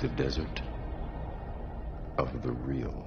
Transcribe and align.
the 0.00 0.08
desert 0.08 0.62
of 2.16 2.40
the 2.40 2.50
reel. 2.50 3.06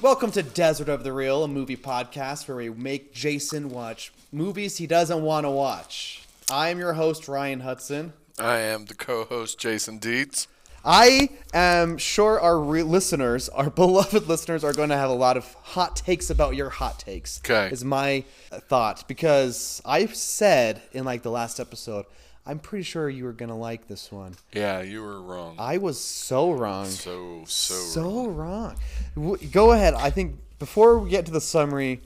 Welcome 0.00 0.32
to 0.32 0.42
Desert 0.42 0.88
of 0.88 1.04
the 1.04 1.12
Reel, 1.12 1.44
a 1.44 1.48
movie 1.48 1.76
podcast 1.76 2.48
where 2.48 2.56
we 2.56 2.70
make 2.70 3.14
Jason 3.14 3.70
watch 3.70 4.12
movies 4.32 4.78
he 4.78 4.88
doesn't 4.88 5.22
want 5.22 5.44
to 5.44 5.50
watch. 5.50 6.24
I 6.50 6.70
am 6.70 6.80
your 6.80 6.94
host, 6.94 7.28
Ryan 7.28 7.60
Hudson. 7.60 8.14
I 8.36 8.58
am 8.58 8.86
the 8.86 8.94
co-host 8.94 9.60
Jason 9.60 10.00
Dietz. 10.00 10.48
I 10.84 11.28
am 11.54 11.96
sure 11.98 12.40
our 12.40 12.58
re- 12.58 12.82
listeners, 12.82 13.48
our 13.48 13.70
beloved 13.82 14.28
listeners, 14.28 14.64
are 14.64 14.72
going 14.72 14.88
to 14.88 14.96
have 14.96 15.10
a 15.10 15.14
lot 15.14 15.36
of 15.36 15.44
hot 15.62 15.96
takes 15.96 16.30
about 16.30 16.54
your 16.56 16.70
hot 16.70 16.98
takes. 16.98 17.40
Okay. 17.44 17.72
Is 17.72 17.84
my 17.84 18.24
thought. 18.50 19.06
Because 19.08 19.80
I 19.84 20.06
said 20.06 20.82
in 20.92 21.04
like 21.04 21.22
the 21.22 21.30
last 21.30 21.60
episode, 21.60 22.06
I'm 22.44 22.58
pretty 22.58 22.82
sure 22.82 23.08
you 23.08 23.24
were 23.24 23.32
going 23.32 23.50
to 23.50 23.54
like 23.54 23.86
this 23.86 24.10
one. 24.10 24.34
Yeah, 24.52 24.82
you 24.82 25.02
were 25.02 25.20
wrong. 25.22 25.54
I 25.58 25.78
was 25.78 26.00
so 26.00 26.50
wrong. 26.50 26.86
so 26.86 27.44
so, 27.46 27.74
so 27.74 28.26
wrong. 28.26 28.34
wrong. 28.36 28.76
W- 29.14 29.48
Go 29.50 29.70
ahead. 29.72 29.94
I 29.94 30.10
think 30.10 30.36
before 30.58 30.98
we 30.98 31.08
get 31.10 31.24
to 31.26 31.32
the 31.32 31.40
summary, 31.40 32.00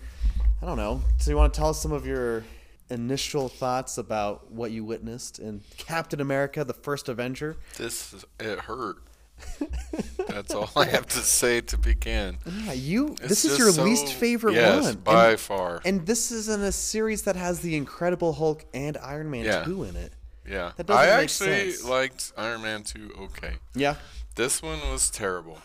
I 0.63 0.66
don't 0.66 0.77
know. 0.77 1.01
Do 1.24 1.30
you 1.30 1.37
want 1.37 1.55
to 1.55 1.59
tell 1.59 1.71
us 1.71 1.80
some 1.80 1.93
of 1.93 2.05
your 2.07 2.45
initial 2.90 3.48
thoughts 3.48 3.98
about 3.98 4.50
what 4.52 4.70
you 4.70 4.84
witnessed 4.84 5.38
in 5.38 5.62
Captain 5.78 6.20
America: 6.20 6.64
The 6.64 6.74
First 6.74 7.09
Avenger? 7.09 7.56
This 7.76 8.12
is- 8.12 8.24
it 8.40 8.60
hurt. 8.60 8.96
That's 10.28 10.54
all 10.54 10.70
I 10.76 10.87
have 10.87 11.06
to 11.09 11.18
say 11.18 11.60
to 11.60 11.76
begin. 11.76 12.38
Yeah, 12.65 12.73
you. 12.73 13.09
It's 13.20 13.28
this 13.28 13.45
is 13.45 13.59
your 13.59 13.70
so- 13.73 13.84
least 13.84 14.09
favorite 14.15 14.54
yes, 14.54 14.84
one, 14.84 14.96
by 14.96 15.30
and, 15.32 15.40
far. 15.40 15.80
and 15.84 16.06
this 16.06 16.30
is 16.32 16.48
in 16.48 16.62
a 16.62 16.73
series 16.73 17.23
that 17.23 17.37
has 17.37 17.60
the 17.60 17.76
Incredible 17.76 18.32
Hulk 18.32 18.65
and 18.73 18.96
Iron 18.98 19.30
Man 19.30 19.45
Yeah. 19.45 19.65
two 19.65 19.84
in 19.84 19.95
it. 19.96 20.12
yeah, 20.48 20.73
that 20.76 20.87
doesn't 20.87 21.02
I 21.02 21.16
make 21.16 21.24
actually 21.24 21.73
sense. 21.73 21.84
liked 21.84 22.32
Iron 22.38 22.62
Man 22.62 22.82
2 22.84 23.12
okay. 23.24 23.54
Yeah. 23.74 23.96
This 24.37 24.62
one 24.62 24.78
was 24.90 25.10
terrible. 25.10 25.59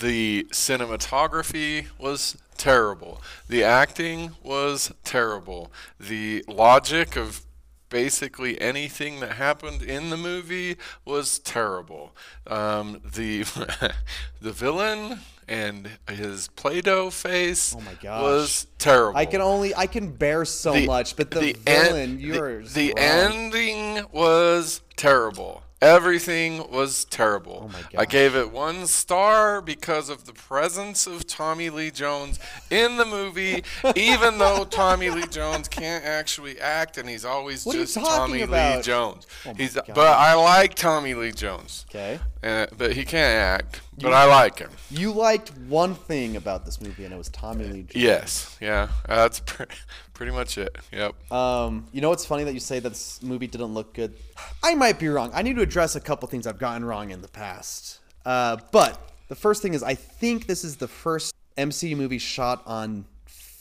The 0.00 0.46
cinematography 0.52 1.86
was 1.98 2.36
terrible. 2.58 3.22
The 3.48 3.64
acting 3.64 4.32
was 4.42 4.92
terrible. 5.04 5.72
The 5.98 6.44
logic 6.46 7.16
of 7.16 7.42
basically 7.88 8.60
anything 8.60 9.20
that 9.20 9.32
happened 9.32 9.80
in 9.82 10.10
the 10.10 10.16
movie 10.18 10.76
was 11.06 11.38
terrible. 11.38 12.14
Um, 12.46 13.00
the 13.14 13.44
the 14.42 14.52
villain 14.52 15.20
and 15.48 15.88
his 16.10 16.48
Play-Doh 16.48 17.08
face 17.08 17.74
Oh 17.74 17.80
my 17.80 17.94
gosh. 18.02 18.22
was 18.22 18.66
terrible. 18.76 19.16
I 19.16 19.24
can 19.24 19.40
only 19.40 19.74
I 19.74 19.86
can 19.86 20.10
bear 20.12 20.44
so 20.44 20.74
The- 20.74 20.86
much, 20.86 21.16
but 21.16 21.30
the, 21.30 21.56
en- 21.66 21.84
villain, 21.86 22.16
the- 22.18 22.22
yours. 22.22 22.74
The, 22.74 22.88
wrong. 22.88 22.98
ending 22.98 24.04
was 24.12 24.82
terrible. 24.96 25.62
Everything 25.80 26.70
was 26.72 27.04
terrible. 27.04 27.66
Oh 27.66 27.68
my 27.68 28.00
I 28.00 28.04
gave 28.04 28.34
it 28.34 28.50
one 28.50 28.86
star 28.88 29.60
because 29.60 30.08
of 30.08 30.26
the 30.26 30.32
presence 30.32 31.06
of 31.06 31.24
Tommy 31.26 31.70
Lee 31.70 31.92
Jones 31.92 32.40
in 32.68 32.96
the 32.96 33.04
movie, 33.04 33.62
even 33.94 34.38
though 34.38 34.64
Tommy 34.64 35.10
Lee 35.10 35.28
Jones 35.28 35.68
can't 35.68 36.04
actually 36.04 36.58
act 36.60 36.98
and 36.98 37.08
he's 37.08 37.24
always 37.24 37.64
What 37.64 37.76
just 37.76 37.94
Tommy 37.94 38.44
Lee? 38.44 38.82
Jones. 38.82 39.28
Oh 39.46 39.54
he's 39.54 39.74
but 39.74 39.98
I 39.98 40.34
like 40.34 40.74
Tommy 40.74 41.14
Lee 41.14 41.30
Jones. 41.30 41.86
Okay. 41.90 42.18
Uh, 42.42 42.66
but 42.76 42.92
he 42.92 43.04
can't 43.04 43.62
act. 43.62 43.80
But 44.00 44.12
I 44.12 44.26
like 44.26 44.58
him. 44.58 44.70
You 44.90 45.12
liked 45.12 45.56
one 45.68 45.94
thing 45.94 46.36
about 46.36 46.64
this 46.64 46.80
movie, 46.80 47.04
and 47.04 47.12
it 47.12 47.16
was 47.16 47.28
Tommy 47.30 47.64
Lee 47.64 47.82
Jones. 47.82 47.96
Yes. 47.96 48.56
Yeah. 48.60 48.88
That's 49.06 49.40
pre- 49.40 49.66
pretty 50.14 50.32
much 50.32 50.56
it. 50.56 50.76
Yep. 50.92 51.32
Um, 51.32 51.88
you 51.92 52.00
know 52.00 52.10
what's 52.10 52.24
funny 52.24 52.44
that 52.44 52.54
you 52.54 52.60
say 52.60 52.78
that 52.78 52.90
this 52.90 53.20
movie 53.22 53.48
didn't 53.48 53.74
look 53.74 53.94
good? 53.94 54.14
I 54.62 54.74
might 54.76 54.98
be 54.98 55.08
wrong. 55.08 55.32
I 55.34 55.42
need 55.42 55.56
to 55.56 55.62
address 55.62 55.96
a 55.96 56.00
couple 56.00 56.28
things 56.28 56.46
I've 56.46 56.58
gotten 56.58 56.84
wrong 56.84 57.10
in 57.10 57.22
the 57.22 57.28
past. 57.28 57.98
Uh, 58.24 58.58
but 58.70 59.10
the 59.28 59.34
first 59.34 59.60
thing 59.62 59.74
is 59.74 59.82
I 59.82 59.94
think 59.94 60.46
this 60.46 60.64
is 60.64 60.76
the 60.76 60.88
first 60.88 61.34
MCU 61.56 61.96
movie 61.96 62.18
shot 62.18 62.62
on 62.66 63.04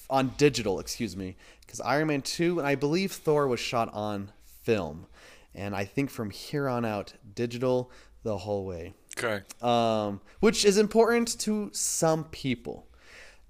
on 0.10 0.34
digital, 0.38 0.80
excuse 0.80 1.18
me, 1.18 1.36
because 1.62 1.82
Iron 1.82 2.08
Man 2.08 2.22
2 2.22 2.60
and 2.60 2.68
I 2.68 2.76
believe 2.76 3.12
Thor 3.12 3.48
was 3.48 3.60
shot 3.60 3.90
on 3.94 4.32
film. 4.64 5.08
And 5.54 5.76
I 5.76 5.86
think 5.86 6.10
from 6.10 6.30
here 6.30 6.70
on 6.70 6.86
out, 6.86 7.14
digital 7.36 7.92
the 8.24 8.38
whole 8.38 8.66
way 8.66 8.94
Okay. 9.18 9.42
um, 9.62 10.22
which 10.42 10.66
is 10.66 10.78
important 10.78 11.40
to 11.40 11.70
some 11.74 12.26
people. 12.26 12.86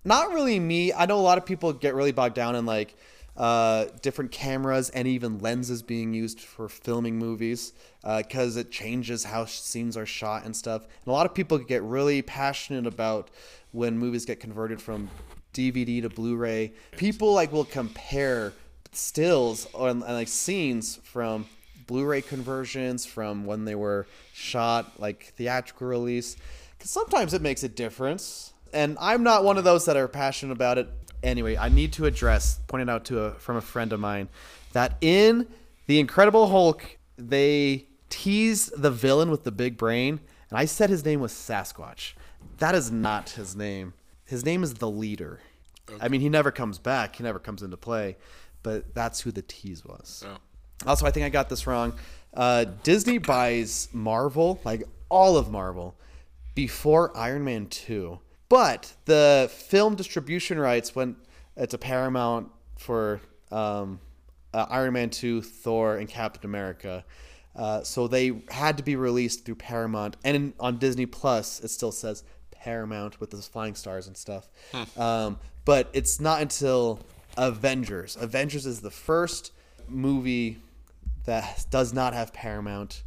Not 0.06 0.32
really 0.32 0.60
me. 0.60 0.94
I 0.94 1.06
know 1.06 1.20
a 1.20 1.22
lot 1.22 1.38
of 1.38 1.46
people 1.46 1.74
get 1.74 1.94
really 1.96 2.12
bogged 2.14 2.36
down 2.36 2.56
in 2.56 2.66
like 2.66 2.96
uh, 3.36 3.86
different 4.02 4.32
cameras 4.32 4.90
and 4.92 5.08
even 5.08 5.40
lenses 5.40 5.82
being 5.84 6.14
used 6.14 6.40
for 6.40 6.70
filming 6.70 7.18
movies 7.18 7.74
because 8.18 8.56
it 8.56 8.72
changes 8.72 9.26
how 9.26 9.44
scenes 9.46 9.98
are 9.98 10.06
shot 10.06 10.46
and 10.46 10.56
stuff. 10.56 10.84
And 10.84 11.08
a 11.08 11.12
lot 11.12 11.26
of 11.26 11.34
people 11.36 11.58
get 11.58 11.84
really 11.84 12.22
passionate 12.22 12.88
about 12.88 13.30
when 13.74 13.98
movies 13.98 14.26
get 14.26 14.40
converted 14.40 14.82
from 14.82 15.10
DVD 15.54 16.02
to 16.02 16.10
Blu-ray. 16.10 16.72
People 16.96 17.34
like 17.34 17.52
will 17.52 17.66
compare 17.66 18.54
stills 18.94 19.68
or 19.74 19.90
and, 19.90 20.00
like 20.02 20.28
scenes 20.30 20.96
from 21.04 21.46
Blu-ray 21.88 22.22
conversions 22.22 23.06
from 23.06 23.46
when 23.46 23.66
they 23.66 23.76
were 23.76 24.06
shot, 24.34 25.00
like 25.00 25.34
theatrical 25.36 25.88
release, 25.88 26.36
because 26.78 26.92
sometimes 26.92 27.34
it 27.34 27.42
makes 27.42 27.64
a 27.64 27.70
difference. 27.70 28.54
And 28.74 28.98
I'm 29.00 29.24
not 29.24 29.44
one 29.44 29.58
of 29.58 29.64
those 29.64 29.86
that 29.86 29.98
are 29.98 30.08
passionate 30.08 30.54
about 30.54 30.78
it. 30.78 30.90
Anyway, 31.24 31.58
I 31.58 31.70
need 31.70 31.94
to 31.94 32.06
address, 32.06 32.60
pointed 32.68 32.90
out 32.90 33.06
to 33.06 33.20
a 33.22 33.32
from 33.32 33.56
a 33.56 33.62
friend 33.62 33.92
of 33.94 34.00
mine, 34.00 34.30
that 34.74 34.98
in 35.02 35.48
the 35.88 36.00
Incredible 36.00 36.50
Hulk 36.50 36.98
they 37.18 37.88
tease 38.10 38.68
the 38.68 38.92
villain 38.92 39.32
with 39.32 39.44
the 39.44 39.52
big 39.52 39.78
brain, 39.78 40.20
and 40.50 40.60
I 40.60 40.66
said 40.66 40.90
his 40.90 41.04
name 41.04 41.20
was 41.20 41.32
Sasquatch. 41.32 42.14
That 42.60 42.76
is 42.76 42.92
not 42.92 43.32
his 43.32 43.56
name. 43.56 43.94
His 44.26 44.46
name 44.46 44.62
is 44.62 44.76
the 44.76 44.90
leader. 44.90 45.40
I 46.02 46.10
mean, 46.10 46.22
he 46.22 46.30
never 46.30 46.52
comes 46.52 46.78
back. 46.78 47.16
He 47.16 47.24
never 47.24 47.40
comes 47.40 47.64
into 47.64 47.78
play, 47.78 48.18
but 48.62 48.94
that's 48.94 49.22
who 49.22 49.32
the 49.32 49.42
tease 49.42 49.86
was. 49.86 50.26
Oh. 50.28 50.38
Also, 50.86 51.06
I 51.06 51.12
think 51.12 51.26
I 51.26 51.30
got 51.30 51.50
this 51.50 51.66
wrong. 51.66 51.94
Uh, 52.34 52.66
Disney 52.84 53.18
buys 53.18 53.90
Marvel, 53.92 54.60
like 54.64 54.84
all 55.10 55.38
of 55.38 55.50
Marvel, 55.50 55.96
before 56.56 57.16
Iron 57.18 57.44
Man 57.44 57.68
2. 57.68 58.20
But 58.50 58.94
the 59.06 59.50
film 59.52 59.96
distribution 59.96 60.60
rights 60.60 60.96
went 60.96 61.18
uh, 61.58 61.66
to 61.66 61.78
Paramount 61.78 62.50
for 62.78 63.22
um, 63.52 64.00
uh, 64.54 64.68
Iron 64.70 64.94
Man 64.94 65.10
2, 65.10 65.42
Thor, 65.42 65.98
and 65.98 66.08
Captain 66.08 66.46
America. 66.46 67.04
Uh, 67.56 67.84
so 67.84 68.08
they 68.08 68.44
had 68.50 68.78
to 68.78 68.84
be 68.84 68.96
released 68.96 69.46
through 69.46 69.56
Paramount. 69.56 70.16
And 70.24 70.36
in, 70.36 70.54
on 70.60 70.78
Disney 70.78 71.08
Plus, 71.08 71.60
it 71.60 71.70
still 71.70 71.92
says 71.92 72.24
Paramount 72.52 73.20
with 73.20 73.32
those 73.32 73.48
flying 73.48 73.76
stars 73.76 74.08
and 74.08 74.16
stuff. 74.16 74.48
Um, 74.98 75.40
but 75.66 75.90
it's 75.94 76.20
not 76.22 76.42
until 76.42 77.00
Avengers. 77.36 78.16
Avengers 78.20 78.66
is 78.66 78.82
the 78.82 78.92
first 78.92 79.52
movie 79.88 80.60
that 81.28 81.66
does 81.70 81.94
not 81.94 82.14
have 82.14 82.34
Paramount 82.34 83.04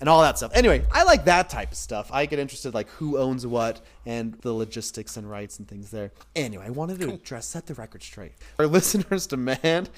and 0.00 0.08
all 0.08 0.22
that 0.22 0.38
stuff. 0.38 0.52
Anyway, 0.54 0.84
I 0.92 1.04
like 1.04 1.24
that 1.24 1.48
type 1.48 1.72
of 1.72 1.76
stuff. 1.76 2.10
I 2.12 2.26
get 2.26 2.38
interested 2.38 2.72
like 2.74 2.88
who 2.90 3.18
owns 3.18 3.46
what 3.46 3.80
and 4.06 4.34
the 4.40 4.52
logistics 4.52 5.16
and 5.16 5.28
rights 5.28 5.58
and 5.58 5.68
things 5.68 5.90
there. 5.90 6.12
Anyway, 6.36 6.64
I 6.66 6.70
wanted 6.70 7.00
to 7.00 7.10
address 7.14 7.46
set 7.46 7.66
the 7.66 7.74
record 7.74 8.02
straight. 8.02 8.32
Our 8.58 8.66
listeners 8.66 9.26
demand 9.26 9.90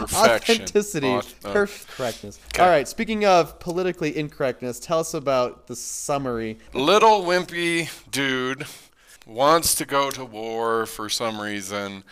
authenticity, 0.00 1.06
Auth- 1.06 1.34
uh, 1.44 1.52
perfect 1.52 1.88
correctness. 1.96 2.40
All 2.58 2.68
right, 2.68 2.86
speaking 2.88 3.24
of 3.24 3.58
politically 3.60 4.16
incorrectness, 4.16 4.80
tell 4.80 5.00
us 5.00 5.14
about 5.14 5.66
the 5.66 5.76
summary. 5.76 6.58
little 6.72 7.22
wimpy 7.22 7.90
dude 8.10 8.64
wants 9.26 9.74
to 9.76 9.84
go 9.86 10.10
to 10.10 10.24
war 10.24 10.86
for 10.86 11.08
some 11.08 11.40
reason 11.40 12.04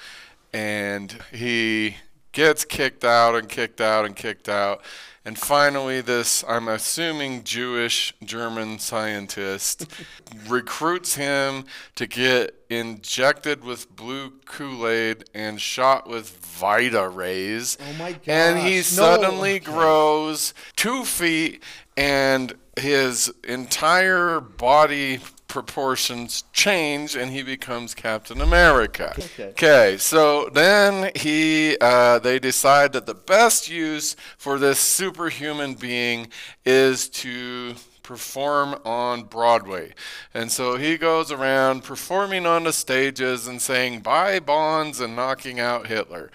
and 0.52 1.18
he 1.32 1.96
gets 2.32 2.64
kicked 2.64 3.04
out 3.04 3.34
and 3.34 3.48
kicked 3.48 3.80
out 3.80 4.04
and 4.04 4.16
kicked 4.16 4.48
out 4.48 4.82
and 5.24 5.38
finally 5.38 6.00
this 6.00 6.42
i'm 6.48 6.66
assuming 6.68 7.44
jewish 7.44 8.12
german 8.24 8.78
scientist 8.78 9.86
recruits 10.48 11.14
him 11.14 11.64
to 11.94 12.06
get 12.06 12.54
injected 12.70 13.62
with 13.62 13.94
blue 13.94 14.32
kool-aid 14.46 15.24
and 15.34 15.60
shot 15.60 16.08
with 16.08 16.30
vita 16.38 17.08
rays 17.08 17.76
Oh 17.80 17.92
my 17.98 18.18
and 18.26 18.58
he 18.58 18.76
no. 18.76 18.82
suddenly 18.82 19.58
grows 19.58 20.54
two 20.76 21.04
feet 21.04 21.62
and 21.96 22.54
his 22.78 23.32
entire 23.44 24.40
body 24.40 25.20
proportions 25.52 26.44
change 26.54 27.14
and 27.14 27.30
he 27.30 27.42
becomes 27.42 27.94
Captain 27.94 28.40
America. 28.40 29.12
Okay. 29.18 29.50
Okay, 29.50 29.96
so 29.98 30.48
then 30.48 31.10
he 31.14 31.76
uh, 31.78 32.18
they 32.20 32.38
decide 32.38 32.94
that 32.94 33.04
the 33.04 33.14
best 33.14 33.68
use 33.68 34.16
for 34.38 34.58
this 34.58 34.80
superhuman 34.80 35.74
being 35.74 36.28
is 36.64 37.06
to 37.10 37.74
perform 38.02 38.80
on 38.86 39.24
Broadway. 39.24 39.92
And 40.32 40.50
so 40.50 40.76
he 40.76 40.96
goes 40.96 41.30
around 41.30 41.84
performing 41.84 42.46
on 42.46 42.64
the 42.64 42.72
stages 42.72 43.46
and 43.46 43.60
saying 43.60 44.00
buy 44.00 44.40
bonds 44.40 45.00
and 45.00 45.14
knocking 45.14 45.60
out 45.60 45.86
Hitler. 45.86 46.30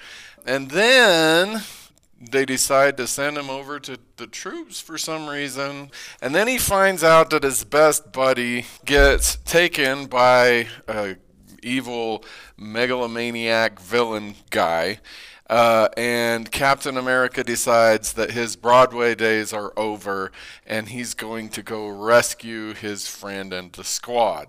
And 0.46 0.70
then 0.70 1.64
they 2.20 2.46
decide 2.46 2.98
to 2.98 3.08
send 3.08 3.38
him 3.38 3.50
over 3.50 3.80
to 3.80 4.00
the 4.18 4.28
troops 4.28 4.82
for 4.82 4.98
some 4.98 5.28
reason. 5.28 5.92
And 6.22 6.34
then 6.34 6.48
he 6.48 6.58
finds 6.58 7.04
out 7.04 7.30
that 7.30 7.44
his 7.44 7.64
best 7.64 8.12
buddy 8.12 8.66
gets 8.86 9.38
taken 9.46 10.06
by 10.08 10.68
a 10.88 11.18
evil 11.64 12.24
megalomaniac 12.58 13.80
villain 13.80 14.36
guy. 14.50 15.00
Uh, 15.50 15.88
and 15.96 16.52
Captain 16.52 16.98
America 16.98 17.44
decides 17.44 18.14
that 18.14 18.32
his 18.32 18.58
Broadway 18.58 19.16
days 19.16 19.54
are 19.54 19.72
over 19.78 20.32
and 20.66 20.90
he's 20.90 21.14
going 21.14 21.48
to 21.50 21.64
go 21.64 21.88
rescue 21.88 22.74
his 22.74 23.08
friend 23.08 23.54
and 23.54 23.72
the 23.72 23.84
squad. 23.86 24.48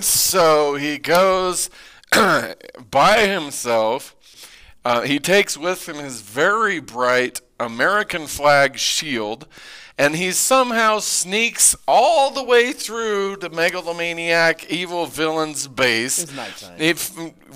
So 0.00 0.74
he 0.74 0.98
goes 0.98 1.70
by 2.90 3.26
himself. 3.26 4.14
Uh, 4.84 5.00
he 5.02 5.18
takes 5.18 5.56
with 5.56 5.88
him 5.88 5.96
his 5.96 6.20
very 6.20 6.78
bright 6.80 7.40
American 7.58 8.26
flag 8.26 8.76
shield 8.78 9.46
and 9.96 10.16
he 10.16 10.32
somehow 10.32 10.98
sneaks 10.98 11.76
all 11.86 12.32
the 12.32 12.42
way 12.42 12.72
through 12.72 13.36
the 13.36 13.48
megalomaniac 13.48 14.68
evil 14.68 15.06
villain's 15.06 15.68
base 15.68 16.24
It's 16.24 16.34
nighttime. 16.34 16.74
if, 16.80 17.12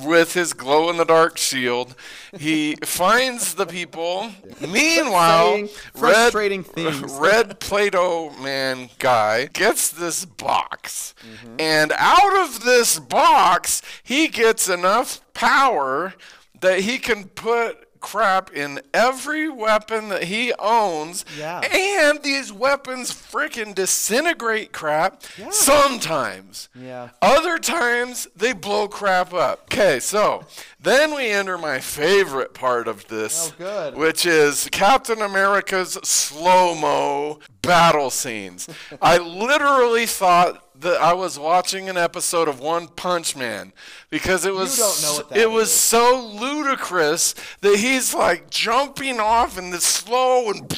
with 0.06 0.34
his 0.34 0.52
glow 0.52 0.88
in 0.88 0.98
the 0.98 1.04
dark 1.04 1.36
shield. 1.36 1.96
He 2.38 2.76
finds 2.84 3.54
the 3.54 3.66
people. 3.66 4.30
Meanwhile, 4.60 5.66
frustrating 5.96 6.62
things. 6.62 7.00
Red 7.18 7.58
Play-Doh 7.58 8.30
man 8.40 8.88
guy 9.00 9.46
gets 9.46 9.90
this 9.90 10.24
box, 10.24 11.14
Mm-hmm. 11.18 11.56
and 11.58 11.92
out 11.96 12.36
of 12.46 12.62
this 12.62 13.00
box, 13.00 13.82
he 14.04 14.28
gets 14.28 14.68
enough 14.68 15.20
power 15.34 16.14
that 16.60 16.80
he 16.80 16.98
can 16.98 17.24
put 17.24 17.84
crap 18.00 18.52
in 18.52 18.80
every 18.94 19.48
weapon 19.48 20.08
that 20.08 20.22
he 20.24 20.52
owns 20.60 21.24
Yeah. 21.36 21.58
and 21.60 22.22
these 22.22 22.52
weapons 22.52 23.10
freaking 23.10 23.74
disintegrate 23.74 24.72
crap 24.72 25.20
Yeah. 25.36 25.50
sometimes 25.50 26.68
Yeah. 26.74 27.08
other 27.20 27.58
times 27.58 28.28
they 28.36 28.52
blow 28.52 28.86
crap 28.86 29.34
up. 29.34 29.64
Okay, 29.72 29.98
so 29.98 30.44
then 30.80 31.12
we 31.12 31.28
enter 31.30 31.58
my 31.58 31.80
favorite 31.80 32.54
part 32.54 32.86
of 32.86 33.08
this, 33.08 33.50
Oh, 33.50 33.54
good. 33.58 33.94
which 33.96 34.24
is 34.24 34.68
Captain 34.70 35.20
America's 35.20 35.94
slow 36.04 36.76
mo 36.76 37.40
battle 37.62 38.10
scenes. 38.10 38.68
I 39.02 39.18
literally 39.18 40.06
thought 40.06 40.62
that 40.80 41.00
I 41.00 41.12
was 41.12 41.38
watching 41.38 41.88
an 41.88 41.96
episode 41.96 42.48
of 42.48 42.60
One 42.60 42.88
Punch 42.88 43.34
Man 43.36 43.72
because 44.10 44.44
it 44.44 44.54
was 44.54 44.76
don't 44.76 45.02
know 45.02 45.16
what 45.18 45.28
that 45.30 45.38
it 45.38 45.50
was 45.50 45.72
so 45.72 46.20
ludicrous 46.40 47.34
that 47.60 47.76
he's 47.78 48.14
like 48.14 48.50
jumping 48.50 49.20
off 49.20 49.58
in 49.58 49.70
this 49.70 49.84
slow 49.84 50.50
and 50.50 50.68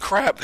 crap. 0.00 0.40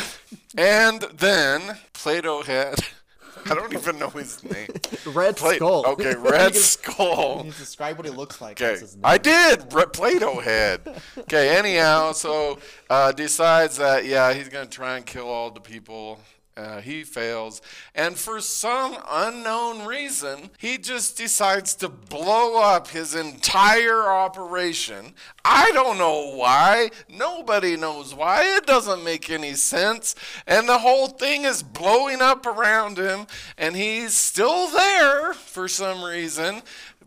And 0.56 1.02
then 1.02 1.78
Play-Doh 1.92 2.42
had 2.42 2.74
I 3.46 3.54
don't 3.54 3.72
even 3.72 3.98
know 3.98 4.10
his 4.10 4.44
name. 4.44 4.68
Red 5.06 5.36
Pla- 5.36 5.54
Skull. 5.54 5.86
Okay, 5.86 6.14
Red 6.18 6.52
can- 6.52 6.60
Skull. 6.60 7.38
Can 7.38 7.46
you 7.46 7.52
describe 7.52 7.96
what 7.96 8.04
he 8.04 8.12
looks 8.12 8.40
like? 8.40 8.60
Okay, 8.60 8.68
That's 8.70 8.80
his 8.82 8.96
name. 8.96 9.02
I 9.04 9.16
did. 9.16 9.72
Re- 9.72 9.86
Play-Doh 9.90 10.40
head. 10.40 11.00
Okay, 11.16 11.56
anyhow, 11.56 12.12
so 12.12 12.58
uh, 12.90 13.12
decides 13.12 13.78
that 13.78 14.04
yeah 14.04 14.34
he's 14.34 14.48
gonna 14.50 14.66
try 14.66 14.96
and 14.98 15.06
kill 15.06 15.28
all 15.28 15.50
the 15.50 15.60
people. 15.60 16.20
Uh, 16.60 16.78
he 16.82 17.02
fails, 17.02 17.62
and 17.94 18.18
for 18.18 18.38
some 18.38 18.94
unknown 19.08 19.86
reason, 19.86 20.50
he 20.58 20.76
just 20.76 21.16
decides 21.16 21.74
to 21.74 21.88
blow 21.88 22.60
up 22.60 22.88
his 22.88 23.14
entire 23.14 24.02
operation. 24.02 25.14
I 25.42 25.70
don't 25.72 25.96
know 25.96 26.34
why. 26.34 26.90
Nobody 27.08 27.78
knows 27.78 28.14
why. 28.14 28.56
It 28.58 28.66
doesn't 28.66 29.02
make 29.02 29.30
any 29.30 29.54
sense. 29.54 30.14
And 30.46 30.68
the 30.68 30.80
whole 30.80 31.06
thing 31.06 31.44
is 31.44 31.62
blowing 31.62 32.20
up 32.20 32.44
around 32.44 32.98
him, 32.98 33.26
and 33.56 33.74
he's 33.74 34.12
still 34.12 34.68
there 34.68 35.32
for 35.32 35.66
some 35.66 36.04
reason 36.04 36.60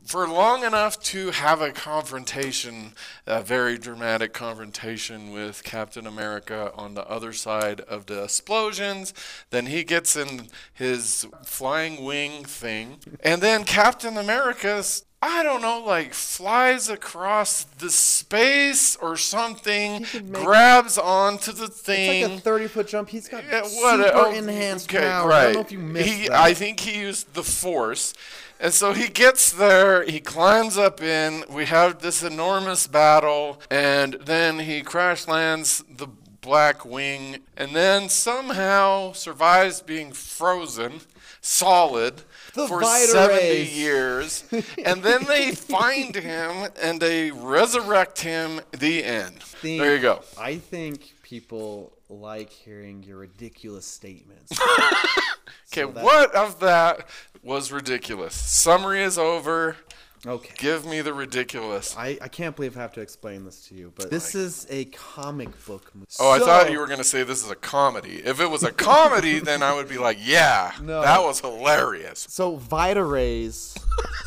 for 0.04 0.28
long 0.28 0.64
enough 0.64 1.02
to 1.02 1.32
have 1.32 1.62
a 1.62 1.72
confrontation, 1.72 2.94
a 3.26 3.42
very 3.42 3.78
dramatic 3.78 4.34
confrontation 4.34 5.32
with 5.32 5.64
Captain 5.64 6.06
America 6.06 6.72
on 6.76 6.94
the 6.94 7.08
other 7.10 7.32
side 7.32 7.82
of 7.82 8.06
the 8.08 8.24
explosions. 8.24 9.14
Then 9.50 9.68
he 9.68 9.84
gets 9.84 10.16
in 10.16 10.48
his 10.74 11.28
flying 11.44 12.04
wing 12.04 12.44
thing. 12.44 12.98
And 13.22 13.42
then 13.42 13.64
Captain 13.64 14.18
America's. 14.18 15.06
I 15.26 15.42
don't 15.42 15.62
know, 15.62 15.82
like 15.86 16.14
flies 16.14 16.90
across 16.90 17.64
the 17.64 17.90
space 17.90 18.98
or 18.98 19.16
something, 19.16 20.06
grabs 20.34 20.98
onto 20.98 21.54
the 21.54 21.70
thing. 21.70 22.24
It's 22.24 22.30
like 22.30 22.40
a 22.40 22.42
30 22.42 22.68
foot 22.68 22.88
jump. 22.90 23.08
He's 23.08 23.30
got 23.30 23.46
Yeah, 23.46 23.64
super 23.64 24.12
oh, 24.16 24.34
enhanced 24.34 24.94
okay, 24.94 25.08
power. 25.08 25.30
Right. 25.30 25.40
I 25.40 25.44
don't 25.46 25.54
know 25.54 25.62
if 25.62 25.72
you 25.72 25.80
missed 25.80 26.10
he, 26.10 26.28
that. 26.28 26.34
I 26.34 26.54
think 26.54 26.82
he 26.82 27.00
used 27.00 27.36
the 27.36 27.44
force. 27.44 28.14
And 28.60 28.74
so 28.74 28.94
he 28.94 29.08
gets 29.10 29.52
there, 29.52 30.04
he 30.06 30.20
climbs 30.20 30.78
up 30.78 31.02
in, 31.02 31.44
we 31.50 31.66
have 31.66 32.00
this 32.00 32.24
enormous 32.24 32.88
battle, 32.88 33.60
and 33.70 34.14
then 34.26 34.60
he 34.60 34.82
crash 34.82 35.28
lands 35.28 35.84
the 35.90 36.08
black 36.42 36.86
wing, 36.86 37.40
and 37.58 37.76
then 37.76 38.08
somehow 38.10 39.12
survives 39.14 39.82
being 39.82 40.12
frozen 40.14 41.02
solid 41.42 42.22
The 42.54 42.68
for 42.70 42.80
Vita 42.82 43.08
70 43.08 43.36
rays. 43.40 43.78
years. 43.78 44.44
and 44.86 45.04
then 45.04 45.26
they 45.26 45.52
find 45.56 46.16
him 46.16 46.70
and 46.82 47.02
they 47.02 47.32
resurrect 47.32 48.22
him. 48.22 48.62
The 48.72 49.04
end. 49.04 49.42
think- 49.44 49.82
there 49.82 49.96
you 49.96 50.02
go. 50.02 50.22
I 50.40 50.56
think 50.58 51.14
people 51.22 51.92
like 52.10 52.50
hearing 52.50 53.04
your 53.04 53.18
ridiculous 53.18 53.86
statements. 53.86 54.58
Okay, 55.76 55.92
So 55.92 56.04
what 56.04 56.36
of 56.36 56.60
that 56.60 57.08
was 57.44 57.72
ridiculous? 57.72 58.34
Summary 58.36 59.02
is 59.04 59.18
over. 59.18 59.76
Okay. 60.26 60.54
Give 60.58 60.86
me 60.86 61.02
the 61.02 61.14
ridiculous. 61.14 61.96
I, 61.98 62.18
I 62.22 62.30
can't 62.30 62.56
believe 62.56 62.78
I 62.78 62.82
have 62.82 62.94
to 62.94 63.02
explain 63.02 63.44
this 63.44 63.68
to 63.68 63.76
you, 63.76 63.92
but 63.94 64.10
this 64.10 64.36
is 64.36 64.66
a 64.70 64.86
comic 64.86 65.50
book 65.66 65.92
movie. 65.94 66.08
Oh, 66.18 66.32
I 66.32 66.40
thought 66.40 66.72
you 66.72 66.80
were 66.80 66.86
going 66.86 67.00
to 67.00 67.04
say 67.04 67.24
this 67.24 67.44
is 67.44 67.52
a 67.52 67.56
comedy. 67.58 68.22
If 68.24 68.40
it 68.40 68.50
was 68.50 68.64
a 68.64 68.72
comedy, 68.72 69.40
then 69.42 69.62
I 69.62 69.76
would 69.76 69.90
be 69.90 69.98
like, 69.98 70.18
yeah, 70.22 70.72
No. 70.82 71.02
that 71.02 71.22
was 71.22 71.42
hilarious. 71.42 72.26
So 72.30 72.56
Vita 72.56 73.04
rays 73.04 73.76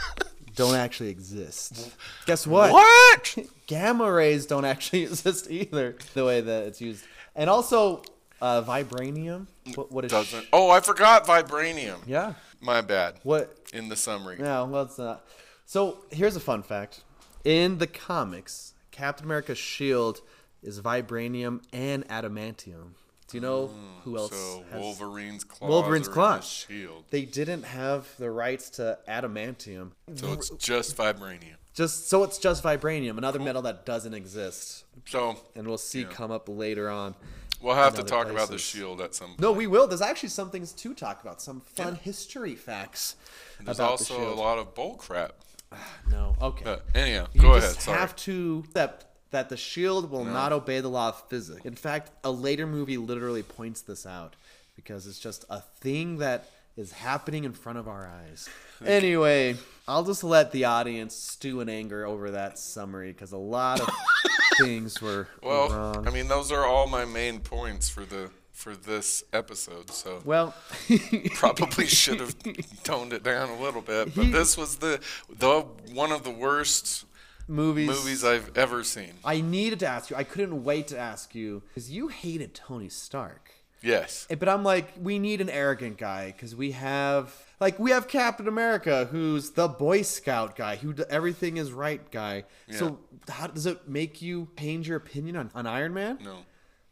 don't 0.54 0.74
actually 0.74 1.08
exist. 1.08 1.90
Guess 2.26 2.46
what? 2.46 2.72
What? 2.72 3.38
Gamma 3.66 4.12
rays 4.12 4.44
don't 4.44 4.66
actually 4.66 5.04
exist 5.04 5.50
either. 5.50 5.96
The 6.12 6.26
way 6.26 6.42
that 6.42 6.64
it's 6.64 6.80
used, 6.82 7.06
and 7.34 7.48
also 7.48 8.02
uh, 8.42 8.62
vibranium. 8.62 9.46
What, 9.74 9.90
what 9.90 10.04
is? 10.04 10.10
Doesn't. 10.10 10.46
Oh, 10.52 10.68
I 10.70 10.80
forgot 10.80 11.24
vibranium. 11.26 12.00
Yeah. 12.06 12.34
My 12.60 12.80
bad. 12.80 13.20
What? 13.22 13.56
In 13.72 13.88
the 13.88 13.96
summary. 13.96 14.36
No, 14.38 14.64
well, 14.66 14.82
it's 14.82 14.98
not. 14.98 15.24
So 15.64 15.98
here's 16.10 16.36
a 16.36 16.40
fun 16.40 16.62
fact: 16.62 17.02
in 17.44 17.78
the 17.78 17.86
comics, 17.86 18.74
Captain 18.90 19.24
America's 19.26 19.58
shield 19.58 20.20
is 20.62 20.80
vibranium 20.80 21.62
and 21.72 22.06
adamantium. 22.08 22.92
Do 23.28 23.36
you 23.36 23.40
know 23.40 23.70
who 24.04 24.16
else? 24.16 24.30
Mm, 24.30 24.34
So 24.34 24.64
has- 24.70 24.80
Wolverine's 24.80 25.42
claws. 25.44 25.68
Wolverine's 25.68 26.08
claws. 26.08 26.44
shield. 26.46 27.04
They 27.10 27.24
didn't 27.24 27.64
have 27.64 28.06
the 28.18 28.30
rights 28.30 28.70
to 28.70 28.98
adamantium. 29.08 29.90
So 30.14 30.32
it's 30.32 30.50
just 30.50 30.96
vibranium. 30.96 31.56
Just 31.74 32.08
so 32.08 32.22
it's 32.22 32.38
just 32.38 32.62
vibranium, 32.62 33.18
another 33.18 33.38
metal 33.40 33.60
that 33.62 33.84
doesn't 33.84 34.14
exist, 34.14 34.84
So 35.06 35.36
and 35.54 35.66
we'll 35.68 35.76
see 35.76 36.04
come 36.04 36.30
up 36.30 36.48
later 36.48 36.88
on. 36.88 37.14
We'll 37.60 37.74
have 37.74 37.94
to 37.94 38.02
talk 38.02 38.28
about 38.28 38.48
the 38.48 38.58
shield 38.58 39.00
at 39.00 39.14
some 39.14 39.28
point. 39.28 39.40
No, 39.40 39.52
we 39.52 39.66
will. 39.66 39.86
There's 39.86 40.00
actually 40.02 40.28
some 40.30 40.50
things 40.50 40.72
to 40.72 40.94
talk 40.94 41.22
about, 41.22 41.40
some 41.40 41.60
fun 41.60 41.96
history 41.96 42.54
facts 42.54 43.16
There's 43.64 43.78
about 43.78 43.90
also 43.92 44.18
the 44.20 44.32
a 44.32 44.34
lot 44.34 44.58
of 44.58 44.74
bull 44.74 44.94
crap. 44.96 45.34
Ah, 45.72 45.76
no, 46.10 46.36
okay. 46.40 46.64
But 46.64 46.84
anyhow, 46.94 47.26
You 47.32 47.40
go 47.40 47.54
ahead. 47.54 47.70
Sorry. 47.80 47.98
have 47.98 48.14
to 48.16 48.64
accept 48.68 49.06
that 49.32 49.48
the 49.48 49.56
shield 49.56 50.10
will 50.10 50.24
not 50.24 50.52
obey 50.52 50.80
the 50.80 50.88
law 50.88 51.08
of 51.08 51.28
physics. 51.28 51.64
In 51.64 51.74
fact, 51.74 52.10
a 52.22 52.30
later 52.30 52.66
movie 52.66 52.96
literally 52.96 53.42
points 53.42 53.80
this 53.82 54.06
out 54.06 54.36
because 54.76 55.06
it's 55.06 55.18
just 55.18 55.44
a 55.50 55.60
thing 55.60 56.18
that 56.18 56.48
is 56.76 56.92
happening 56.92 57.44
in 57.44 57.52
front 57.52 57.78
of 57.78 57.88
our 57.88 58.06
eyes. 58.06 58.48
Anyway, 58.84 59.56
I'll 59.88 60.04
just 60.04 60.22
let 60.22 60.52
the 60.52 60.66
audience 60.66 61.14
stew 61.14 61.62
in 61.62 61.70
anger 61.70 62.04
over 62.04 62.32
that 62.32 62.58
summary 62.58 63.10
because 63.10 63.32
a 63.32 63.38
lot 63.38 63.80
of 63.80 63.88
things 64.58 65.00
were 65.02 65.28
Well, 65.42 65.68
wrong. 65.70 66.06
I 66.06 66.10
mean, 66.10 66.28
those 66.28 66.50
are 66.52 66.64
all 66.64 66.86
my 66.86 67.04
main 67.04 67.40
points 67.40 67.88
for 67.88 68.04
the 68.04 68.30
for 68.52 68.74
this 68.74 69.22
episode. 69.32 69.90
So 69.90 70.22
well, 70.24 70.54
probably 71.34 71.86
should 71.86 72.20
have 72.20 72.34
toned 72.84 73.12
it 73.12 73.22
down 73.22 73.50
a 73.50 73.60
little 73.60 73.82
bit. 73.82 74.14
But 74.14 74.32
this 74.32 74.56
was 74.56 74.76
the 74.76 75.00
the 75.28 75.60
one 75.92 76.12
of 76.12 76.24
the 76.24 76.30
worst 76.30 77.04
movies. 77.48 77.88
movies 77.88 78.24
I've 78.24 78.56
ever 78.56 78.82
seen. 78.82 79.12
I 79.24 79.40
needed 79.40 79.80
to 79.80 79.86
ask 79.86 80.10
you. 80.10 80.16
I 80.16 80.24
couldn't 80.24 80.64
wait 80.64 80.88
to 80.88 80.98
ask 80.98 81.34
you 81.34 81.62
because 81.68 81.90
you 81.90 82.08
hated 82.08 82.54
Tony 82.54 82.88
Stark. 82.88 83.52
Yes. 83.82 84.26
Eh, 84.30 84.34
But 84.34 84.48
I'm 84.48 84.64
like, 84.64 84.92
we 85.00 85.18
need 85.18 85.40
an 85.40 85.50
arrogant 85.50 85.98
guy 85.98 86.32
because 86.32 86.56
we 86.56 86.72
have, 86.72 87.32
like, 87.60 87.78
we 87.78 87.90
have 87.90 88.08
Captain 88.08 88.48
America, 88.48 89.08
who's 89.10 89.50
the 89.50 89.68
Boy 89.68 90.02
Scout 90.02 90.56
guy, 90.56 90.76
who 90.76 90.94
everything 91.08 91.56
is 91.56 91.72
right 91.72 92.10
guy. 92.10 92.44
So, 92.70 92.98
how 93.28 93.46
does 93.48 93.66
it 93.66 93.88
make 93.88 94.20
you 94.22 94.48
change 94.58 94.88
your 94.88 94.98
opinion 94.98 95.36
on, 95.36 95.50
on 95.54 95.66
Iron 95.66 95.94
Man? 95.94 96.18
No. 96.22 96.38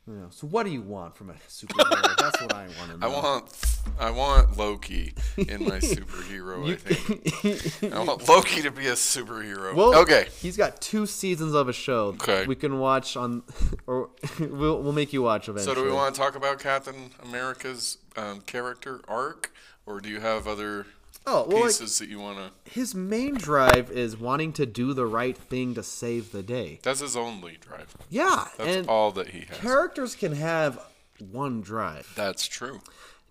No. 0.06 0.26
So, 0.28 0.46
what 0.46 0.66
do 0.66 0.72
you 0.72 0.82
want 0.82 1.16
from 1.16 1.30
a 1.30 1.32
superhero? 1.48 2.16
That's 2.18 2.40
what 2.42 2.52
I 2.52 2.66
want 2.78 2.90
to 2.90 2.96
know. 2.98 3.06
I 3.06 3.08
want 3.08 3.76
I 3.98 4.10
want 4.10 4.58
Loki 4.58 5.14
in 5.36 5.64
my 5.64 5.78
superhero. 5.80 6.70
I 6.70 6.76
think 6.76 7.92
I 7.92 8.02
want 8.02 8.28
Loki 8.28 8.60
to 8.62 8.70
be 8.70 8.86
a 8.88 8.92
superhero. 8.92 9.74
Well, 9.74 9.96
okay. 10.00 10.26
He's 10.40 10.58
got 10.58 10.80
two 10.82 11.06
seasons 11.06 11.54
of 11.54 11.68
a 11.68 11.72
show. 11.72 12.08
Okay. 12.08 12.44
We 12.46 12.54
can 12.54 12.78
watch 12.80 13.16
on, 13.16 13.44
or 13.86 14.10
we'll 14.38 14.82
we'll 14.82 14.92
make 14.92 15.14
you 15.14 15.22
watch 15.22 15.48
eventually. 15.48 15.74
So 15.74 15.80
do 15.80 15.86
we 15.86 15.94
want 15.94 16.14
to 16.14 16.20
talk 16.20 16.36
about 16.36 16.58
Captain 16.58 17.10
America's 17.22 17.96
um, 18.16 18.42
character 18.42 19.00
arc, 19.08 19.52
or 19.86 20.00
do 20.00 20.08
you 20.08 20.20
have 20.20 20.46
other 20.46 20.86
Oh 21.26 21.46
well, 21.48 21.60
like, 21.60 21.64
pieces 21.68 21.98
that 22.00 22.08
you 22.08 22.20
want 22.20 22.38
to? 22.38 22.70
his 22.70 22.94
main 22.94 23.34
drive 23.34 23.90
is 23.90 24.16
wanting 24.16 24.52
to 24.54 24.66
do 24.66 24.92
the 24.92 25.06
right 25.06 25.36
thing 25.36 25.74
to 25.74 25.82
save 25.82 26.32
the 26.32 26.42
day. 26.42 26.80
That's 26.82 27.00
his 27.00 27.16
only 27.16 27.56
drive. 27.58 27.96
Yeah, 28.10 28.46
That's 28.58 28.76
and 28.76 28.88
all 28.88 29.10
that 29.12 29.28
he 29.28 29.40
has. 29.40 29.56
characters 29.58 30.14
can 30.14 30.32
have 30.34 30.78
one 31.18 31.60
drive. 31.62 32.12
That's 32.14 32.46
true. 32.46 32.74
You 32.74 32.80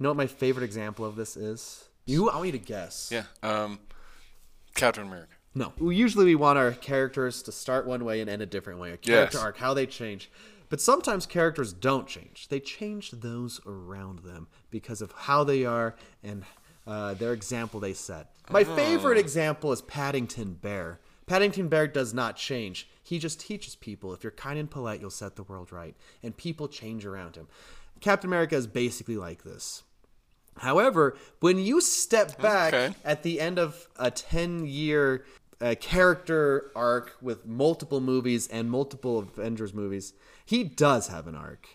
know 0.04 0.10
what 0.10 0.18
my 0.18 0.28
favorite 0.28 0.64
example 0.64 1.06
of 1.06 1.16
this 1.16 1.38
is? 1.38 1.86
You, 2.06 2.30
I 2.30 2.36
want 2.36 2.48
you 2.48 2.52
to 2.54 2.58
guess. 2.58 3.10
Yeah. 3.14 3.24
Um, 3.44 3.80
Captain 4.76 5.06
America. 5.06 5.34
No. 5.56 5.72
Usually 5.80 6.26
we 6.26 6.36
want 6.36 6.58
our 6.58 6.72
characters 6.72 7.44
to 7.44 7.52
start 7.52 7.86
one 7.86 8.04
way 8.06 8.22
and 8.22 8.30
end 8.30 8.42
a 8.42 8.46
different 8.48 8.80
way. 8.80 8.92
A 8.92 8.98
character 8.98 9.38
Yes. 9.38 9.44
arc, 9.46 9.58
how 9.58 9.74
they 9.76 9.86
change. 9.86 10.32
But 10.74 10.82
sometimes 10.82 11.28
characters 11.28 11.72
don't 11.72 12.08
change. 12.08 12.48
They 12.48 12.60
change 12.60 13.12
those 13.12 13.62
around 13.64 14.24
them 14.24 14.48
because 14.72 15.04
of 15.04 15.12
how 15.12 15.44
they 15.44 15.66
are 15.66 15.94
and 16.24 16.46
uh, 16.88 17.14
their 17.14 17.32
example 17.32 17.80
they 17.80 17.94
set. 17.94 18.32
My 18.50 18.64
favorite 18.64 19.20
example 19.20 19.72
is 19.72 19.84
Paddington 19.84 20.56
Bear. 20.56 21.00
Paddington 21.28 21.68
Bear 21.68 21.86
does 21.86 22.12
not 22.12 22.38
change. 22.38 22.90
He 23.04 23.20
just 23.20 23.40
teaches 23.40 23.76
people 23.76 24.16
if 24.16 24.24
you're 24.24 24.32
kind 24.32 24.58
and 24.58 24.68
polite, 24.68 25.00
you'll 25.00 25.12
set 25.12 25.36
the 25.36 25.44
world 25.44 25.72
right. 25.72 25.94
And 26.24 26.36
people 26.36 26.68
change 26.68 27.06
around 27.06 27.36
him. 27.36 27.46
Captain 28.02 28.28
America 28.28 28.56
is 28.56 28.66
basically 28.66 29.16
like 29.16 29.44
this. 29.44 29.84
However, 30.58 31.16
when 31.40 31.60
you 31.60 31.82
step 31.82 32.42
back 32.42 32.74
Okay. 32.74 32.96
at 33.06 33.22
the 33.22 33.40
end 33.40 33.60
of 33.60 33.88
a 33.98 34.10
10 34.10 34.66
year 34.66 35.24
uh, 35.64 35.76
character 35.80 36.72
arc 36.76 37.16
with 37.22 37.46
multiple 37.46 38.02
movies 38.02 38.48
and 38.48 38.70
multiple 38.70 39.20
Avengers 39.20 39.74
movies, 39.74 40.14
he 40.46 40.64
does 40.64 41.08
have 41.08 41.26
an 41.28 41.36
arc. 41.36 41.68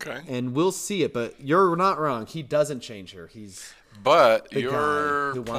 Okay. 0.00 0.20
And 0.28 0.54
we'll 0.54 0.72
see 0.72 1.02
it, 1.02 1.12
but 1.12 1.38
you're 1.40 1.76
not 1.76 1.98
wrong. 1.98 2.26
He 2.26 2.42
doesn't 2.42 2.80
change 2.80 3.12
her. 3.12 3.26
He's. 3.26 3.74
But 4.02 4.52
your 4.52 5.32
who 5.34 5.42
wants 5.42 5.50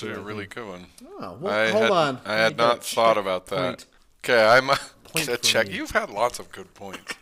to 0.00 0.06
point 0.06 0.14
is 0.14 0.18
a 0.18 0.20
really 0.20 0.46
good 0.46 0.66
one. 0.66 0.86
Oh, 1.20 1.36
well, 1.40 1.52
I 1.54 1.70
hold 1.70 1.82
had, 1.84 1.90
on. 1.92 2.20
I 2.24 2.34
had 2.34 2.52
a 2.52 2.56
not 2.56 2.84
thought 2.84 3.18
about 3.18 3.46
that. 3.46 3.56
point. 3.56 3.86
Okay, 4.24 4.44
I'm 4.44 4.66
gonna 5.14 5.36
check. 5.42 5.68
me. 5.68 5.74
You've 5.74 5.90
had 5.90 6.10
lots 6.10 6.38
of 6.38 6.50
good 6.50 6.72
points. 6.74 7.14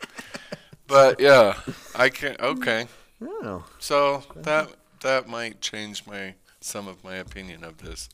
but 0.87 1.19
yeah, 1.21 1.59
I 1.95 2.09
can. 2.11 2.37
Okay, 2.41 2.87
Oh, 3.21 3.65
so 3.79 4.23
that 4.37 4.69
that 5.01 5.29
might 5.29 5.61
change 5.61 6.07
my 6.07 6.35
some 6.61 6.87
of 6.89 7.03
my 7.05 7.17
opinion 7.17 7.65
of 7.65 7.79
this. 7.79 8.09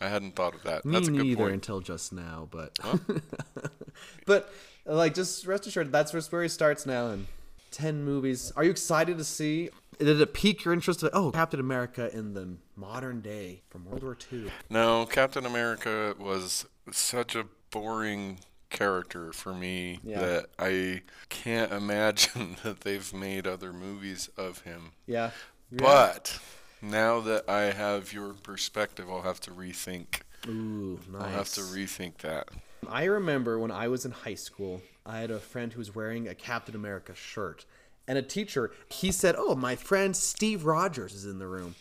I 0.00 0.08
hadn't 0.08 0.36
thought 0.36 0.54
of 0.54 0.62
that. 0.64 0.84
me 0.84 0.92
That's 0.92 1.08
a 1.08 1.10
good 1.12 1.22
neither 1.22 1.36
point. 1.36 1.54
until 1.54 1.80
just 1.80 2.12
now, 2.12 2.48
but. 2.50 2.78
but, 4.26 4.52
like, 4.84 5.14
just 5.14 5.46
rest 5.46 5.66
assured, 5.66 5.92
that's 5.92 6.12
where 6.12 6.22
where 6.22 6.42
he 6.42 6.48
starts 6.48 6.86
now 6.86 7.08
in 7.08 7.26
10 7.72 8.04
movies. 8.04 8.52
Are 8.56 8.64
you 8.64 8.70
excited 8.70 9.18
to 9.18 9.24
see? 9.24 9.70
Did 9.98 10.20
it 10.20 10.32
pique 10.34 10.64
your 10.64 10.72
interest? 10.72 11.02
Oh, 11.12 11.32
Captain 11.32 11.58
America 11.58 12.08
in 12.16 12.34
the 12.34 12.56
modern 12.76 13.20
day 13.20 13.62
from 13.68 13.84
World 13.84 14.02
War 14.04 14.16
II. 14.32 14.50
No, 14.70 15.06
Captain 15.06 15.44
America 15.44 16.14
was 16.18 16.66
such 16.92 17.34
a 17.34 17.44
boring 17.70 18.38
character 18.70 19.32
for 19.32 19.52
me 19.54 19.98
Yeah. 20.04 20.20
that 20.20 20.46
I 20.58 21.02
can't 21.30 21.72
imagine 21.72 22.56
that 22.62 22.82
they've 22.82 23.12
made 23.12 23.46
other 23.46 23.72
movies 23.72 24.28
of 24.36 24.60
him. 24.62 24.92
Yeah. 25.06 25.30
But 25.72 26.38
now 26.82 27.20
that 27.20 27.48
I 27.48 27.72
have 27.72 28.12
your 28.12 28.34
perspective, 28.34 29.06
I'll 29.10 29.22
have 29.22 29.40
to 29.40 29.50
rethink. 29.50 30.20
Ooh, 30.46 31.00
nice. 31.10 31.22
I'll 31.22 31.30
have 31.30 31.48
to 31.50 31.60
rethink 31.62 32.18
that. 32.18 32.48
I 32.88 33.04
remember 33.04 33.58
when 33.58 33.70
I 33.70 33.88
was 33.88 34.04
in 34.04 34.12
high 34.12 34.34
school, 34.34 34.82
I 35.04 35.18
had 35.18 35.30
a 35.30 35.40
friend 35.40 35.72
who 35.72 35.78
was 35.78 35.94
wearing 35.94 36.28
a 36.28 36.34
Captain 36.34 36.74
America 36.74 37.14
shirt. 37.14 37.64
And 38.06 38.16
a 38.16 38.22
teacher, 38.22 38.70
he 38.88 39.12
said, 39.12 39.34
Oh, 39.36 39.54
my 39.54 39.76
friend 39.76 40.16
Steve 40.16 40.64
Rogers 40.64 41.14
is 41.14 41.26
in 41.26 41.38
the 41.38 41.46
room. 41.46 41.74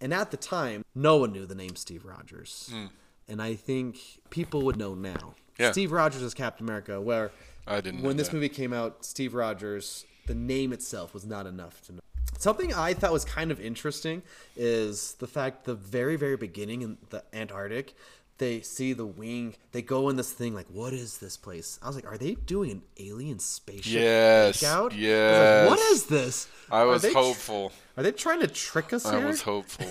And 0.00 0.12
at 0.14 0.30
the 0.30 0.36
time, 0.36 0.84
no 0.94 1.16
one 1.16 1.32
knew 1.32 1.46
the 1.46 1.54
name 1.54 1.76
Steve 1.76 2.04
Rogers. 2.04 2.70
Hmm. 2.72 2.86
And 3.28 3.42
I 3.42 3.54
think 3.54 3.98
people 4.30 4.62
would 4.62 4.76
know 4.76 4.94
now. 4.94 5.34
Yeah. 5.58 5.72
Steve 5.72 5.92
Rogers 5.92 6.22
is 6.22 6.34
Captain 6.34 6.64
America, 6.66 7.00
where 7.00 7.30
I 7.66 7.80
didn't 7.80 8.02
when 8.02 8.16
this 8.16 8.28
that. 8.28 8.34
movie 8.34 8.48
came 8.48 8.72
out, 8.72 9.04
Steve 9.04 9.34
Rogers, 9.34 10.06
the 10.26 10.34
name 10.34 10.72
itself 10.72 11.12
was 11.12 11.26
not 11.26 11.46
enough 11.46 11.82
to 11.82 11.94
know. 11.94 12.00
Something 12.38 12.72
I 12.74 12.94
thought 12.94 13.12
was 13.12 13.24
kind 13.24 13.50
of 13.50 13.60
interesting 13.60 14.22
is 14.56 15.14
the 15.14 15.26
fact 15.26 15.64
the 15.64 15.74
very, 15.74 16.16
very 16.16 16.36
beginning 16.36 16.82
in 16.82 16.98
the 17.10 17.24
Antarctic, 17.32 17.94
they 18.38 18.60
see 18.60 18.92
the 18.92 19.06
wing, 19.06 19.56
they 19.72 19.82
go 19.82 20.08
in 20.08 20.14
this 20.16 20.32
thing 20.32 20.54
like, 20.54 20.66
what 20.72 20.92
is 20.92 21.18
this 21.18 21.36
place? 21.36 21.80
I 21.82 21.88
was 21.88 21.96
like, 21.96 22.06
are 22.06 22.16
they 22.16 22.34
doing 22.34 22.70
an 22.70 22.82
alien 23.00 23.40
spaceship 23.40 23.92
Yes? 24.00 24.62
I 24.62 24.80
was 24.80 24.92
like, 24.92 25.00
yes. 25.00 25.68
what 25.68 25.78
is 25.80 26.04
this? 26.06 26.48
I 26.70 26.82
Are 26.82 26.86
was 26.86 27.02
tr- 27.02 27.08
hopeful. 27.12 27.72
are 27.96 28.04
they 28.04 28.12
trying 28.12 28.38
to 28.40 28.46
trick 28.46 28.92
us 28.92 29.04
I 29.04 29.18
here? 29.18 29.26
was 29.26 29.42
hopeful. 29.42 29.88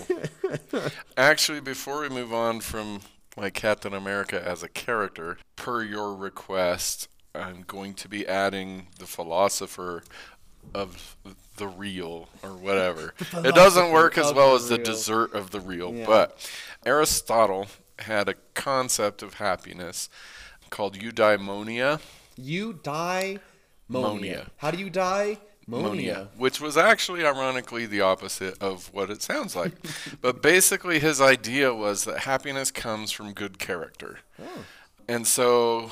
Actually, 1.18 1.60
before 1.60 2.00
we 2.00 2.08
move 2.08 2.32
on 2.32 2.60
from 2.60 3.00
like 3.36 3.52
Captain 3.52 3.92
America 3.92 4.42
as 4.42 4.62
a 4.62 4.68
character, 4.68 5.36
per 5.56 5.82
your 5.82 6.14
request, 6.14 7.08
I'm 7.34 7.64
going 7.66 7.92
to 7.94 8.08
be 8.08 8.26
adding 8.26 8.86
the 8.98 9.06
philosopher 9.06 10.02
of 10.74 11.16
the 11.56 11.66
real 11.68 12.28
or 12.42 12.50
whatever. 12.50 13.14
it 13.32 13.54
doesn't 13.54 13.90
work 13.90 14.16
as 14.18 14.32
well 14.32 14.54
as 14.54 14.68
the 14.68 14.76
real. 14.76 14.84
dessert 14.84 15.34
of 15.34 15.50
the 15.50 15.60
real, 15.60 15.92
Yeah. 15.94 16.06
but 16.06 16.50
Aristotle 16.86 17.66
had 18.00 18.28
a 18.28 18.34
concept 18.54 19.22
of 19.22 19.34
happiness 19.34 20.08
called 20.70 20.96
eudaimonia. 20.98 22.00
Die 22.82 23.38
monia. 23.88 24.50
How 24.58 24.70
do 24.70 24.78
you 24.78 24.90
die? 24.90 25.38
Monia. 25.66 25.88
Monia, 25.88 26.28
which 26.38 26.62
was 26.62 26.78
actually 26.78 27.26
ironically 27.26 27.84
the 27.84 28.00
opposite 28.00 28.56
of 28.62 28.90
what 28.94 29.10
it 29.10 29.20
sounds 29.20 29.54
like. 29.54 29.72
but 30.22 30.40
basically, 30.40 30.98
his 30.98 31.20
idea 31.20 31.74
was 31.74 32.04
that 32.04 32.20
happiness 32.20 32.70
comes 32.70 33.12
from 33.12 33.34
good 33.34 33.58
character. 33.58 34.20
Oh. 34.40 34.64
And 35.06 35.26
so, 35.26 35.90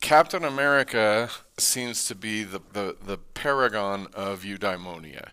Captain 0.00 0.44
America 0.44 1.30
seems 1.58 2.04
to 2.06 2.14
be 2.14 2.44
the, 2.44 2.60
the, 2.72 2.96
the 3.04 3.18
paragon 3.18 4.06
of 4.14 4.42
eudaimonia. 4.42 5.30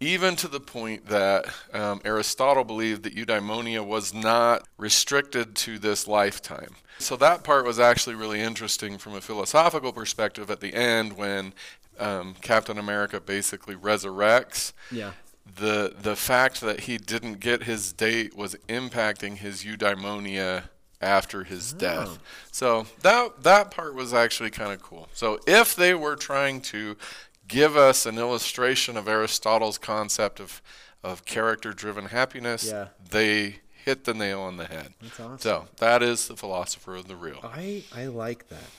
Even 0.00 0.36
to 0.36 0.48
the 0.48 0.60
point 0.60 1.06
that 1.06 1.46
um, 1.72 2.00
Aristotle 2.04 2.64
believed 2.64 3.04
that 3.04 3.14
eudaimonia 3.14 3.84
was 3.84 4.12
not 4.12 4.66
restricted 4.76 5.54
to 5.56 5.78
this 5.78 6.06
lifetime. 6.06 6.74
So 6.98 7.16
that 7.16 7.42
part 7.44 7.64
was 7.64 7.78
actually 7.78 8.14
really 8.16 8.40
interesting 8.40 8.98
from 8.98 9.14
a 9.14 9.20
philosophical 9.20 9.92
perspective 9.92 10.50
at 10.50 10.60
the 10.60 10.74
end 10.74 11.16
when 11.16 11.54
um, 11.98 12.34
Captain 12.40 12.78
America 12.78 13.20
basically 13.20 13.76
resurrects 13.76 14.72
Yeah. 14.90 15.12
the 15.56 15.94
the 16.00 16.16
fact 16.16 16.60
that 16.60 16.80
he 16.80 16.98
didn't 16.98 17.38
get 17.40 17.62
his 17.62 17.92
date 17.92 18.36
was 18.36 18.56
impacting 18.68 19.36
his 19.38 19.64
eudaimonia 19.64 20.64
after 21.04 21.44
his 21.44 21.74
oh. 21.74 21.78
death. 21.78 22.18
So 22.50 22.86
that 23.02 23.42
that 23.42 23.70
part 23.70 23.94
was 23.94 24.12
actually 24.14 24.50
kind 24.50 24.72
of 24.72 24.82
cool. 24.82 25.08
So 25.12 25.38
if 25.46 25.76
they 25.76 25.94
were 25.94 26.16
trying 26.16 26.60
to 26.62 26.96
give 27.46 27.76
us 27.76 28.06
an 28.06 28.18
illustration 28.18 28.96
of 28.96 29.06
Aristotle's 29.06 29.78
concept 29.78 30.40
of 30.40 30.62
of 31.02 31.24
character 31.26 31.72
driven 31.72 32.06
happiness, 32.06 32.64
Yeah. 32.64 32.88
they 33.10 33.60
hit 33.84 34.04
the 34.04 34.14
nail 34.14 34.40
on 34.40 34.56
the 34.56 34.64
head. 34.64 34.94
That's 35.02 35.20
awesome. 35.20 35.38
So 35.38 35.68
that 35.76 36.02
is 36.02 36.28
the 36.28 36.36
philosopher 36.36 36.96
of 36.96 37.06
the 37.06 37.16
real. 37.16 37.40
I 37.42 37.84
I 37.94 38.06
like 38.06 38.48
that. 38.48 38.70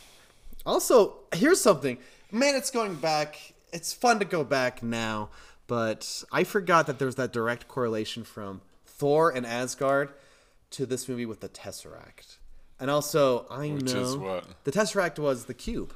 Also, 0.65 1.17
here's 1.33 1.61
something. 1.61 1.99
Man, 2.31 2.55
it's 2.55 2.71
going 2.71 2.95
back. 2.95 3.53
It's 3.71 3.93
fun 3.93 4.17
to 4.19 4.25
go 4.25 4.43
back 4.43 4.81
now, 4.81 5.29
but 5.67 6.23
I 6.31 6.43
forgot 6.43 6.87
that 6.87 6.97
there's 6.97 7.15
that 7.15 7.31
direct 7.31 7.67
correlation 7.67 8.23
from 8.23 8.61
Thor 8.85 9.29
and 9.29 9.45
Asgard 9.45 10.09
to 10.75 10.85
this 10.85 11.07
movie 11.07 11.25
with 11.25 11.39
the 11.39 11.49
Tesseract. 11.49 12.37
And 12.79 12.91
also, 12.91 13.45
I 13.49 13.69
Which 13.69 13.93
know 13.93 14.41
the 14.65 14.71
Tesseract 14.71 15.17
was 15.19 15.45
the 15.45 15.53
cube. 15.53 15.93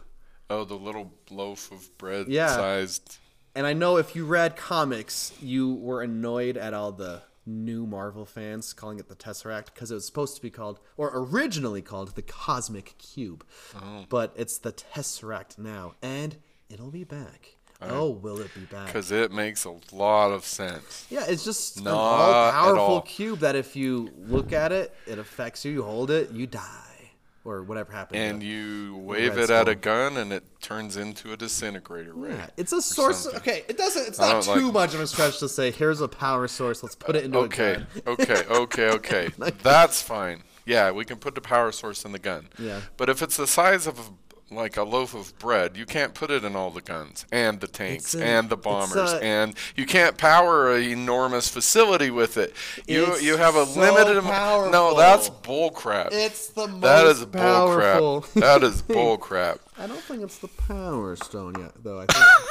Oh, 0.50 0.64
the 0.64 0.76
little 0.76 1.14
loaf 1.30 1.72
of 1.72 1.98
bread 1.98 2.28
Yeah. 2.28 2.48
sized. 2.48 3.18
And 3.56 3.68
I 3.68 3.74
know 3.74 3.98
if 3.98 4.16
you 4.16 4.26
read 4.26 4.56
comics, 4.56 5.34
you 5.42 5.74
were 5.74 6.02
annoyed 6.02 6.56
at 6.56 6.74
all 6.74 6.92
the 6.92 7.24
new 7.46 7.86
Marvel 7.86 8.26
fans 8.26 8.74
calling 8.74 9.00
it 9.00 9.10
the 9.10 9.16
Tesseract 9.16 9.66
because 9.74 9.92
it 9.92 9.96
was 9.96 10.06
supposed 10.06 10.36
to 10.36 10.42
be 10.42 10.50
called, 10.50 10.80
or 10.98 11.12
originally 11.14 11.82
called, 11.82 12.16
the 12.16 12.22
Cosmic 12.22 12.96
Cube. 12.98 13.44
Oh. 13.76 14.06
But 14.08 14.34
it's 14.36 14.58
the 14.60 14.72
Tesseract 14.72 15.58
now, 15.58 15.96
and 16.02 16.38
it'll 16.70 16.92
be 16.92 17.04
back. 17.04 17.58
Oh, 17.82 18.10
will 18.10 18.40
it 18.42 18.54
be 18.54 18.62
back? 18.62 18.88
Because 18.88 19.12
it 19.12 19.32
makes 19.32 19.66
a 19.66 19.74
lot 19.92 20.32
of 20.32 20.44
sense. 20.46 21.06
Yeah, 21.10 21.26
it's 21.28 21.44
just 21.46 21.78
an 21.78 21.88
all-powerful 21.88 22.82
all. 22.84 23.02
cube 23.02 23.40
that 23.40 23.56
if 23.56 23.76
you 23.76 24.12
look 24.18 24.52
at 24.54 24.72
it, 24.72 24.94
it 25.08 25.18
affects 25.20 25.64
you. 25.66 25.72
You 25.72 25.84
hold 25.84 26.12
it, 26.12 26.32
you 26.32 26.46
die, 26.48 27.12
or 27.46 27.64
whatever 27.64 27.92
happens. 27.92 28.20
And 28.20 28.44
you 28.44 28.98
wave 28.98 29.38
it 29.38 29.50
at 29.50 29.68
a 29.68 29.76
gun, 29.76 30.18
and 30.18 30.34
it 30.34 30.44
turns 30.62 30.98
into 30.98 31.32
a 31.32 31.38
disintegrator 31.38 32.14
ray. 32.14 32.32
Yeah, 32.32 32.48
it's 32.58 32.74
a 32.74 32.82
source. 32.82 33.20
something. 33.20 33.40
Okay, 33.42 33.64
it 33.70 33.78
doesn't. 33.78 34.08
It's 34.08 34.20
not 34.20 34.44
too 34.44 34.66
like- 34.66 34.74
much 34.74 34.94
of 34.94 35.00
a 35.00 35.08
stretch 35.08 35.40
to 35.40 35.48
say 35.50 35.72
here's 35.72 36.02
a 36.02 36.08
power 36.08 36.48
source. 36.48 36.84
Let's 36.84 36.96
put 36.96 37.16
it 37.16 37.24
into 37.26 37.38
Okay, 37.40 37.72
a 37.74 37.78
gun. 37.78 37.88
okay, 38.08 38.44
okay, 38.50 38.90
okay. 38.90 39.30
That's 39.64 40.02
fine. 40.02 40.44
Yeah, 40.66 40.92
we 40.92 41.04
can 41.06 41.18
put 41.18 41.34
the 41.34 41.42
power 41.42 41.72
source 41.72 42.06
in 42.06 42.12
the 42.12 42.20
gun. 42.20 42.50
Yeah. 42.60 42.82
But 42.98 43.10
if 43.10 43.24
it's 43.24 43.38
the 43.38 43.48
size 43.48 43.88
of 43.88 43.98
a, 43.98 44.04
like 44.52 44.78
a 44.78 44.84
loaf 44.84 45.14
of 45.14 45.38
bread, 45.40 45.78
you 45.78 45.86
can't 45.86 46.14
put 46.14 46.32
it 46.32 46.44
in 46.44 46.56
all 46.56 46.72
the 46.72 46.82
guns 46.82 47.26
and 47.32 47.60
the 47.62 47.68
tanks 47.68 48.16
a- 48.16 48.24
and 48.24 48.50
the 48.50 48.58
bombers, 48.58 49.14
a- 49.14 49.24
and 49.24 49.54
you 49.76 49.86
can't 49.86 50.18
power 50.18 50.74
an 50.76 50.84
enormous 50.84 51.48
facility 51.50 52.10
with 52.10 52.38
it. 52.38 52.54
You 52.88 53.16
you 53.18 53.38
have 53.38 53.56
a 53.56 53.66
so 53.66 53.80
limited. 53.80 54.18
amount. 54.18 54.72
No, 54.72 54.96
that's 54.96 55.30
bull 55.30 55.70
crap. 55.72 56.10
It's 56.12 56.48
the 56.48 56.68
most 56.68 56.82
that 56.82 57.06
is 57.08 57.26
bull 57.26 57.42
powerful. 57.42 58.22
crap. 58.22 58.34
That 58.44 58.64
is 58.64 58.82
bull 58.82 59.18
crap. 59.18 59.60
I 59.78 59.88
don't 59.88 60.02
think 60.02 60.24
it's 60.24 60.40
the 60.40 60.48
power 60.50 61.16
stone 61.16 61.56
yet, 61.60 61.72
though. 61.84 62.00
I 62.00 62.06
think, 62.06 62.18
I 62.18 62.46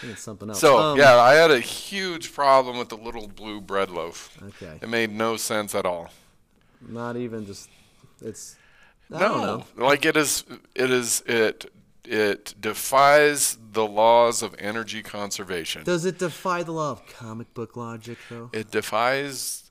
think 0.00 0.12
it's 0.14 0.22
something 0.22 0.48
else. 0.48 0.60
So 0.60 0.78
Um, 0.78 0.98
yeah, 0.98 1.16
I 1.16 1.34
had 1.34 1.50
a 1.50 1.60
huge 1.60 2.32
problem 2.32 2.78
with 2.78 2.88
the 2.88 2.96
little 2.96 3.28
blue 3.28 3.60
bread 3.60 3.90
loaf. 3.90 4.36
Okay. 4.42 4.78
It 4.82 4.88
made 4.88 5.10
no 5.12 5.36
sense 5.36 5.74
at 5.74 5.84
all. 5.86 6.10
Not 6.80 7.16
even 7.16 7.46
just. 7.46 7.68
It's. 8.20 8.56
I 9.12 9.18
don't 9.18 9.40
know. 9.42 9.64
No, 9.76 9.84
like 9.86 10.04
it 10.04 10.16
is, 10.16 10.44
it 10.74 10.90
is, 10.90 11.22
it, 11.26 11.70
it 12.04 12.54
defies 12.60 13.58
the 13.72 13.86
laws 13.86 14.42
of 14.42 14.54
energy 14.58 15.02
conservation. 15.02 15.84
Does 15.84 16.04
it 16.04 16.18
defy 16.18 16.62
the 16.62 16.72
law 16.72 16.92
of 16.92 17.06
comic 17.06 17.52
book 17.54 17.76
logic, 17.76 18.18
though? 18.28 18.50
It 18.52 18.70
defies 18.70 19.70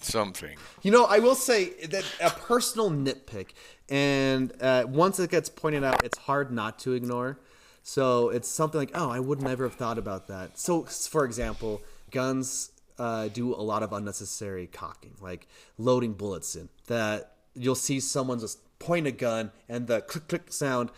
something. 0.00 0.56
You 0.82 0.90
know, 0.90 1.04
I 1.04 1.18
will 1.18 1.34
say 1.34 1.70
that 1.86 2.04
a 2.22 2.30
personal 2.30 2.90
nitpick, 2.90 3.50
and 3.88 4.52
uh, 4.60 4.86
once 4.88 5.18
it 5.18 5.30
gets 5.30 5.48
pointed 5.48 5.84
out, 5.84 6.04
it's 6.04 6.18
hard 6.18 6.50
not 6.50 6.78
to 6.80 6.92
ignore. 6.92 7.38
So 7.82 8.30
it's 8.30 8.48
something 8.48 8.78
like, 8.78 8.92
oh, 8.94 9.10
I 9.10 9.20
would 9.20 9.42
never 9.42 9.64
have 9.64 9.74
thought 9.74 9.98
about 9.98 10.28
that. 10.28 10.58
So, 10.58 10.84
for 10.84 11.26
example, 11.26 11.82
guns 12.10 12.70
uh, 12.98 13.28
do 13.28 13.54
a 13.54 13.60
lot 13.60 13.82
of 13.82 13.92
unnecessary 13.92 14.66
cocking, 14.66 15.14
like 15.20 15.46
loading 15.76 16.14
bullets 16.14 16.56
in. 16.56 16.70
That 16.86 17.32
you'll 17.54 17.74
see 17.74 18.00
someone 18.00 18.40
just 18.40 18.58
point 18.84 19.06
a 19.06 19.12
gun 19.12 19.50
and 19.68 19.86
the 19.86 20.00
click 20.02 20.28
click 20.28 20.52
sound, 20.52 20.90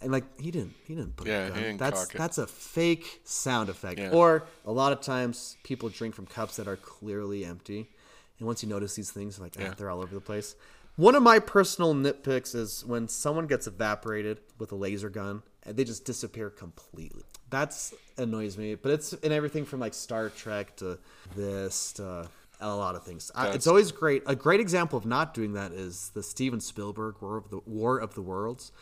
and 0.00 0.10
like 0.12 0.24
he 0.40 0.50
didn't, 0.50 0.74
he 0.86 0.94
didn't 0.94 1.16
put 1.16 1.26
Yeah, 1.28 1.46
a 1.46 1.50
gun. 1.50 1.76
that's 1.76 2.08
that's 2.08 2.38
a 2.38 2.46
fake 2.46 3.20
sound 3.24 3.68
effect. 3.68 3.98
Yeah. 3.98 4.10
Or 4.10 4.44
a 4.64 4.72
lot 4.72 4.92
of 4.92 5.00
times 5.00 5.56
people 5.64 5.88
drink 5.88 6.14
from 6.14 6.26
cups 6.26 6.56
that 6.56 6.66
are 6.68 6.76
clearly 6.76 7.44
empty. 7.44 7.88
And 8.38 8.46
once 8.46 8.62
you 8.62 8.68
notice 8.68 8.94
these 8.94 9.10
things, 9.10 9.38
like 9.38 9.54
ah, 9.58 9.62
Yeah. 9.62 9.74
they're 9.76 9.90
all 9.90 10.00
over 10.02 10.14
the 10.14 10.20
place. 10.20 10.56
One 10.96 11.14
of 11.14 11.22
my 11.22 11.38
personal 11.38 11.94
nitpicks 11.94 12.54
is 12.54 12.84
when 12.84 13.08
someone 13.08 13.46
gets 13.46 13.66
evaporated 13.66 14.40
with 14.58 14.72
a 14.72 14.74
laser 14.74 15.08
gun 15.08 15.42
and 15.62 15.76
they 15.76 15.84
just 15.84 16.04
disappear 16.04 16.50
completely. 16.50 17.22
That's 17.48 17.94
annoys 18.18 18.58
me. 18.58 18.74
But 18.74 18.92
it's 18.92 19.12
in 19.14 19.32
everything 19.32 19.64
from 19.64 19.80
like 19.80 19.94
Star 19.94 20.28
Trek 20.28 20.76
to 20.76 20.98
this 21.34 21.92
to 21.94 22.28
a 22.62 22.74
lot 22.76 22.94
of 22.94 23.04
things. 23.04 23.30
I, 23.34 23.48
it's 23.50 23.66
always 23.66 23.92
great. 23.92 24.22
A 24.26 24.34
great 24.36 24.60
example 24.60 24.98
of 24.98 25.04
not 25.06 25.34
doing 25.34 25.52
that 25.54 25.72
is 25.72 26.10
the 26.14 26.22
Steven 26.22 26.60
Spielberg 26.60 27.16
War 27.20 27.36
of 27.36 27.50
the 27.50 27.58
War 27.66 27.98
of 27.98 28.14
the 28.14 28.22
Worlds, 28.22 28.72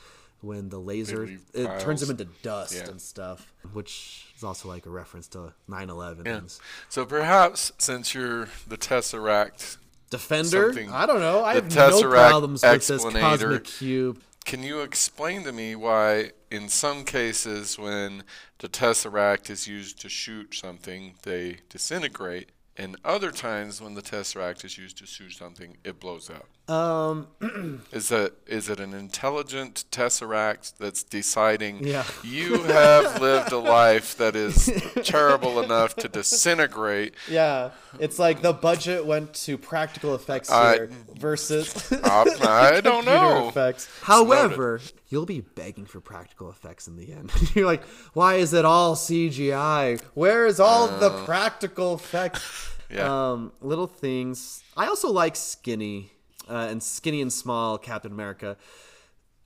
when 0.40 0.68
the 0.70 0.78
laser 0.78 1.24
it 1.52 1.80
turns 1.80 2.00
them 2.00 2.10
into 2.10 2.24
dust 2.42 2.74
Yeah. 2.74 2.88
and 2.90 3.00
stuff, 3.00 3.52
which 3.72 4.26
is 4.36 4.42
also 4.44 4.68
like 4.68 4.86
a 4.86 4.90
reference 4.90 5.28
to 5.28 5.52
9/11. 5.68 6.26
Yeah. 6.26 6.36
and 6.36 6.58
So 6.88 7.04
perhaps 7.04 7.72
since 7.78 8.14
you're 8.14 8.48
the 8.66 8.78
Tesseract, 8.78 9.76
Defender. 10.10 10.72
I 10.92 11.06
don't 11.06 11.20
know. 11.20 11.44
I 11.44 11.54
have 11.54 11.74
no 11.74 12.02
problems 12.02 12.62
with 12.62 12.86
this 12.86 13.04
cosmic 13.04 13.64
cube. 13.64 14.20
can 14.44 14.62
you 14.62 14.80
explain 14.80 15.44
to 15.44 15.52
me 15.52 15.76
why, 15.76 16.32
in 16.50 16.68
some 16.68 17.04
cases, 17.04 17.78
when 17.78 18.24
the 18.58 18.68
Tesseract 18.68 19.50
is 19.50 19.68
used 19.68 20.00
to 20.00 20.08
shoot 20.08 20.54
something, 20.54 21.14
they 21.22 21.58
disintegrate, 21.68 22.48
and 22.76 22.96
other 23.04 23.30
times 23.30 23.80
when 23.80 23.94
the 23.94 24.02
Tesseract 24.02 24.64
is 24.64 24.78
used 24.78 24.98
to 24.98 25.06
shoot 25.06 25.32
something, 25.32 25.76
it 25.84 26.00
blows 26.00 26.30
up? 26.30 26.48
Um, 26.70 27.26
Is 27.90 28.10
that 28.10 28.32
is 28.46 28.68
it 28.68 28.78
an 28.78 28.94
intelligent 28.94 29.84
tesseract 29.90 30.74
that's 30.78 31.02
deciding 31.02 31.84
Yeah. 31.86 32.04
you 32.22 32.62
have 32.62 33.20
lived 33.20 33.50
a 33.50 33.58
life 33.58 34.16
that 34.18 34.36
is 34.36 34.70
terrible 35.02 35.60
enough 35.60 35.96
to 35.96 36.08
disintegrate? 36.08 37.14
yeah, 37.28 37.70
it's 37.98 38.18
like 38.20 38.42
the 38.42 38.52
budget 38.52 39.04
went 39.04 39.34
to 39.46 39.58
practical 39.58 40.14
effects 40.14 40.48
I- 40.50 40.74
here 40.74 40.90
versus 41.18 41.90
Uh, 41.92 42.24
I 42.40 42.80
don't 42.80 43.04
computer 43.04 43.04
know. 43.04 43.48
effects. 43.48 43.88
However, 44.02 44.80
you'll 45.08 45.26
be 45.26 45.40
begging 45.40 45.86
for 45.86 46.00
practical 46.00 46.50
effects 46.50 46.86
in 46.86 46.96
the 46.96 47.12
end. 47.12 47.32
You're 47.54 47.66
like, 47.66 47.82
why 48.12 48.34
is 48.36 48.52
it 48.54 48.64
all 48.64 48.94
CGI? 48.94 50.00
Where 50.14 50.46
is 50.46 50.60
all 50.60 50.86
the 50.86 51.10
practical 51.24 51.94
effects? 51.94 52.40
Uh. 52.44 52.94
Yeah. 52.94 53.30
Um, 53.32 53.52
little 53.60 53.86
things. 53.86 54.62
I 54.76 54.86
also 54.86 55.10
like 55.12 55.36
Skinny 55.36 56.12
uh, 56.50 56.68
and 56.70 56.82
Skinny 56.82 57.22
and 57.22 57.32
Small 57.32 57.78
Captain 57.78 58.12
America. 58.12 58.56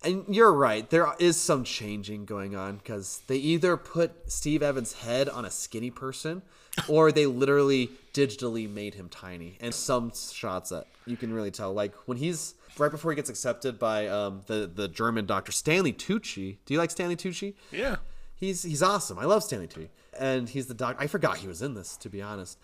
And 0.02 0.24
you're 0.28 0.52
right, 0.52 0.88
there 0.90 1.14
is 1.18 1.40
some 1.40 1.64
changing 1.64 2.24
going 2.24 2.54
on 2.54 2.76
because 2.76 3.22
they 3.26 3.36
either 3.36 3.76
put 3.76 4.30
Steve 4.30 4.62
Evans' 4.62 4.92
head 4.92 5.28
on 5.28 5.44
a 5.44 5.50
skinny 5.50 5.90
person 5.90 6.42
or 6.88 7.10
they 7.12 7.26
literally 7.26 7.90
digitally 8.12 8.68
made 8.68 8.94
him 8.94 9.08
tiny. 9.08 9.56
And 9.60 9.72
some 9.72 10.12
shots 10.12 10.70
that 10.70 10.86
you 11.06 11.16
can 11.16 11.32
really 11.32 11.50
tell, 11.50 11.72
like 11.72 11.94
when 12.06 12.18
he's 12.18 12.54
right 12.78 12.90
before 12.90 13.12
he 13.12 13.16
gets 13.16 13.30
accepted 13.30 13.78
by 13.78 14.06
um, 14.08 14.42
the, 14.46 14.70
the 14.72 14.88
German 14.88 15.26
doctor, 15.26 15.52
Stanley 15.52 15.92
Tucci. 15.92 16.56
Do 16.66 16.74
you 16.74 16.78
like 16.78 16.90
Stanley 16.90 17.16
Tucci? 17.16 17.54
Yeah. 17.70 17.96
He's 18.36 18.62
he's 18.62 18.82
awesome. 18.82 19.18
I 19.18 19.24
love 19.24 19.42
Stanley 19.44 19.68
Tucci, 19.68 19.88
and 20.18 20.48
he's 20.48 20.66
the 20.66 20.74
doc. 20.74 20.96
I 20.98 21.06
forgot 21.06 21.38
he 21.38 21.46
was 21.46 21.62
in 21.62 21.74
this, 21.74 21.96
to 21.98 22.08
be 22.08 22.20
honest. 22.20 22.58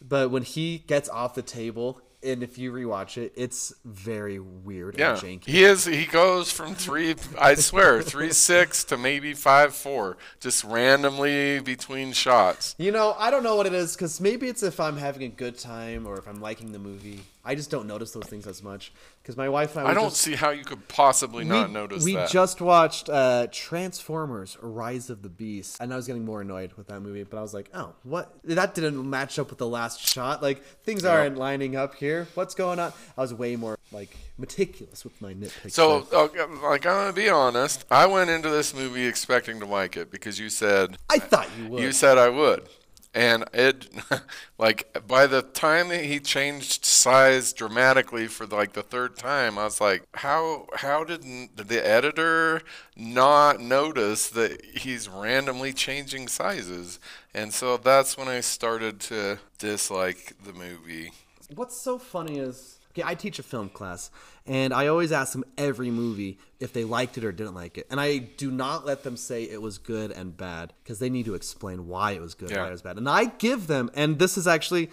But 0.00 0.30
when 0.30 0.42
he 0.42 0.78
gets 0.78 1.08
off 1.08 1.34
the 1.34 1.42
table, 1.42 2.00
and 2.22 2.42
if 2.42 2.58
you 2.58 2.72
rewatch 2.72 3.16
it, 3.16 3.32
it's 3.36 3.72
very 3.84 4.38
weird 4.38 4.98
Yeah, 4.98 5.12
and 5.12 5.20
janky. 5.40 5.46
he 5.46 5.64
is. 5.64 5.84
He 5.86 6.06
goes 6.06 6.50
from 6.50 6.74
three, 6.74 7.14
I 7.38 7.54
swear, 7.54 8.02
three 8.12 8.32
six 8.32 8.84
to 8.84 8.96
maybe 8.96 9.32
five 9.34 9.74
four, 9.74 10.16
just 10.40 10.64
randomly 10.64 11.60
between 11.60 12.12
shots. 12.12 12.74
You 12.78 12.92
know, 12.92 13.14
I 13.18 13.30
don't 13.30 13.42
know 13.42 13.56
what 13.56 13.66
it 13.66 13.74
is 13.74 13.94
because 13.96 14.20
maybe 14.20 14.48
it's 14.48 14.62
if 14.62 14.80
I'm 14.80 14.96
having 14.96 15.22
a 15.22 15.28
good 15.28 15.58
time 15.58 16.06
or 16.06 16.18
if 16.18 16.26
I'm 16.28 16.40
liking 16.40 16.72
the 16.72 16.78
movie. 16.78 17.20
I 17.44 17.54
just 17.54 17.70
don't 17.70 17.86
notice 17.86 18.10
those 18.10 18.26
things 18.26 18.46
as 18.46 18.62
much 18.62 18.92
because 19.22 19.36
my 19.36 19.48
wife 19.48 19.74
and 19.76 19.86
I. 19.86 19.92
I 19.92 19.94
don't 19.94 20.10
just, 20.10 20.20
see 20.20 20.34
how 20.34 20.50
you 20.50 20.62
could 20.62 20.88
possibly 20.88 21.44
not 21.44 21.68
we, 21.68 21.74
notice 21.74 22.04
we 22.04 22.14
that. 22.14 22.30
just 22.30 22.60
watched 22.60 23.08
uh, 23.08 23.46
Transformers: 23.50 24.58
Rise 24.60 25.08
of 25.08 25.22
the 25.22 25.30
Beast, 25.30 25.78
and 25.80 25.92
I 25.92 25.96
was 25.96 26.06
getting 26.06 26.24
more 26.24 26.42
annoyed 26.42 26.74
with 26.74 26.88
that 26.88 27.00
movie. 27.00 27.22
But 27.22 27.38
I 27.38 27.42
was 27.42 27.54
like, 27.54 27.70
"Oh, 27.72 27.94
what? 28.02 28.34
That 28.44 28.74
didn't 28.74 29.08
match 29.08 29.38
up 29.38 29.48
with 29.48 29.58
the 29.58 29.68
last 29.68 30.00
shot. 30.00 30.42
Like 30.42 30.62
things 30.82 31.04
aren't 31.04 31.38
lining 31.38 31.76
up 31.76 31.94
here. 31.94 32.28
What's 32.34 32.54
going 32.54 32.78
on?" 32.78 32.92
I 33.16 33.20
was 33.22 33.32
way 33.32 33.56
more 33.56 33.78
like 33.90 34.14
meticulous 34.36 35.04
with 35.04 35.20
my 35.20 35.32
nitpicks. 35.34 35.72
so, 35.72 36.06
okay, 36.12 36.40
like, 36.40 36.86
I'm 36.86 36.92
gonna 36.92 37.12
be 37.12 37.28
honest. 37.28 37.84
I 37.90 38.06
went 38.06 38.30
into 38.30 38.50
this 38.50 38.74
movie 38.74 39.06
expecting 39.06 39.60
to 39.60 39.66
like 39.66 39.96
it 39.96 40.10
because 40.10 40.38
you 40.38 40.50
said 40.50 40.98
I 41.08 41.18
thought 41.18 41.48
you 41.58 41.68
would. 41.68 41.82
You 41.82 41.92
said 41.92 42.18
I 42.18 42.28
would. 42.28 42.68
And 43.14 43.44
it, 43.52 43.88
like, 44.58 45.06
by 45.06 45.26
the 45.26 45.42
time 45.42 45.88
that 45.88 46.04
he 46.04 46.20
changed 46.20 46.84
size 46.84 47.52
dramatically 47.52 48.26
for 48.26 48.46
like 48.46 48.72
the 48.72 48.82
third 48.82 49.16
time, 49.16 49.58
I 49.58 49.64
was 49.64 49.80
like, 49.80 50.04
how 50.14 50.66
how 50.76 51.04
did 51.04 51.22
the 51.56 51.86
editor 51.86 52.62
not 52.96 53.60
notice 53.60 54.28
that 54.30 54.64
he's 54.64 55.08
randomly 55.08 55.72
changing 55.72 56.28
sizes? 56.28 56.98
And 57.34 57.52
so 57.52 57.76
that's 57.76 58.16
when 58.16 58.28
I 58.28 58.40
started 58.40 59.00
to 59.00 59.38
dislike 59.58 60.34
the 60.44 60.52
movie. 60.52 61.12
What's 61.54 61.76
so 61.76 61.98
funny 61.98 62.38
is, 62.38 62.79
okay, 62.92 63.02
I 63.04 63.14
teach 63.14 63.38
a 63.38 63.42
film 63.42 63.68
class, 63.68 64.10
and 64.46 64.72
I 64.74 64.86
always 64.88 65.12
ask 65.12 65.32
them 65.32 65.44
every 65.56 65.90
movie 65.90 66.38
if 66.58 66.72
they 66.72 66.84
liked 66.84 67.16
it 67.18 67.24
or 67.24 67.32
didn't 67.32 67.54
like 67.54 67.78
it, 67.78 67.86
and 67.90 68.00
I 68.00 68.18
do 68.18 68.50
not 68.50 68.84
let 68.86 69.02
them 69.04 69.16
say 69.16 69.44
it 69.44 69.62
was 69.62 69.78
good 69.78 70.10
and 70.10 70.36
bad 70.36 70.72
because 70.82 70.98
they 70.98 71.10
need 71.10 71.24
to 71.26 71.34
explain 71.34 71.86
why 71.86 72.12
it 72.12 72.20
was 72.20 72.34
good 72.34 72.48
and 72.48 72.56
Yeah. 72.56 72.62
why 72.62 72.68
it 72.68 72.72
was 72.72 72.82
bad. 72.82 72.96
And 72.98 73.08
I 73.08 73.26
give 73.26 73.66
them, 73.66 73.90
and 73.94 74.18
this 74.18 74.36
is 74.36 74.46
actually, 74.46 74.90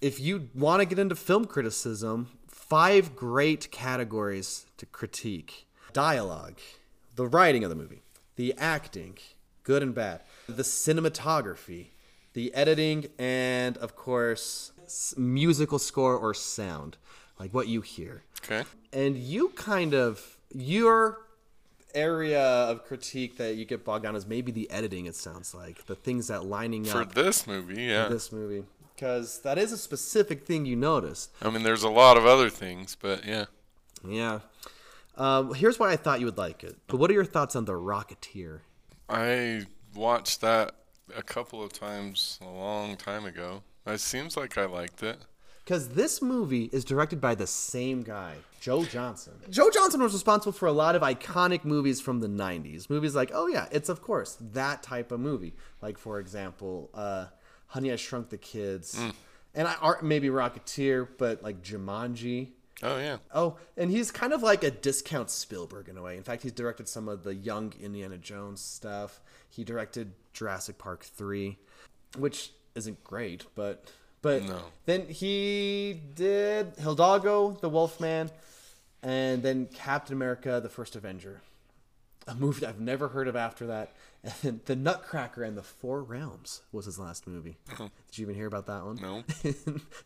if 0.00 0.20
you 0.20 0.48
want 0.54 0.80
to 0.80 0.86
get 0.86 0.98
into 0.98 1.14
film 1.16 1.44
criticism, 1.46 2.28
five 2.48 3.16
great 3.16 3.70
categories 3.72 4.66
to 4.78 4.86
critique: 4.86 5.66
dialogue, 5.92 6.58
the 7.16 7.26
writing 7.26 7.64
of 7.64 7.70
the 7.70 7.76
movie, 7.76 8.02
the 8.36 8.54
acting, 8.56 9.18
good 9.64 9.82
and 9.82 9.94
bad, 9.94 10.22
the 10.46 10.62
cinematography, 10.62 11.88
the 12.32 12.54
editing, 12.54 13.08
and 13.18 13.76
of 13.78 13.96
course, 13.96 14.72
musical 15.16 15.78
score 15.78 16.16
or 16.16 16.32
sound, 16.32 16.96
like 17.40 17.52
what 17.52 17.66
you 17.66 17.80
hear. 17.80 18.22
Okay. 18.44 18.62
And 18.92 19.16
you 19.16 19.48
kind 19.50 19.94
of, 19.94 20.38
you're 20.54 21.18
area 21.92 22.40
of 22.40 22.84
critique 22.84 23.36
that 23.38 23.56
you 23.56 23.64
get 23.64 23.84
bogged 23.84 24.04
down 24.04 24.14
is 24.14 24.24
maybe 24.24 24.52
the 24.52 24.70
editing. 24.70 25.06
It 25.06 25.16
sounds 25.16 25.52
like 25.52 25.86
the 25.86 25.96
things 25.96 26.28
that 26.28 26.44
lining 26.44 26.84
For 26.84 27.02
up 27.02 27.08
for 27.08 27.22
this 27.22 27.48
movie, 27.48 27.82
yeah. 27.82 28.06
this 28.06 28.30
movie 28.30 28.62
because 29.00 29.40
that 29.40 29.56
is 29.56 29.72
a 29.72 29.78
specific 29.78 30.44
thing 30.44 30.66
you 30.66 30.76
noticed. 30.76 31.30
I 31.40 31.48
mean, 31.48 31.62
there's 31.62 31.82
a 31.82 31.88
lot 31.88 32.18
of 32.18 32.26
other 32.26 32.50
things, 32.50 32.96
but 33.00 33.24
yeah. 33.24 33.46
Yeah. 34.06 34.40
Um, 35.16 35.54
here's 35.54 35.78
why 35.78 35.90
I 35.90 35.96
thought 35.96 36.20
you 36.20 36.26
would 36.26 36.36
like 36.36 36.62
it. 36.62 36.76
But 36.86 36.98
what 36.98 37.10
are 37.10 37.14
your 37.14 37.24
thoughts 37.24 37.56
on 37.56 37.64
the 37.64 37.72
Rocketeer? 37.72 38.60
I 39.08 39.66
watched 39.94 40.42
that 40.42 40.74
a 41.16 41.22
couple 41.22 41.62
of 41.62 41.72
times 41.72 42.38
a 42.42 42.50
long 42.50 42.96
time 42.96 43.24
ago. 43.24 43.62
It 43.86 44.00
seems 44.00 44.36
like 44.36 44.58
I 44.58 44.66
liked 44.66 45.02
it. 45.02 45.18
Because 45.70 45.90
this 45.90 46.20
movie 46.20 46.68
is 46.72 46.84
directed 46.84 47.20
by 47.20 47.36
the 47.36 47.46
same 47.46 48.02
guy, 48.02 48.34
Joe 48.60 48.84
Johnston. 48.84 49.34
Joe 49.50 49.70
Johnston 49.70 50.02
was 50.02 50.12
responsible 50.12 50.50
for 50.50 50.66
a 50.66 50.72
lot 50.72 50.96
of 50.96 51.02
iconic 51.02 51.64
movies 51.64 52.00
from 52.00 52.18
the 52.18 52.26
90s. 52.26 52.90
Movies 52.90 53.14
like, 53.14 53.30
oh, 53.32 53.46
yeah, 53.46 53.68
it's 53.70 53.88
of 53.88 54.02
course 54.02 54.36
that 54.50 54.82
type 54.82 55.12
of 55.12 55.20
movie. 55.20 55.54
Like, 55.80 55.96
for 55.96 56.18
example, 56.18 56.90
uh, 56.92 57.26
Honey, 57.66 57.92
I 57.92 57.94
Shrunk 57.94 58.30
the 58.30 58.36
Kids. 58.36 59.00
And 59.54 59.68
I, 59.68 59.76
or 59.80 60.00
maybe 60.02 60.26
Rocketeer, 60.26 61.06
but 61.18 61.44
like 61.44 61.62
Jumanji. 61.62 62.48
Oh 62.82 62.98
yeah. 62.98 63.18
Oh, 63.32 63.56
and 63.76 63.92
he's 63.92 64.10
kind 64.10 64.32
of 64.32 64.42
like 64.42 64.64
a 64.64 64.72
discount 64.72 65.30
Spielberg 65.30 65.88
in 65.88 65.96
a 65.96 66.02
way. 66.02 66.16
In 66.16 66.24
fact, 66.24 66.42
he's 66.42 66.50
directed 66.50 66.88
some 66.88 67.06
of 67.06 67.22
the 67.22 67.36
young 67.36 67.72
Indiana 67.80 68.18
Jones 68.18 68.60
stuff. 68.60 69.20
He 69.48 69.62
directed 69.62 70.14
Jurassic 70.32 70.78
Park 70.78 71.04
3, 71.04 71.58
which 72.18 72.50
isn't 72.74 73.04
great, 73.04 73.46
but 73.54 73.84
but 74.22 74.42
No. 74.44 74.60
then 74.86 75.06
he 75.08 76.00
did 76.14 76.74
Hidalgo, 76.82 77.52
the 77.60 77.68
Wolfman, 77.68 78.30
and 79.02 79.42
then 79.42 79.66
Captain 79.66 80.14
America, 80.14 80.60
the 80.62 80.68
First 80.68 80.96
Avenger. 80.96 81.40
A 82.26 82.34
movie 82.34 82.66
I've 82.66 82.80
never 82.80 83.08
heard 83.08 83.28
of 83.28 83.36
after 83.36 83.66
that. 83.68 83.92
And 84.22 84.34
then 84.42 84.60
The 84.66 84.76
Nutcracker 84.76 85.42
and 85.42 85.56
the 85.56 85.62
Four 85.62 86.02
Realms 86.02 86.60
was 86.72 86.84
his 86.84 86.98
last 86.98 87.26
movie. 87.26 87.56
Did 87.78 87.88
you 88.18 88.22
even 88.26 88.34
hear 88.34 88.46
about 88.46 88.66
that 88.66 88.84
one? 88.84 88.96
No. 88.96 89.24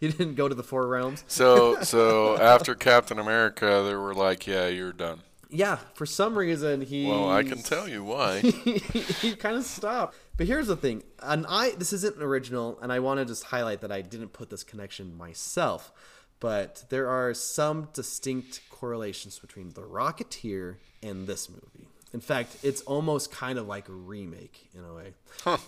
you 0.00 0.12
didn't 0.12 0.36
go 0.36 0.48
to 0.48 0.54
the 0.54 0.62
Four 0.62 0.86
Realms? 0.86 1.24
So 1.26 1.78
so 1.82 2.38
after 2.38 2.76
Captain 2.76 3.18
America, 3.18 3.82
they 3.84 3.94
were 3.96 4.14
like, 4.14 4.46
"Yeah, 4.46 4.68
you're 4.68 4.92
done." 4.92 5.20
Yeah, 5.50 5.78
for 5.94 6.06
some 6.06 6.38
reason 6.38 6.80
he. 6.82 7.06
Well, 7.06 7.28
I 7.28 7.42
can 7.42 7.60
tell 7.62 7.88
you 7.88 8.04
why. 8.04 8.40
he 8.40 9.34
kind 9.34 9.56
of 9.56 9.64
stopped. 9.64 10.16
But 10.36 10.48
here's 10.48 10.66
the 10.66 10.76
thing, 10.76 11.04
and 11.22 11.46
I 11.48 11.70
this 11.70 11.92
isn't 11.92 12.16
an 12.16 12.22
original, 12.22 12.78
and 12.82 12.92
I 12.92 12.98
want 12.98 13.20
to 13.20 13.24
just 13.24 13.44
highlight 13.44 13.80
that 13.82 13.92
I 13.92 14.00
didn't 14.02 14.32
put 14.32 14.50
this 14.50 14.64
connection 14.64 15.16
myself, 15.16 15.92
but 16.40 16.84
there 16.88 17.08
are 17.08 17.32
some 17.34 17.88
distinct 17.92 18.60
correlations 18.68 19.38
between 19.38 19.70
The 19.70 19.82
Rocketeer 19.82 20.76
and 21.02 21.28
this 21.28 21.48
movie. 21.48 21.88
In 22.12 22.20
fact, 22.20 22.56
it's 22.62 22.80
almost 22.82 23.30
kind 23.30 23.58
of 23.58 23.68
like 23.68 23.88
a 23.88 23.92
remake 23.92 24.68
in 24.74 24.84
a 24.84 24.92
way. 24.92 25.14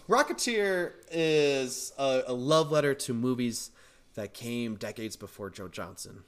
Rocketeer 0.09 0.93
is 1.11 1.93
a, 1.99 2.23
a 2.29 2.33
love 2.33 2.73
letter 2.73 2.95
to 2.95 3.15
movies 3.15 3.71
that 4.15 4.35
came 4.35 4.75
decades 4.75 5.17
before 5.17 5.51
Joe 5.51 5.69
Johnston 5.69 6.25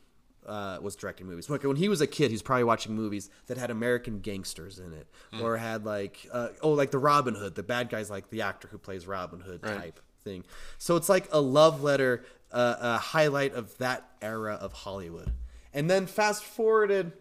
uh, 0.49 0.79
was 0.81 0.97
directing 0.97 1.27
movies. 1.27 1.49
Look, 1.51 1.63
when 1.65 1.77
he 1.77 1.89
was 1.89 2.01
a 2.01 2.07
kid, 2.07 2.31
he's 2.31 2.43
probably 2.43 2.65
watching 2.65 2.95
movies 2.95 3.31
that 3.47 3.59
had 3.59 3.71
American 3.71 4.21
gangsters 4.21 4.79
in 4.79 4.93
it, 4.93 5.07
or 5.41 5.57
had 5.59 5.85
like, 5.85 6.27
uh, 6.33 6.49
oh, 6.63 6.71
like 6.73 6.91
the 6.91 6.99
Robin 6.99 7.35
Hood. 7.35 7.55
The 7.55 7.63
bad 7.63 7.91
guy's 7.91 8.11
like 8.11 8.31
the 8.31 8.43
actor 8.43 8.67
who 8.69 8.79
plays 8.79 9.07
Robin 9.07 9.41
Hood 9.41 9.61
Right. 9.63 9.77
type 9.77 10.01
thing. 10.25 10.45
So 10.79 10.97
it's 10.97 11.09
like 11.09 11.29
a 11.31 11.41
love 11.41 11.83
letter, 11.83 12.25
uh, 12.51 12.77
a 12.81 12.99
highlight 12.99 13.55
of 13.55 13.77
that 13.79 14.09
era 14.23 14.55
of 14.55 14.73
Hollywood. 14.73 15.33
And 15.75 15.89
then 15.91 16.07
fast 16.07 16.43
forwarded 16.43 17.13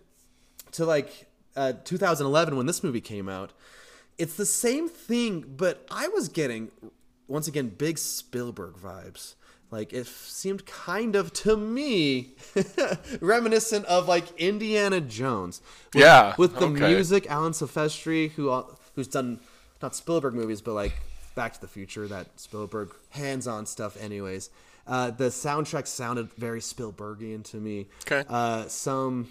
to 0.72 0.86
like 0.86 1.28
uh, 1.56 1.74
2011 1.84 2.56
when 2.56 2.66
this 2.66 2.84
movie 2.84 3.02
came 3.02 3.28
out. 3.30 3.52
It's 4.18 4.36
the 4.36 4.46
same 4.46 4.90
thing, 4.90 5.42
but 5.58 5.86
I 5.92 6.08
was 6.08 6.28
getting 6.30 6.72
once 7.28 7.48
again 7.48 7.70
big 7.70 7.98
Spielberg 8.00 8.76
vibes. 8.76 9.36
Like 9.70 9.92
it 9.94 10.08
seemed 10.08 10.66
kind 10.66 11.16
of 11.16 11.34
to 11.34 11.58
me 11.58 12.36
reminiscent 13.22 13.86
of 13.86 14.08
like 14.08 14.26
Indiana 14.40 15.02
Jones. 15.02 15.62
With, 15.94 16.04
Yeah, 16.04 16.34
with 16.38 16.56
the 16.58 16.68
okay. 16.68 16.94
music, 16.94 17.28
Alan 17.30 17.54
Silvestri, 17.54 18.32
who 18.32 18.64
who's 18.96 19.08
done 19.08 19.40
not 19.82 19.96
Spielberg 19.96 20.34
movies, 20.34 20.62
but 20.62 20.74
like 20.74 20.94
Back 21.36 21.54
to 21.54 21.62
the 21.62 21.68
Future, 21.68 22.08
that 22.08 22.28
Spielberg 22.40 22.90
hands-on 23.12 23.66
stuff. 23.66 23.96
Anyways, 24.02 24.50
uh, 24.88 25.12
the 25.12 25.26
soundtrack 25.26 25.86
sounded 25.88 26.32
very 26.34 26.62
Spielbergian 26.62 27.44
to 27.52 27.58
me. 27.58 27.88
Okay. 28.10 28.24
Uh, 28.30 28.68
some 28.68 29.28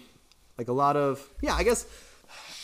like 0.57 0.67
a 0.67 0.73
lot 0.73 0.95
of 0.95 1.27
yeah, 1.41 1.55
I 1.55 1.63
guess 1.63 1.85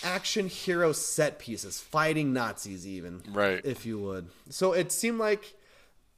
action 0.03 0.47
hero 0.47 0.91
set 0.91 1.39
pieces, 1.39 1.79
fighting 1.79 2.33
Nazis, 2.33 2.85
even 2.87 3.21
Right. 3.31 3.61
if 3.65 3.85
you 3.85 3.97
would. 3.99 4.27
So 4.49 4.73
it 4.73 4.91
seemed 4.91 5.19
like 5.19 5.55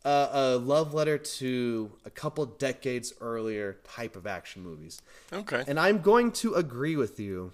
a, 0.06 0.30
a 0.32 0.58
love 0.58 0.94
letter 0.94 1.18
to 1.18 1.92
a 2.06 2.10
couple 2.10 2.46
decades 2.46 3.14
earlier 3.20 3.78
type 3.84 4.16
of 4.16 4.28
action 4.28 4.62
movies. 4.62 5.02
Okay. 5.34 5.64
And 5.68 5.80
I'm 5.80 6.00
going 6.00 6.32
to 6.34 6.54
agree 6.54 6.96
with 6.96 7.20
you. 7.20 7.52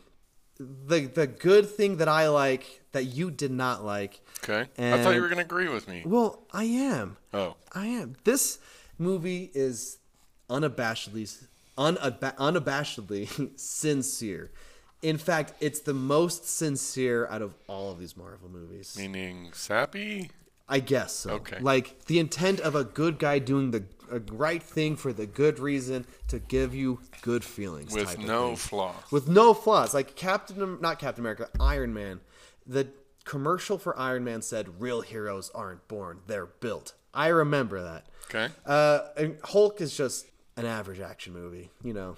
The 0.60 1.08
the 1.08 1.26
good 1.26 1.68
thing 1.68 1.98
that 1.98 2.08
I 2.08 2.28
like 2.28 2.82
that 2.92 3.06
you 3.06 3.32
did 3.32 3.52
not 3.52 3.84
like. 3.84 4.20
Okay. 4.44 4.70
I 4.78 5.02
thought 5.02 5.16
you 5.16 5.22
were 5.22 5.30
gonna 5.30 5.42
agree 5.42 5.70
with 5.70 5.88
me. 5.88 6.04
Well, 6.06 6.44
I 6.54 6.66
am. 6.66 7.18
Oh. 7.34 7.56
I 7.74 7.88
am. 7.88 8.16
This 8.26 8.60
movie 9.00 9.50
is 9.56 9.98
unabashedly 10.50 11.48
unaba- 11.78 12.36
unabashedly 12.36 13.50
sincere. 13.60 14.52
In 15.02 15.18
fact, 15.18 15.54
it's 15.60 15.80
the 15.80 15.96
most 15.96 16.48
sincere 16.48 17.26
out 17.28 17.42
of 17.42 17.56
all 17.68 17.92
of 17.92 17.98
these 17.98 18.16
Marvel 18.16 18.50
movies. 18.50 18.96
Meaning 18.96 19.50
sappy? 19.54 20.30
I 20.72 20.80
guess 20.80 21.14
so. 21.14 21.32
Okay. 21.32 21.60
Like 21.60 22.06
the 22.06 22.18
intent 22.18 22.62
of 22.62 22.76
a 22.76 22.86
good 22.86 23.20
guy 23.20 23.40
doing 23.40 23.72
the 23.72 23.84
a 24.10 24.20
right 24.32 24.62
thing 24.64 24.96
for 24.96 25.14
the 25.14 25.26
good 25.26 25.60
reason 25.60 26.06
to 26.28 26.40
give 26.40 26.74
you 26.76 27.00
good 27.22 27.44
feelings. 27.44 27.94
With 27.94 28.18
no 28.20 28.48
thing. 28.48 28.56
flaw. 28.58 28.96
with 29.12 29.28
no 29.28 29.54
flaws. 29.54 29.94
Like 29.94 30.16
Captain, 30.16 30.80
not 30.82 31.00
Captain 31.00 31.22
America, 31.22 31.50
Iron 31.60 31.94
Man. 31.94 32.22
The 32.66 32.88
commercial 33.24 33.78
for 33.78 33.98
Iron 33.98 34.24
Man 34.24 34.42
said, 34.42 34.82
"Real 34.82 35.02
heroes 35.02 35.52
aren't 35.54 35.88
born; 35.88 36.20
they're 36.28 36.46
built." 36.46 36.94
I 37.14 37.28
remember 37.28 37.82
that. 37.84 38.06
Okay. 38.34 38.54
Uh, 38.66 39.00
and 39.18 39.38
Hulk 39.44 39.82
is 39.82 39.96
just 39.96 40.26
an 40.56 40.66
average 40.66 41.00
action 41.02 41.34
movie, 41.34 41.70
you 41.84 41.94
know. 41.94 42.16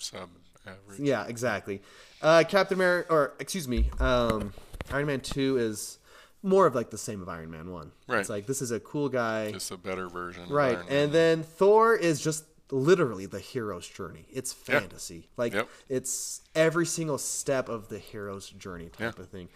Sub 0.00 0.28
average. 0.66 1.00
Yeah, 1.00 1.26
exactly. 1.26 1.82
Uh, 2.22 2.44
Captain 2.48 2.76
America, 2.76 3.12
or 3.12 3.34
excuse 3.40 3.66
me, 3.66 3.90
um, 3.98 4.52
Iron 4.92 5.06
Man 5.06 5.20
Two 5.20 5.58
is 5.58 5.98
more 6.46 6.66
of 6.66 6.74
like 6.74 6.90
the 6.90 6.98
same 6.98 7.20
of 7.22 7.28
Iron 7.28 7.50
Man 7.50 7.70
One. 7.72 7.92
Right. 8.06 8.20
It's 8.20 8.28
like 8.30 8.46
this 8.46 8.62
is 8.62 8.70
a 8.70 8.80
cool 8.80 9.08
guy, 9.08 9.52
Just 9.52 9.70
a 9.70 9.76
better 9.76 10.08
version. 10.08 10.48
right? 10.48 10.78
And 10.88 11.12
then 11.12 11.42
Thor 11.42 11.94
is 11.94 12.20
just 12.20 12.44
literally 12.70 13.26
the 13.26 13.38
hero's 13.40 13.86
journey. 13.88 14.26
It's 14.32 14.54
Yeah. 14.68 14.80
fantasy. 14.80 15.28
Like 15.36 15.52
Yep. 15.54 15.68
it's 15.88 16.40
every 16.54 16.86
single 16.86 17.18
step 17.18 17.68
of 17.68 17.88
the 17.88 17.98
hero's 17.98 18.48
journey 18.50 18.86
type 18.88 19.16
Yeah. 19.18 19.22
of 19.24 19.28
thing. 19.28 19.48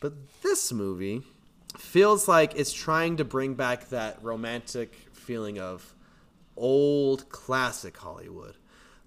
But 0.00 0.14
this 0.42 0.72
movie 0.72 1.22
feels 1.76 2.28
like 2.28 2.54
it's 2.56 2.72
trying 2.72 3.16
to 3.18 3.24
bring 3.24 3.54
back 3.54 3.88
that 3.90 4.22
romantic 4.22 4.94
feeling 5.12 5.58
of 5.58 5.94
old 6.56 7.28
classic 7.28 7.96
Hollywood. 7.96 8.54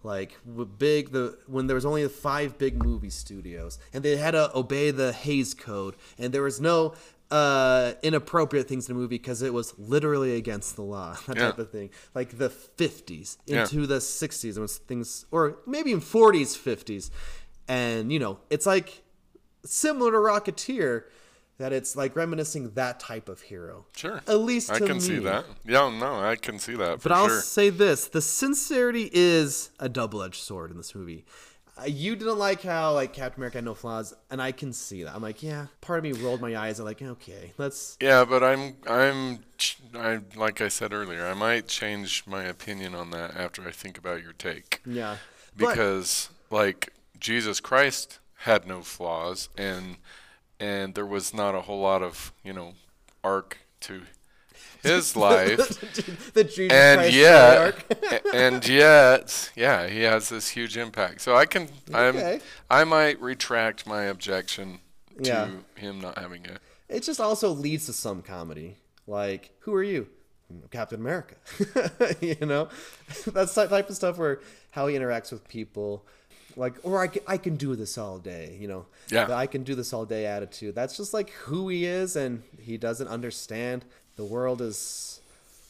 Like 0.04 0.36
big 0.80 1.12
the 1.12 1.38
when 1.46 1.68
there 1.68 1.76
was 1.76 1.86
only 1.86 2.08
five 2.08 2.58
big 2.58 2.84
movie 2.84 3.12
studios 3.12 3.78
and 3.94 4.04
they 4.04 4.18
had 4.18 4.32
to 4.32 4.56
obey 4.58 4.90
the 4.90 5.12
Hays 5.14 5.54
Code 5.54 5.96
and 6.18 6.34
there 6.34 6.42
was 6.42 6.60
no 6.60 6.96
uh, 7.32 7.94
inappropriate 8.04 8.68
things 8.68 8.90
in 8.90 8.96
a 8.96 9.00
movie 9.00 9.18
because 9.18 9.42
it 9.42 9.54
was 9.54 9.74
literally 9.80 10.36
against 10.36 10.76
the 10.76 10.82
law 10.84 11.16
that 11.28 11.38
Yeah. 11.38 11.46
type 11.48 11.60
of 11.60 11.72
thing. 11.72 11.90
Like 12.14 12.38
the 12.38 12.50
50s 12.50 13.38
Yeah. 13.46 13.62
into 13.62 13.88
the 13.88 14.00
60s 14.00 14.54
and 14.56 14.62
was 14.62 14.78
things 14.78 15.26
or 15.32 15.58
maybe 15.66 15.92
in 15.94 16.02
40s 16.02 16.58
50s 16.58 17.10
and 17.68 18.12
you 18.12 18.20
know 18.20 18.40
it's 18.50 18.66
like 18.66 19.02
similar 19.64 20.12
to 20.12 20.18
Rocketeer 20.18 21.04
that 21.58 21.72
it's 21.72 21.96
like 21.96 22.16
reminiscing 22.16 22.72
that 22.72 23.00
type 23.00 23.30
of 23.30 23.40
hero. 23.42 23.86
Sure. 23.96 24.20
At 24.28 24.40
least 24.40 24.72
I 24.72 24.80
can 24.80 25.00
see 25.00 25.20
that. 25.20 25.46
Yeah, 25.64 25.90
no, 25.96 26.20
I 26.20 26.36
can 26.36 26.58
see 26.58 26.76
that 26.76 27.02
for 27.02 27.10
But 27.10 27.12
I'll 27.16 27.28
sure. 27.28 27.42
say 27.42 27.70
this: 27.70 28.08
the 28.08 28.22
sincerity 28.22 29.12
is 29.14 29.70
a 29.80 29.88
double-edged 29.88 30.42
sword 30.42 30.72
in 30.72 30.78
this 30.78 30.96
movie. 30.96 31.24
You 31.88 32.16
didn't 32.16 32.38
like 32.38 32.62
how 32.62 32.94
like 32.94 33.14
Captain 33.14 33.40
America 33.40 33.58
had 33.58 33.66
no 33.66 33.74
flaws, 33.74 34.14
and 34.30 34.42
I 34.42 34.52
can 34.52 34.74
see 34.74 35.04
that. 35.04 35.16
I'm 35.16 35.22
like, 35.22 35.42
yeah. 35.44 35.68
Part 35.82 36.00
of 36.00 36.04
me 36.04 36.12
rolled 36.24 36.42
my 36.42 36.56
eyes. 36.56 36.80
I'm 36.80 36.86
like, 36.86 37.02
okay, 37.02 37.54
let's. 37.58 37.98
Yeah, 38.02 38.26
but 38.26 38.44
I'm 38.44 38.76
I'm 38.88 39.40
I 39.96 40.20
like 40.36 40.62
I 40.62 40.68
said 40.68 40.94
earlier, 40.94 41.26
I 41.26 41.34
might 41.34 41.68
change 41.68 42.24
my 42.28 42.44
opinion 42.44 42.96
on 42.96 43.12
that 43.12 43.36
after 43.36 43.68
I 43.68 43.72
think 43.72 43.98
about 43.98 44.24
your 44.24 44.34
take. 44.34 44.82
Yeah. 44.86 45.18
But- 45.58 45.70
Because 45.70 46.30
like 46.50 46.94
Jesus 47.20 47.60
Christ 47.60 48.20
had 48.40 48.66
no 48.68 48.82
flaws 48.82 49.50
and 49.58 49.98
and 50.60 50.94
there 50.96 51.06
was 51.06 51.34
not 51.34 51.56
a 51.56 51.62
whole 51.62 51.82
lot 51.82 52.02
of, 52.04 52.34
you 52.44 52.54
know, 52.54 52.74
arc 53.24 53.58
to 53.82 54.04
his 54.84 55.16
life. 55.16 55.58
the 56.34 56.68
and 56.72 57.00
Christ 57.00 57.14
yet 57.16 58.26
and 58.34 58.68
yet 58.68 59.52
yeah, 59.56 59.88
he 59.88 60.02
has 60.02 60.30
this 60.30 60.50
huge 60.50 60.78
impact. 60.78 61.22
So 61.22 61.36
I 61.36 61.46
can 61.46 61.70
Okay. 61.94 62.36
I'm 62.36 62.42
I 62.70 62.84
might 62.84 63.22
retract 63.22 63.86
my 63.86 64.04
objection 64.04 64.80
Yeah. 65.20 65.50
to 65.76 65.82
him 65.82 66.02
not 66.02 66.18
having 66.18 66.46
it. 66.46 66.60
It 66.90 67.04
just 67.04 67.20
also 67.22 67.50
leads 67.50 67.86
to 67.86 67.94
some 67.94 68.22
comedy. 68.22 68.78
Like, 69.08 69.52
who 69.60 69.74
are 69.74 69.84
you? 69.84 70.08
Captain 70.70 71.00
America. 71.00 71.36
you 72.22 72.46
know, 72.46 72.68
that's 73.28 73.54
the 73.56 73.68
type 73.68 73.90
of 73.90 73.96
stuff 73.96 74.18
where 74.18 74.42
how 74.72 74.88
he 74.88 74.96
interacts 74.98 75.32
with 75.32 75.48
people. 75.48 76.06
Like, 76.58 76.76
or 76.84 77.02
I 77.02 77.08
can, 77.08 77.22
I 77.28 77.38
can 77.38 77.56
do 77.56 77.76
this 77.78 77.98
all 77.98 78.20
day, 78.20 78.58
you 78.60 78.68
know? 78.68 78.86
Yeah. 79.10 79.24
The 79.26 79.34
I 79.34 79.48
can 79.48 79.64
do 79.64 79.74
this 79.74 79.94
all 79.94 80.06
day 80.06 80.26
attitude. 80.26 80.76
That's 80.76 80.98
just 80.98 81.14
like 81.14 81.30
who 81.32 81.70
he 81.70 81.86
is, 81.86 82.18
and 82.18 82.44
he 82.60 82.78
doesn't 82.78 83.08
understand. 83.08 83.86
The 84.16 84.24
world 84.26 84.62
is. 84.62 85.20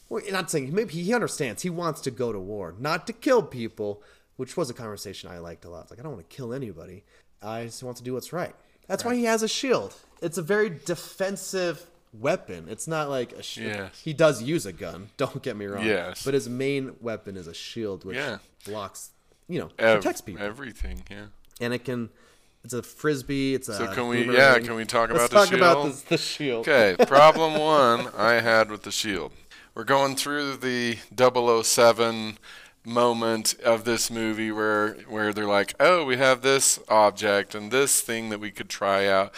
Well, 0.10 0.22
not 0.30 0.52
saying 0.52 0.74
maybe 0.76 0.94
he 0.94 1.14
understands. 1.14 1.62
He 1.62 1.70
wants 1.70 2.02
to 2.02 2.12
go 2.12 2.32
to 2.34 2.40
war, 2.40 2.76
not 2.78 3.08
to 3.08 3.14
kill 3.14 3.42
people, 3.44 4.04
which 4.36 4.58
was 4.58 4.70
a 4.70 4.74
conversation 4.74 5.30
I 5.32 5.38
liked 5.40 5.64
a 5.64 5.70
lot. 5.70 5.84
It's 5.84 5.92
like, 5.92 6.00
I 6.00 6.04
don't 6.04 6.14
want 6.14 6.30
to 6.30 6.36
kill 6.36 6.54
anybody. 6.54 7.04
I 7.42 7.64
just 7.66 7.82
want 7.82 7.96
to 7.98 8.04
do 8.04 8.14
what's 8.14 8.34
right. 8.34 8.54
That's 8.88 9.06
why 9.06 9.16
he 9.16 9.24
has 9.24 9.42
a 9.42 9.48
shield. 9.48 9.94
It's 10.22 10.38
a 10.38 10.42
very 10.42 10.70
defensive 10.70 11.86
weapon. 12.14 12.68
It's 12.70 12.88
not 12.90 13.10
like 13.10 13.32
a 13.34 13.42
shield. 13.44 13.74
Yes. 13.76 14.02
He 14.04 14.12
does 14.14 14.44
use 14.44 14.66
a 14.66 14.74
gun. 14.74 15.10
Don't 15.18 15.42
get 15.42 15.56
me 15.56 15.66
wrong. 15.66 15.86
Yes. 15.86 16.24
But 16.26 16.34
his 16.34 16.50
main 16.50 16.96
weapon 17.00 17.38
is 17.38 17.48
a 17.48 17.54
shield, 17.54 18.04
which 18.04 18.18
Yeah. 18.18 18.40
blocks, 18.66 19.12
you 19.48 19.60
know, 19.60 19.70
Ev- 19.80 20.02
protects 20.02 20.20
people. 20.22 20.44
Everything, 20.44 21.04
yeah. 21.10 21.28
and 21.62 21.74
it 21.74 21.86
can. 21.86 22.10
It's 22.64 22.74
a 22.74 22.84
frisbee. 22.84 23.56
It's 23.56 23.70
a. 23.70 23.74
So 23.76 23.94
can 23.94 24.08
we- 24.08 24.36
yeah, 24.36 24.60
can 24.60 24.76
we 24.76 24.86
talk 24.86 25.10
Let's 25.12 25.32
about 25.32 25.50
the 25.50 25.58
talk 25.58 25.58
about 25.58 25.84
shield? 25.84 25.94
the, 25.96 26.10
the 26.10 26.18
shield. 26.18 26.68
Okay, 26.68 26.96
problem 27.08 27.60
one 27.60 28.10
I 28.18 28.34
had 28.34 28.70
with 28.70 28.84
the 28.84 28.92
shield. 28.92 29.32
We're 29.74 29.84
going 29.86 30.16
through 30.16 30.58
the 30.58 30.98
007 31.64 32.38
moment 32.84 33.54
of 33.64 33.84
this 33.86 34.10
movie 34.10 34.52
where 34.52 34.94
where 35.08 35.34
they're 35.34 35.46
like, 35.48 35.74
"Oh, 35.80 36.06
we 36.06 36.18
have 36.18 36.42
this 36.42 36.80
object 36.90 37.56
and 37.56 37.72
this 37.72 38.02
thing 38.02 38.30
that 38.30 38.40
we 38.40 38.52
could 38.52 38.70
try 38.70 39.08
out." 39.08 39.34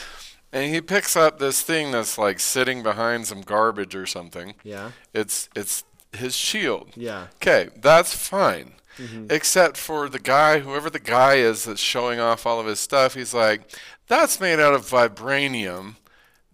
And 0.51 0.73
he 0.73 0.81
picks 0.81 1.15
up 1.15 1.39
this 1.39 1.61
thing 1.61 1.91
that's 1.91 2.17
like 2.17 2.39
sitting 2.39 2.83
behind 2.83 3.25
some 3.27 3.41
garbage 3.41 3.95
or 3.95 4.05
something. 4.05 4.53
Yeah. 4.63 4.91
It's 5.13 5.49
it's 5.55 5.83
his 6.13 6.35
shield. 6.35 6.91
Yeah. 6.95 7.27
Okay, 7.35 7.69
that's 7.75 8.15
fine. 8.15 8.73
Mm-hmm. 8.97 9.27
Except 9.29 9.75
for 9.77 10.07
the 10.09 10.19
guy, 10.19 10.59
whoever 10.59 10.89
the 10.89 10.99
guy 10.99 11.35
is 11.35 11.65
that's 11.65 11.81
showing 11.81 12.19
off 12.19 12.45
all 12.45 12.59
of 12.59 12.65
his 12.67 12.79
stuff, 12.79 13.15
he's 13.15 13.33
like, 13.33 13.61
that's 14.07 14.39
made 14.39 14.59
out 14.59 14.73
of 14.73 14.85
vibranium. 14.85 15.95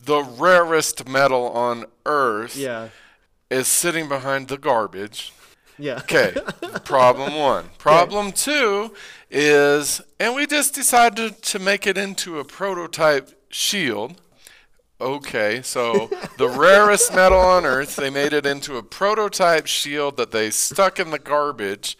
The 0.04 0.22
rarest 0.24 1.08
metal 1.08 1.50
on 1.50 1.86
earth 2.06 2.56
Yeah. 2.56 2.90
is 3.50 3.68
sitting 3.68 4.08
behind 4.08 4.48
the 4.48 4.58
garbage. 4.58 5.34
Yeah. 5.78 5.98
Okay, 6.00 6.34
problem 6.86 7.36
one. 7.36 7.70
Problem 7.78 8.32
two 8.32 8.94
is, 9.32 10.02
and 10.20 10.36
we 10.36 10.46
just 10.46 10.74
decided 10.76 11.42
to 11.44 11.60
make 11.60 11.88
it 11.88 11.98
into 11.98 12.40
a 12.40 12.44
prototype 12.46 13.32
shield. 13.50 14.20
Okay, 15.02 15.62
so 15.62 16.10
the 16.38 16.50
rarest 16.58 17.14
metal 17.16 17.40
on 17.40 17.66
earth, 17.66 17.96
they 17.96 18.10
made 18.10 18.34
it 18.34 18.46
into 18.46 18.76
a 18.76 18.84
prototype 18.84 19.66
shield 19.68 20.18
that 20.18 20.32
they 20.32 20.50
stuck 20.50 21.00
in 21.00 21.12
the 21.12 21.20
garbage. 21.20 21.98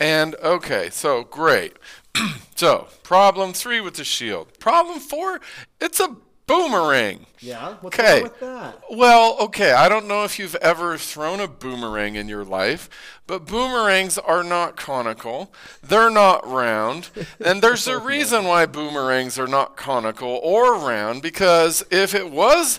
And 0.00 0.34
okay, 0.36 0.90
so 0.90 1.24
great. 1.24 1.76
so, 2.56 2.88
problem 3.02 3.52
three 3.52 3.80
with 3.80 3.94
the 3.94 4.04
shield. 4.04 4.58
Problem 4.58 4.98
four, 5.00 5.40
it's 5.80 6.00
a 6.00 6.16
boomerang. 6.46 7.24
Yeah. 7.40 7.76
What's 7.80 7.98
Okay. 7.98 8.14
wrong 8.14 8.22
with 8.24 8.40
that? 8.40 8.80
Well, 8.90 9.36
okay, 9.40 9.72
I 9.72 9.88
don't 9.88 10.06
know 10.06 10.24
if 10.24 10.38
you've 10.38 10.54
ever 10.56 10.98
thrown 10.98 11.40
a 11.40 11.48
boomerang 11.48 12.16
in 12.16 12.28
your 12.28 12.44
life, 12.44 12.90
but 13.26 13.46
boomerangs 13.46 14.18
are 14.18 14.44
not 14.44 14.76
conical. 14.76 15.52
They're 15.82 16.10
not 16.10 16.46
round. 16.46 17.08
And 17.44 17.62
there's 17.62 17.86
a 17.86 17.98
reason 17.98 18.44
why 18.44 18.66
boomerangs 18.66 19.38
are 19.38 19.46
not 19.46 19.76
conical 19.76 20.38
or 20.42 20.74
round 20.74 21.22
because 21.22 21.82
if 21.90 22.14
it 22.14 22.30
was, 22.30 22.78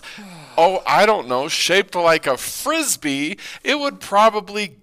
oh, 0.56 0.82
I 0.86 1.04
don't 1.06 1.26
know, 1.28 1.48
shaped 1.48 1.94
like 1.96 2.26
a 2.26 2.36
frisbee, 2.36 3.36
it 3.64 3.78
would 3.78 4.00
probably 4.00 4.76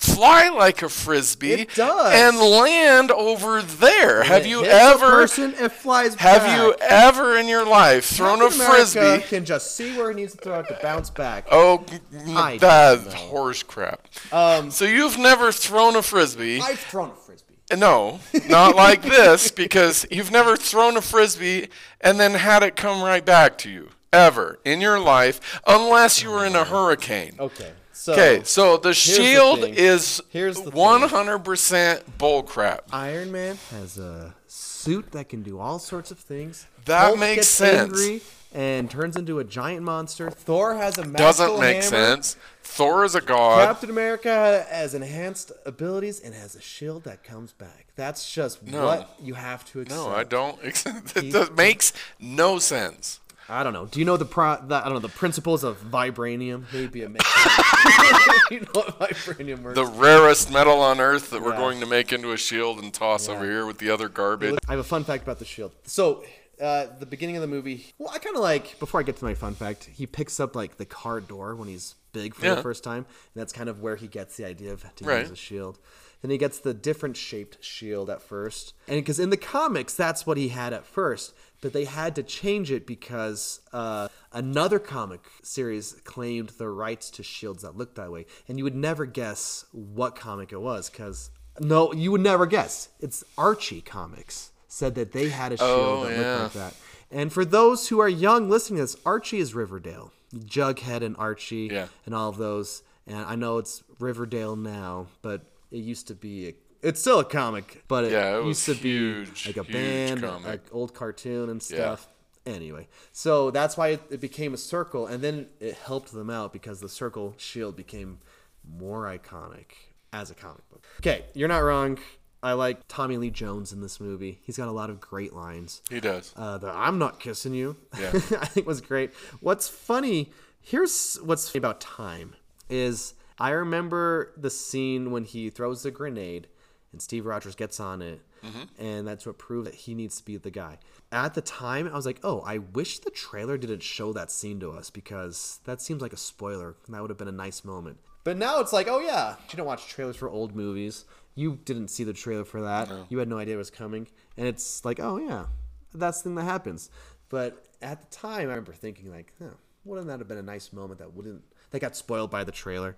fly 0.00 0.48
like 0.48 0.80
a 0.80 0.88
frisbee 0.88 1.52
It 1.52 1.74
does. 1.74 2.12
and 2.14 2.38
land 2.38 3.10
over 3.10 3.60
there. 3.60 4.22
Have 4.22 4.46
you 4.46 4.64
ever 4.64 5.10
person, 5.10 5.54
it 5.58 5.72
flies 5.72 6.14
have 6.14 6.42
back. 6.42 6.58
you 6.58 6.74
ever 6.80 7.36
in 7.36 7.46
your 7.46 7.66
life 7.66 8.06
thrown 8.06 8.40
a 8.40 8.50
frisbee? 8.50 8.98
America 9.00 9.26
Can 9.28 9.44
just 9.44 9.76
see 9.76 9.96
where 9.98 10.08
he 10.10 10.16
needs 10.16 10.34
to 10.34 10.38
throw 10.42 10.60
it 10.60 10.68
to 10.68 10.78
bounce 10.82 11.10
back. 11.10 11.46
Oh, 11.50 11.84
I 12.28 12.56
that's 12.56 13.12
horse 13.12 13.62
crap. 13.62 14.08
Um, 14.32 14.70
So 14.70 14.86
you've 14.86 15.18
never 15.18 15.52
thrown 15.52 15.96
a 15.96 16.02
frisbee? 16.02 16.60
I've 16.62 16.78
thrown 16.80 17.10
a 17.10 17.14
frisbee. 17.14 17.54
No, 17.76 18.20
not 18.48 18.74
like 18.74 19.02
this, 19.02 19.50
because 19.52 20.06
you've 20.10 20.32
never 20.32 20.56
thrown 20.56 20.96
a 20.96 21.02
frisbee 21.02 21.68
and 22.00 22.18
then 22.18 22.32
had 22.34 22.62
it 22.62 22.74
come 22.74 23.02
right 23.02 23.24
back 23.24 23.58
to 23.58 23.70
you 23.70 23.90
ever 24.12 24.58
in 24.64 24.80
your 24.80 24.98
life, 24.98 25.60
unless 25.66 26.22
you 26.22 26.30
were 26.30 26.44
in 26.44 26.56
a 26.56 26.64
hurricane. 26.64 27.34
Okay. 27.38 27.70
So 28.00 28.14
Okay, 28.14 28.40
so 28.44 28.78
the 28.78 28.94
shield 28.94 29.60
thing. 29.60 29.74
is 29.74 30.22
Here's 30.30 30.58
the 30.58 30.70
100% 30.70 32.02
bullcrap. 32.18 32.80
Iron 32.92 33.30
Man 33.30 33.58
has 33.72 33.98
a 33.98 34.34
suit 34.46 35.12
that 35.12 35.28
can 35.28 35.42
do 35.42 35.58
all 35.58 35.78
sorts 35.78 36.10
of 36.10 36.18
things. 36.18 36.66
That 36.86 37.00
Hulk 37.08 37.18
makes 37.18 37.36
gets 37.36 37.48
sense. 37.48 37.90
Angry 38.00 38.22
and 38.54 38.90
turns 38.90 39.16
into 39.16 39.38
a 39.38 39.44
giant 39.44 39.82
monster. 39.82 40.30
Thor 40.30 40.76
has 40.76 40.96
a 40.96 41.04
Doesn't 41.04 41.60
make 41.60 41.76
hammer. 41.76 41.82
sense. 41.82 42.36
Thor 42.64 43.04
is 43.04 43.14
a 43.14 43.20
god. 43.20 43.66
Captain 43.66 43.90
America 43.90 44.64
has 44.70 44.94
enhanced 44.94 45.52
abilities 45.66 46.20
and 46.20 46.34
has 46.34 46.54
a 46.54 46.60
shield 46.62 47.04
that 47.04 47.22
comes 47.22 47.52
back. 47.52 47.88
That's 47.96 48.32
just 48.32 48.62
No. 48.62 48.86
what 48.86 49.14
you 49.22 49.34
have 49.34 49.64
to 49.72 49.80
accept. 49.82 50.00
no, 50.00 50.08
I 50.08 50.24
don't. 50.24 50.58
It 50.64 51.32
does- 51.32 51.50
makes 51.50 51.92
no 52.18 52.58
sense. 52.58 53.19
I 53.50 53.62
don't 53.64 53.72
know. 53.72 53.86
Do 53.86 53.98
you 53.98 54.04
know 54.06 54.16
the 54.16 54.24
pro? 54.24 54.56
The, 54.64 54.76
I 54.76 54.84
don't 54.84 54.94
know 54.94 54.98
the 55.00 55.08
principles 55.08 55.64
of 55.64 55.80
vibranium. 55.82 56.64
Maybe 56.72 57.02
a 57.02 57.08
you 58.50 58.60
know 58.60 58.66
what 58.74 58.98
vibranium 58.98 59.62
works. 59.62 59.74
the 59.76 59.86
rarest 59.86 60.52
metal 60.52 60.80
on 60.80 61.00
earth 61.00 61.30
that 61.30 61.42
we're 61.42 61.56
going 61.56 61.80
to 61.80 61.86
make 61.86 62.12
into 62.12 62.32
a 62.32 62.36
shield 62.36 62.78
and 62.78 62.92
toss 62.94 63.28
over 63.28 63.44
here 63.44 63.66
with 63.66 63.78
the 63.78 63.90
other 63.90 64.08
garbage. 64.08 64.56
I 64.68 64.72
have 64.72 64.80
a 64.80 64.84
fun 64.84 65.04
fact 65.04 65.22
about 65.22 65.38
the 65.38 65.44
shield. 65.44 65.72
So, 65.84 66.24
uh, 66.60 66.86
the 66.98 67.06
beginning 67.06 67.36
of 67.36 67.42
the 67.42 67.48
movie. 67.48 67.92
Well, 67.98 68.10
I 68.12 68.18
kind 68.18 68.36
of 68.36 68.42
like. 68.42 68.78
Before 68.78 69.00
I 69.00 69.02
get 69.02 69.16
to 69.16 69.24
my 69.24 69.34
fun 69.34 69.54
fact, 69.54 69.84
he 69.92 70.06
picks 70.06 70.38
up 70.40 70.54
like 70.54 70.76
the 70.76 70.84
car 70.86 71.20
door 71.20 71.54
when 71.56 71.68
he's 71.68 71.94
big 72.12 72.34
for 72.34 72.46
Yeah. 72.46 72.56
the 72.56 72.62
first 72.62 72.84
time, 72.84 73.06
and 73.34 73.40
that's 73.40 73.52
kind 73.52 73.68
of 73.68 73.80
where 73.80 73.96
he 73.96 74.06
gets 74.06 74.36
the 74.36 74.44
idea 74.44 74.72
of 74.72 74.84
to 74.96 75.04
Right. 75.04 75.20
use 75.22 75.30
a 75.30 75.36
shield. 75.36 75.78
Then 76.22 76.30
he 76.30 76.36
gets 76.36 76.58
the 76.58 76.74
different 76.74 77.16
shaped 77.16 77.64
shield 77.64 78.10
at 78.10 78.20
first, 78.20 78.74
and 78.86 78.98
because 78.98 79.18
in 79.18 79.30
the 79.30 79.38
comics 79.38 79.94
that's 79.94 80.26
what 80.26 80.36
he 80.36 80.48
had 80.48 80.74
at 80.74 80.84
first, 80.84 81.32
but 81.60 81.72
they 81.72 81.84
had 81.84 82.14
to 82.16 82.22
change 82.22 82.70
it 82.70 82.86
because 82.86 83.60
uh, 83.72 84.08
another 84.32 84.78
comic 84.78 85.20
series 85.42 85.92
claimed 86.04 86.50
the 86.50 86.68
rights 86.68 87.10
to 87.10 87.22
shields 87.22 87.62
that 87.62 87.76
looked 87.76 87.96
that 87.96 88.10
way, 88.10 88.26
and 88.48 88.58
you 88.58 88.64
would 88.64 88.74
never 88.74 89.06
guess 89.06 89.64
what 89.72 90.14
comic 90.16 90.52
it 90.52 90.60
was 90.60 90.88
because 90.90 91.30
no, 91.58 91.92
you 91.92 92.10
would 92.12 92.20
never 92.22 92.46
guess. 92.46 92.88
It's 93.00 93.22
Archie 93.36 93.80
Comics 93.82 94.52
said 94.68 94.94
that 94.94 95.12
they 95.12 95.28
had 95.28 95.52
a 95.52 95.56
shield 95.58 95.70
Oh, 95.70 96.04
that 96.04 96.12
yeah. 96.16 96.42
looked 96.42 96.54
like 96.56 96.70
that. 96.70 96.74
And 97.10 97.32
for 97.32 97.44
those 97.44 97.88
who 97.88 97.98
are 97.98 98.08
young 98.08 98.48
listening 98.48 98.76
to 98.78 98.84
this, 98.84 98.96
Archie 99.04 99.40
is 99.40 99.52
Riverdale, 99.54 100.12
Jughead 100.34 101.02
and 101.02 101.16
Archie, 101.18 101.68
Yeah. 101.70 101.88
and 102.06 102.14
all 102.14 102.28
of 102.28 102.36
those. 102.38 102.82
And 103.06 103.16
I 103.18 103.34
know 103.34 103.58
it's 103.58 103.82
Riverdale 103.98 104.54
now, 104.56 105.08
but 105.22 105.42
it 105.72 105.78
used 105.78 106.06
to 106.08 106.14
be. 106.14 106.54
It's 106.82 107.00
still 107.00 107.20
a 107.20 107.24
comic, 107.24 107.84
but 107.88 108.04
it, 108.04 108.12
Yeah, 108.12 108.38
it 108.38 108.44
used 108.44 108.64
to 108.66 108.74
be 108.74 109.26
like 109.46 109.56
a 109.56 109.64
band, 109.64 110.22
comic. 110.22 110.46
like 110.46 110.60
old 110.72 110.94
cartoon 110.94 111.50
and 111.50 111.62
stuff. 111.62 112.08
Anyway, 112.46 112.88
so 113.12 113.50
that's 113.50 113.76
why 113.76 113.88
it, 113.88 114.02
it 114.10 114.20
became 114.20 114.54
a 114.54 114.56
circle, 114.56 115.06
and 115.06 115.22
then 115.22 115.46
it 115.60 115.74
helped 115.74 116.12
them 116.12 116.30
out 116.30 116.52
because 116.52 116.80
the 116.80 116.88
circle 116.88 117.34
shield 117.36 117.76
became 117.76 118.18
more 118.66 119.04
iconic 119.04 119.72
as 120.12 120.30
a 120.30 120.34
comic 120.34 120.68
book. 120.70 120.84
Okay, 121.00 121.24
you're 121.34 121.48
not 121.48 121.58
wrong. 121.58 121.98
I 122.42 122.54
like 122.54 122.78
Tommy 122.88 123.18
Lee 123.18 123.30
Jones 123.30 123.72
in 123.72 123.82
this 123.82 124.00
movie. 124.00 124.40
He's 124.42 124.56
got 124.56 124.68
a 124.68 124.72
lot 124.72 124.88
of 124.88 124.98
great 125.00 125.34
lines. 125.34 125.82
He 125.90 126.00
does. 126.00 126.32
Uh, 126.34 126.56
the 126.56 126.70
I'm 126.70 126.98
not 126.98 127.20
kissing 127.20 127.52
you. 127.52 127.76
Yeah. 127.98 128.08
I 128.14 128.46
think 128.46 128.66
was 128.66 128.80
great. 128.80 129.12
What's 129.40 129.68
funny 129.68 130.30
here's 130.60 131.16
what's 131.22 131.48
funny 131.48 131.58
about 131.60 131.80
time 131.80 132.34
is 132.68 133.14
I 133.38 133.50
remember 133.50 134.32
the 134.36 134.50
scene 134.50 135.10
when 135.10 135.24
he 135.24 135.50
throws 135.50 135.82
the 135.82 135.90
grenade 135.90 136.46
and 136.92 137.00
Steve 137.00 137.26
Rogers 137.26 137.54
gets 137.54 137.80
on 137.80 138.02
it, 138.02 138.20
mm-hmm. 138.44 138.62
and 138.82 139.06
that's 139.06 139.26
what 139.26 139.38
proved 139.38 139.66
that 139.66 139.74
he 139.74 139.94
needs 139.94 140.18
to 140.18 140.24
be 140.24 140.36
the 140.36 140.50
guy. 140.50 140.78
At 141.12 141.34
the 141.34 141.40
time, 141.40 141.88
I 141.88 141.94
was 141.94 142.06
like, 142.06 142.20
"Oh, 142.22 142.40
I 142.40 142.58
wish 142.58 142.98
the 142.98 143.10
trailer 143.10 143.56
didn't 143.56 143.82
show 143.82 144.12
that 144.12 144.30
scene 144.30 144.60
to 144.60 144.70
us 144.70 144.90
because 144.90 145.60
that 145.64 145.80
seems 145.80 146.02
like 146.02 146.12
a 146.12 146.18
spoiler. 146.18 146.76
and 146.86 146.94
That 146.94 147.02
would 147.02 147.10
have 147.10 147.18
been 147.18 147.28
a 147.28 147.32
nice 147.32 147.64
moment." 147.64 147.98
But 148.24 148.36
now 148.36 148.60
it's 148.60 148.72
like, 148.72 148.88
"Oh 148.88 149.00
yeah, 149.00 149.36
you 149.50 149.56
don't 149.56 149.66
watch 149.66 149.88
trailers 149.88 150.16
for 150.16 150.28
old 150.28 150.54
movies. 150.54 151.04
You 151.34 151.58
didn't 151.64 151.88
see 151.88 152.04
the 152.04 152.12
trailer 152.12 152.44
for 152.44 152.60
that. 152.62 152.90
You 153.08 153.18
had 153.18 153.28
no 153.28 153.38
idea 153.38 153.54
it 153.54 153.58
was 153.58 153.70
coming." 153.70 154.08
And 154.36 154.46
it's 154.46 154.84
like, 154.84 155.00
"Oh 155.00 155.18
yeah, 155.18 155.46
that's 155.94 156.18
the 156.18 156.30
thing 156.30 156.34
that 156.36 156.44
happens." 156.44 156.90
But 157.30 157.64
at 157.80 158.00
the 158.00 158.08
time, 158.08 158.40
I 158.48 158.50
remember 158.50 158.72
thinking 158.72 159.10
like, 159.10 159.32
huh, 159.40 159.54
wouldn't 159.84 160.08
that 160.08 160.18
have 160.18 160.28
been 160.28 160.38
a 160.38 160.42
nice 160.42 160.72
moment 160.72 160.98
that 160.98 161.14
wouldn't 161.14 161.42
that 161.70 161.80
got 161.80 161.96
spoiled 161.96 162.30
by 162.30 162.44
the 162.44 162.52
trailer? 162.52 162.96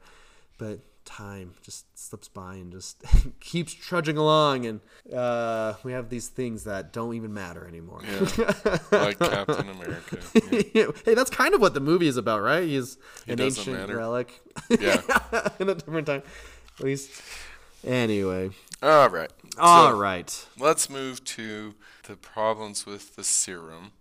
But 0.59 0.81
time 1.05 1.55
just 1.63 1.87
slips 1.99 2.29
by 2.29 2.55
and 2.55 2.73
just 2.73 3.03
keeps 3.41 3.73
trudging 3.75 4.17
along, 4.17 4.67
and 4.67 4.81
uh, 5.15 5.75
we 5.85 5.93
have 5.93 6.09
these 6.09 6.29
things 6.29 6.65
that 6.65 6.93
don't 6.93 7.15
even 7.15 7.33
matter 7.35 7.67
anymore. 7.67 8.01
like 8.91 9.19
Captain 9.19 9.69
America. 9.69 10.19
Yeah. 10.75 10.87
hey, 11.05 11.15
that's 11.15 11.31
kind 11.31 11.55
of 11.55 11.61
what 11.61 11.75
the 11.75 11.81
movie 11.81 12.07
is 12.09 12.17
about, 12.17 12.43
right? 12.43 12.65
He's 12.65 12.99
an 13.27 13.41
ancient 13.41 13.77
matter. 13.77 13.97
relic 13.97 14.41
Yeah. 14.81 15.01
in 15.59 15.69
a 15.69 15.75
different 15.75 16.07
time. 16.07 16.23
At 16.79 16.85
least, 16.85 17.11
anyway. 17.85 18.51
All 18.83 19.09
right. 19.09 19.31
All 19.59 19.93
So, 19.93 19.99
right. 19.99 20.47
Let's 20.59 20.89
move 20.91 21.23
to 21.25 21.75
the 22.09 22.17
problems 22.17 22.87
with 22.87 23.17
the 23.17 23.25
serum. 23.25 23.93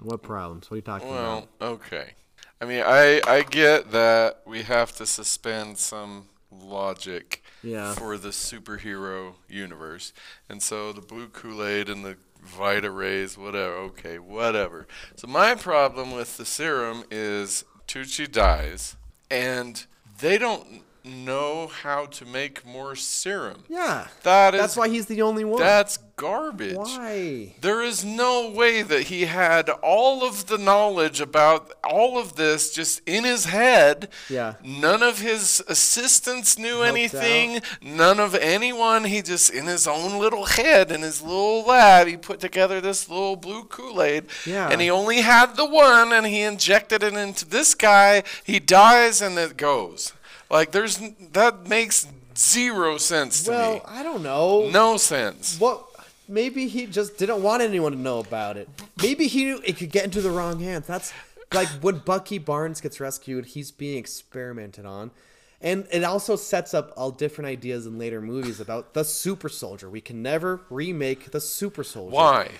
What 0.00 0.22
problems? 0.22 0.70
What 0.70 0.74
are 0.74 0.78
you 0.78 0.82
talking 0.82 1.08
about? 1.08 1.48
Well, 1.60 1.72
okay. 1.72 2.14
I 2.60 2.66
mean, 2.66 2.82
I 2.86 3.20
I 3.26 3.42
get 3.42 3.90
that 3.92 4.42
we 4.46 4.62
have 4.62 4.92
to 4.96 5.06
suspend 5.06 5.78
some 5.78 6.28
logic 6.52 7.42
Yeah. 7.62 7.94
for 7.94 8.18
the 8.18 8.30
superhero 8.30 9.34
universe, 9.48 10.12
and 10.48 10.62
so 10.62 10.92
the 10.92 11.00
blue 11.00 11.28
Kool 11.28 11.64
Aid 11.64 11.88
and 11.88 12.04
the 12.04 12.16
Vita 12.42 12.90
rays, 12.90 13.36
whatever. 13.38 13.74
Okay, 13.74 14.18
whatever. 14.18 14.86
So 15.16 15.26
my 15.26 15.54
problem 15.54 16.10
with 16.12 16.36
the 16.38 16.44
serum 16.46 17.04
is 17.10 17.64
Tucci 17.86 18.30
dies, 18.30 18.96
and 19.30 19.84
they 20.20 20.38
don't 20.38 20.82
know 21.04 21.66
how 21.66 22.06
to 22.06 22.24
make 22.24 22.64
more 22.66 22.94
serum. 22.94 23.64
Yeah. 23.68 24.08
That 24.22 24.54
is 24.54 24.60
That's 24.60 24.76
why 24.76 24.88
he's 24.88 25.06
the 25.06 25.22
only 25.22 25.44
one. 25.44 25.58
that's 25.60 25.98
garbage. 26.16 26.76
why? 26.76 27.54
There 27.62 27.80
is 27.82 28.04
no 28.04 28.50
way 28.50 28.82
that 28.82 29.04
he 29.04 29.24
had 29.24 29.70
all 29.70 30.22
of 30.22 30.46
the 30.48 30.58
knowledge 30.58 31.20
about 31.20 31.72
all 31.82 32.18
of 32.18 32.36
this 32.36 32.74
just 32.74 33.00
in 33.06 33.24
his 33.24 33.46
head. 33.46 34.10
Yeah. 34.28 34.54
None 34.62 35.02
of 35.02 35.20
his 35.20 35.62
assistants 35.66 36.58
knew 36.58 36.80
Helped 36.80 36.88
anything. 36.88 37.62
None 37.80 38.20
of 38.20 38.34
anyone. 38.34 39.04
He 39.04 39.22
just, 39.22 39.50
in 39.50 39.66
his 39.66 39.86
own 39.86 40.18
little 40.18 40.44
head, 40.44 40.92
in 40.92 41.00
his 41.00 41.22
little 41.22 41.62
lab, 41.62 42.06
he 42.06 42.18
put 42.18 42.40
together 42.40 42.80
this 42.82 43.08
little 43.08 43.36
blue 43.36 43.64
Kool 43.64 44.02
Aid. 44.02 44.26
Yeah. 44.44 44.68
And 44.68 44.80
he 44.82 44.90
only 44.90 45.22
had 45.22 45.56
the 45.56 45.66
one, 45.66 46.12
and 46.12 46.26
he 46.26 46.42
injected 46.42 47.02
it 47.02 47.14
into 47.14 47.46
this 47.48 47.74
guy. 47.74 48.22
He 48.44 48.60
dies, 48.60 49.22
and 49.22 49.38
it 49.38 49.56
goes. 49.56 50.12
Like, 50.50 50.72
there's, 50.72 50.98
that 51.32 51.68
makes 51.68 52.06
zero 52.36 52.98
sense 52.98 53.44
to 53.44 53.50
Well, 53.50 53.74
me. 53.74 53.80
I 53.86 54.02
don't 54.02 54.22
know. 54.22 54.68
No 54.70 54.96
sense. 54.96 55.58
What? 55.58 55.86
Maybe 56.28 56.68
he 56.68 56.86
just 56.86 57.18
didn't 57.18 57.42
want 57.42 57.62
anyone 57.62 57.92
to 57.92 57.98
know 57.98 58.20
about 58.20 58.56
it. 58.56 58.68
Maybe 59.02 59.26
he 59.26 59.44
knew 59.46 59.60
it 59.64 59.76
could 59.76 59.90
get 59.90 60.04
into 60.04 60.20
the 60.20 60.30
wrong 60.30 60.60
hands. 60.60 60.86
That's 60.86 61.12
like 61.52 61.68
when 61.80 61.98
Bucky 61.98 62.38
Barnes 62.38 62.80
gets 62.80 63.00
rescued, 63.00 63.46
he's 63.46 63.70
being 63.72 63.98
experimented 63.98 64.86
on. 64.86 65.10
And 65.60 65.86
it 65.92 66.04
also 66.04 66.36
sets 66.36 66.72
up 66.72 66.92
all 66.96 67.10
different 67.10 67.48
ideas 67.48 67.84
in 67.84 67.98
later 67.98 68.22
movies 68.22 68.60
about 68.60 68.94
the 68.94 69.04
super 69.04 69.48
soldier. 69.48 69.90
We 69.90 70.00
can 70.00 70.22
never 70.22 70.60
remake 70.70 71.32
the 71.32 71.40
super 71.40 71.84
soldier. 71.84 72.14
Why? 72.14 72.50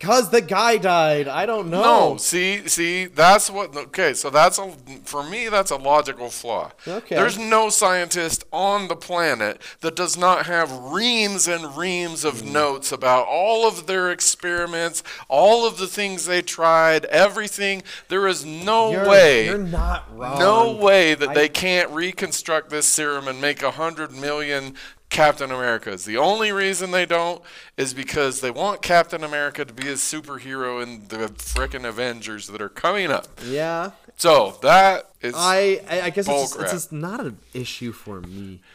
Because 0.00 0.30
the 0.30 0.40
guy 0.40 0.78
died. 0.78 1.28
I 1.28 1.44
don't 1.44 1.68
know. 1.68 1.82
No, 2.12 2.16
see, 2.16 2.66
see, 2.68 3.04
that's 3.04 3.50
what. 3.50 3.76
Okay, 3.76 4.14
so 4.14 4.30
that's 4.30 4.58
a 4.58 4.72
for 5.04 5.22
me. 5.22 5.50
That's 5.50 5.70
a 5.70 5.76
logical 5.76 6.30
flaw. 6.30 6.72
Okay. 6.88 7.16
There's 7.16 7.36
no 7.38 7.68
scientist 7.68 8.44
on 8.50 8.88
the 8.88 8.96
planet 8.96 9.60
that 9.82 9.96
does 9.96 10.16
not 10.16 10.46
have 10.46 10.72
reams 10.72 11.46
and 11.46 11.76
reams 11.76 12.24
of 12.24 12.40
Hmm. 12.40 12.52
notes 12.52 12.92
about 12.92 13.26
all 13.28 13.68
of 13.68 13.86
their 13.86 14.10
experiments, 14.10 15.02
all 15.28 15.66
of 15.66 15.76
the 15.76 15.86
things 15.86 16.24
they 16.24 16.40
tried, 16.40 17.04
everything. 17.04 17.82
There 18.08 18.26
is 18.26 18.42
no 18.42 18.92
You're, 18.92 19.06
way. 19.06 19.44
You're 19.44 19.58
not 19.58 20.06
wrong. 20.16 20.38
no 20.38 20.72
way 20.72 21.14
that 21.14 21.28
I- 21.28 21.34
they 21.34 21.48
can't 21.50 21.90
reconstruct 21.90 22.70
this 22.70 22.86
serum 22.86 23.28
and 23.28 23.38
make 23.38 23.62
a 23.62 23.72
hundred 23.72 24.12
million 24.12 24.76
Captain 25.10 25.50
Americas. 25.50 26.04
The 26.04 26.16
only 26.16 26.52
reason 26.52 26.92
they 26.92 27.04
don't 27.04 27.42
is 27.76 27.92
because 27.92 28.40
they 28.40 28.50
want 28.50 28.80
Captain 28.80 29.24
America 29.24 29.64
to 29.64 29.72
be 29.72 29.88
a 29.88 29.94
superhero 29.94 30.82
in 30.82 31.08
the 31.08 31.28
frickin' 31.28 31.84
Avengers 31.84 32.46
that 32.46 32.62
are 32.62 32.68
coming 32.68 33.10
up. 33.10 33.26
Yeah. 33.44 33.90
So 34.16 34.56
that 34.62 35.10
is. 35.20 35.34
I 35.36 35.80
I 35.88 36.10
guess 36.10 36.28
it's 36.28 36.52
just, 36.52 36.60
it's 36.60 36.72
just 36.72 36.92
not 36.92 37.20
an 37.20 37.38
issue 37.52 37.92
for 37.92 38.20
me. 38.20 38.60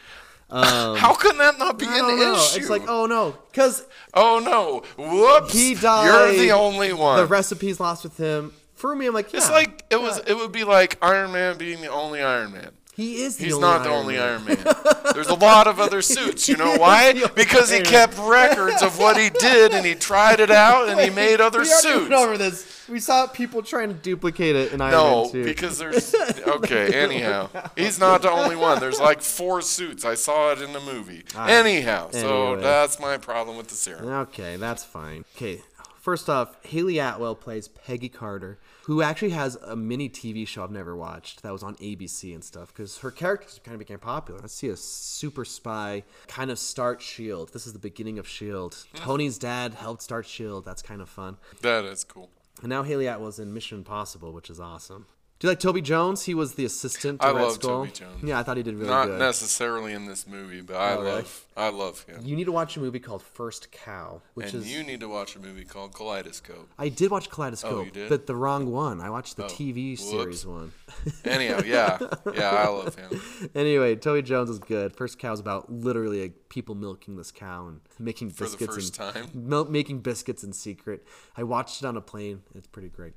Um, 0.48 0.95
how 0.98 1.15
can 1.15 1.39
that 1.39 1.58
not 1.58 1.80
be 1.80 1.88
an 1.88 1.91
know. 1.91 2.36
issue? 2.36 2.60
It's 2.60 2.69
like, 2.69 2.84
oh 2.88 3.08
no, 3.08 3.36
because 3.52 3.84
oh 4.13 4.39
no, 4.39 4.84
whoops! 4.95 5.52
he 5.52 5.74
died. 5.74 6.06
You're 6.06 6.39
the 6.39 6.52
only 6.52 6.93
one. 6.93 7.17
The 7.17 7.26
recipe's 7.26 7.80
lost 7.80 8.04
with 8.04 8.17
him. 8.17 8.54
For 8.76 8.95
me, 8.95 9.08
I'm 9.08 9.13
like, 9.15 9.34
yeah, 9.34 9.39
it's 9.39 9.50
like 9.50 9.84
it 9.89 10.00
was. 10.00 10.19
It 10.28 10.38
would 10.38 10.52
be 10.52 10.63
like 10.63 11.00
Iron 11.02 11.32
Man 11.32 11.58
being 11.58 11.82
the 11.82 11.88
only 11.88 12.21
Iron 12.21 12.54
Man. 12.54 12.69
He 12.95 13.23
is. 13.23 13.36
The 13.38 13.45
He's 13.45 13.60
not 13.60 13.84
the 13.84 13.89
Iron 13.89 13.99
only 13.99 14.15
Man. 14.15 14.23
Iron 14.23 14.45
Man. 14.45 14.58
There's 15.13 15.27
a 15.27 15.34
lot 15.36 15.67
of 15.67 15.79
other 15.81 16.01
suits. 16.01 16.47
You 16.47 16.55
know 16.55 16.77
why? 16.77 17.08
is 17.10 17.13
the 17.15 17.29
only 17.29 17.36
Because 17.36 17.69
he 17.69 17.81
kept 17.81 18.17
records 18.17 18.81
of 18.81 18.97
what 18.97 19.17
he 19.17 19.29
did 19.29 19.73
and 19.73 19.86
he 19.86 19.95
tried 19.95 20.39
it 20.39 20.49
out 20.49 20.88
and 20.88 20.99
he 20.99 21.10
made 21.10 21.41
other 21.41 21.60
we 21.60 21.65
suits. 21.65 22.10
went 22.10 22.13
over 22.13 22.38
this. 22.38 22.88
We 22.88 22.99
saw 22.99 23.27
people 23.27 23.63
trying 23.63 23.89
to 23.89 23.95
duplicate 23.95 24.55
it 24.55 24.71
in 24.71 24.79
Iron 24.79 24.91
No, 24.91 25.23
Man 25.23 25.31
2. 25.31 25.43
because 25.43 25.77
there's 25.77 26.15
okay. 26.47 26.93
Anyhow, 26.93 27.49
he's 27.75 27.99
not 27.99 28.21
the 28.21 28.29
only 28.31 28.55
one. 28.55 28.79
There's 28.79 28.99
like 28.99 29.21
four 29.21 29.62
suits. 29.62 30.05
I 30.05 30.13
saw 30.15 30.51
it 30.51 30.62
in 30.62 30.71
the 30.71 30.79
movie. 30.79 31.23
Ah, 31.36 31.47
anyhow, 31.47 32.12
so 32.12 32.55
that's 32.58 32.99
my 32.99 33.17
problem 33.17 33.58
with 33.58 33.67
the 33.67 33.75
serum. 33.75 34.08
Okay, 34.08 34.55
that's 34.58 34.84
fine. 34.84 35.25
Okay, 35.36 35.62
first 35.99 36.29
off, 36.29 36.63
Hayley 36.65 36.99
Atwell 36.99 37.34
plays 37.36 37.67
Peggy 37.67 38.08
Carter, 38.10 38.60
who 38.86 39.02
actually 39.02 39.32
has 39.32 39.56
a 39.56 39.76
mini 39.76 40.08
TV 40.08 40.48
show 40.48 40.63
I've 40.63 40.69
never 40.69 40.95
watched 40.95 41.41
that 41.41 41.52
was 41.52 41.63
on 41.63 41.76
ABC 41.78 42.36
and 42.36 42.43
stuff 42.43 42.67
because 42.67 43.00
her 43.00 43.10
characters 43.10 43.60
kind 43.63 43.74
of 43.74 43.80
became 43.80 43.98
popular. 43.98 44.39
Let's 44.39 44.54
see 44.54 44.69
a 44.69 44.78
super 44.78 45.43
spy 45.43 46.04
kind 46.28 46.52
of 46.52 46.60
start 46.60 47.02
Shield. 47.02 47.52
This 47.52 47.65
is 47.65 47.74
the 47.74 47.80
beginning 47.80 48.19
of 48.19 48.28
Shield. 48.28 48.86
Hmm. 48.91 48.98
Tony's 49.04 49.39
dad 49.39 49.74
helped 49.74 50.04
start 50.04 50.28
Shield. 50.28 50.65
That's 50.65 50.84
kind 50.84 51.02
of 51.02 51.10
fun. 51.10 51.38
That 51.62 51.84
is 51.86 52.04
cool. 52.04 52.30
And 52.62 52.69
now 52.69 52.84
Hayley 52.84 53.08
Atwell's 53.08 53.39
in 53.39 53.52
Mission 53.54 53.80
Impossible, 53.80 54.32
which 54.34 54.52
is 54.52 54.60
awesome. 54.60 55.08
Do 55.38 55.48
you 55.48 55.52
like 55.52 55.60
Toby 55.60 55.82
Jones? 55.82 56.24
He 56.24 56.34
was 56.34 56.54
the 56.54 56.63
assistant 56.63 57.19
to 57.19 57.28
I 57.28 57.32
Red 57.34 57.41
love 57.41 57.54
Skull. 57.56 57.80
Toby 57.86 57.91
Jones. 57.91 58.24
Yeah, 58.24 58.39
I 58.39 58.43
thought 58.43 58.56
he 58.56 58.63
did 58.63 58.76
really 58.76 58.88
Not 58.89 59.08
good. 59.08 59.19
necessarily 59.19 59.91
in 59.91 60.06
this 60.06 60.26
movie, 60.26 60.62
but 60.62 60.78
I 60.78 60.93
Oh, 60.93 61.02
really? 61.02 61.12
love 61.15 61.41
I 61.58 61.69
love 61.69 62.04
him. 62.04 62.21
You 62.24 62.36
need 62.38 62.45
to 62.45 62.52
watch 62.54 62.76
a 62.78 62.80
movie 62.82 63.00
called 63.00 63.21
First 63.21 63.69
Cow, 63.71 64.21
which 64.34 64.54
And 64.54 64.63
is 64.63 64.71
you 64.74 64.82
need 64.84 65.00
to 65.02 65.08
watch 65.10 65.36
a 65.36 65.39
movie 65.39 65.63
called 65.65 65.93
Kaleidoscope. 65.93 66.69
I 66.78 66.88
did 66.89 67.12
watch 67.12 67.30
Kaleidoscope, 67.30 67.71
Oh, 67.74 67.84
you 67.84 67.91
did? 67.91 68.06
Oh, 68.06 68.10
but 68.10 68.28
the 68.28 68.36
wrong 68.36 68.71
one. 68.71 69.00
I 69.02 69.10
watched 69.10 69.36
the 69.36 69.43
oh, 69.45 69.48
TV 69.50 69.91
whoops. 70.00 70.10
series 70.10 70.45
one. 70.45 70.71
Anyhow, 71.26 71.62
yeah, 71.65 71.98
yeah, 72.34 72.52
I 72.52 72.67
love 72.69 72.95
him. 72.95 73.21
anyway, 73.54 73.95
Toby 73.98 74.21
Jones 74.21 74.50
is 74.50 74.60
good. 74.60 74.95
First 74.95 75.19
Cow 75.19 75.34
is 75.34 75.39
about 75.41 75.69
literally 75.71 76.21
like, 76.24 76.50
people 76.50 76.76
milking 76.76 77.17
this 77.17 77.32
cow 77.32 77.67
and 77.67 77.82
making 78.00 78.30
For 78.30 78.45
the 78.45 78.50
biscuits 78.52 78.76
first 78.76 79.00
and 79.00 79.13
time? 79.13 79.30
mil- 79.50 79.65
making 79.65 80.00
biscuits 80.00 80.43
in 80.45 80.54
secret. 80.54 81.06
I 81.38 81.43
watched 81.43 81.82
it 81.82 81.86
on 81.86 81.95
a 81.98 82.02
plane. 82.02 82.41
It's 82.54 82.67
pretty 82.67 82.89
great. 82.89 83.13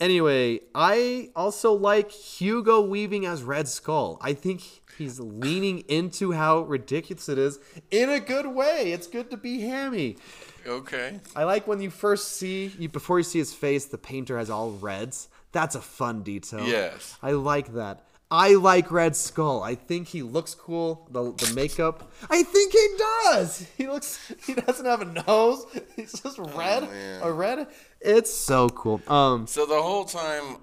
Anyway, 0.00 0.60
I 0.74 1.30
also 1.36 1.72
like 1.72 2.10
Hugo 2.10 2.80
Weaving 2.80 3.26
as 3.26 3.42
Red 3.42 3.68
Skull. 3.68 4.18
I 4.20 4.32
think 4.32 4.62
he's 4.98 5.20
leaning 5.20 5.80
into 5.88 6.32
how 6.32 6.60
ridiculous 6.62 7.28
it 7.28 7.38
is 7.38 7.58
in 7.90 8.10
a 8.10 8.20
good 8.20 8.46
way. 8.46 8.92
It's 8.92 9.06
good 9.06 9.30
to 9.30 9.36
be 9.36 9.60
hammy. 9.60 10.16
Okay. 10.66 11.20
I 11.36 11.44
like 11.44 11.66
when 11.66 11.80
you 11.80 11.90
first 11.90 12.32
see 12.32 12.72
you 12.78 12.88
before 12.88 13.18
you 13.18 13.24
see 13.24 13.38
his 13.38 13.54
face, 13.54 13.84
the 13.84 13.98
painter 13.98 14.38
has 14.38 14.50
all 14.50 14.72
reds. 14.72 15.28
That's 15.52 15.76
a 15.76 15.80
fun 15.80 16.22
detail. 16.22 16.66
Yes. 16.66 17.16
I 17.22 17.32
like 17.32 17.74
that. 17.74 18.04
I 18.34 18.54
like 18.54 18.90
Red 18.90 19.14
Skull. 19.14 19.62
I 19.62 19.74
think 19.76 20.08
he 20.08 20.22
looks 20.22 20.54
cool. 20.54 21.06
The 21.10 21.32
the 21.32 21.52
makeup. 21.54 22.10
I 22.28 22.42
think 22.42 22.72
he 22.72 22.86
does. 22.98 23.66
He 23.76 23.86
looks. 23.86 24.18
He 24.46 24.54
doesn't 24.54 24.84
have 24.86 25.00
a 25.02 25.04
nose. 25.26 25.64
He's 25.96 26.12
just 26.20 26.38
red. 26.38 26.88
Oh, 27.22 27.28
a 27.28 27.32
red. 27.32 27.68
It's 28.00 28.32
so 28.32 28.68
cool. 28.70 29.00
Um. 29.08 29.46
So 29.46 29.66
the 29.66 29.80
whole 29.80 30.04
time, 30.04 30.58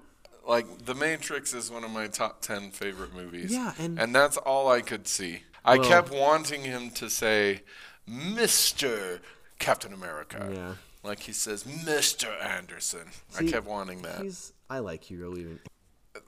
like, 0.46 0.66
The 0.84 0.94
Matrix 0.94 1.54
is 1.54 1.70
one 1.70 1.84
of 1.84 1.90
my 1.90 2.06
top 2.08 2.40
10 2.42 2.70
favorite 2.70 3.14
movies. 3.14 3.52
Yeah, 3.52 3.72
and- 3.78 4.14
that's 4.14 4.36
all 4.36 4.68
I 4.70 4.80
could 4.80 5.06
see. 5.08 5.42
I 5.64 5.78
Well- 5.78 5.88
kept 5.88 6.10
wanting 6.10 6.62
him 6.62 6.90
to 6.92 7.08
say, 7.08 7.62
Mr. 8.08 9.20
Captain 9.58 9.92
America. 9.92 10.50
Yeah. 10.52 10.74
Like 11.02 11.20
he 11.20 11.32
says, 11.32 11.64
Mr. 11.64 12.28
Anderson. 12.44 13.08
See, 13.30 13.48
I 13.48 13.50
kept 13.50 13.66
wanting 13.66 14.02
that. 14.02 14.22
He's. 14.22 14.52
I 14.70 14.78
like 14.78 15.04
Hugo 15.04 15.30
Weaving. 15.32 15.58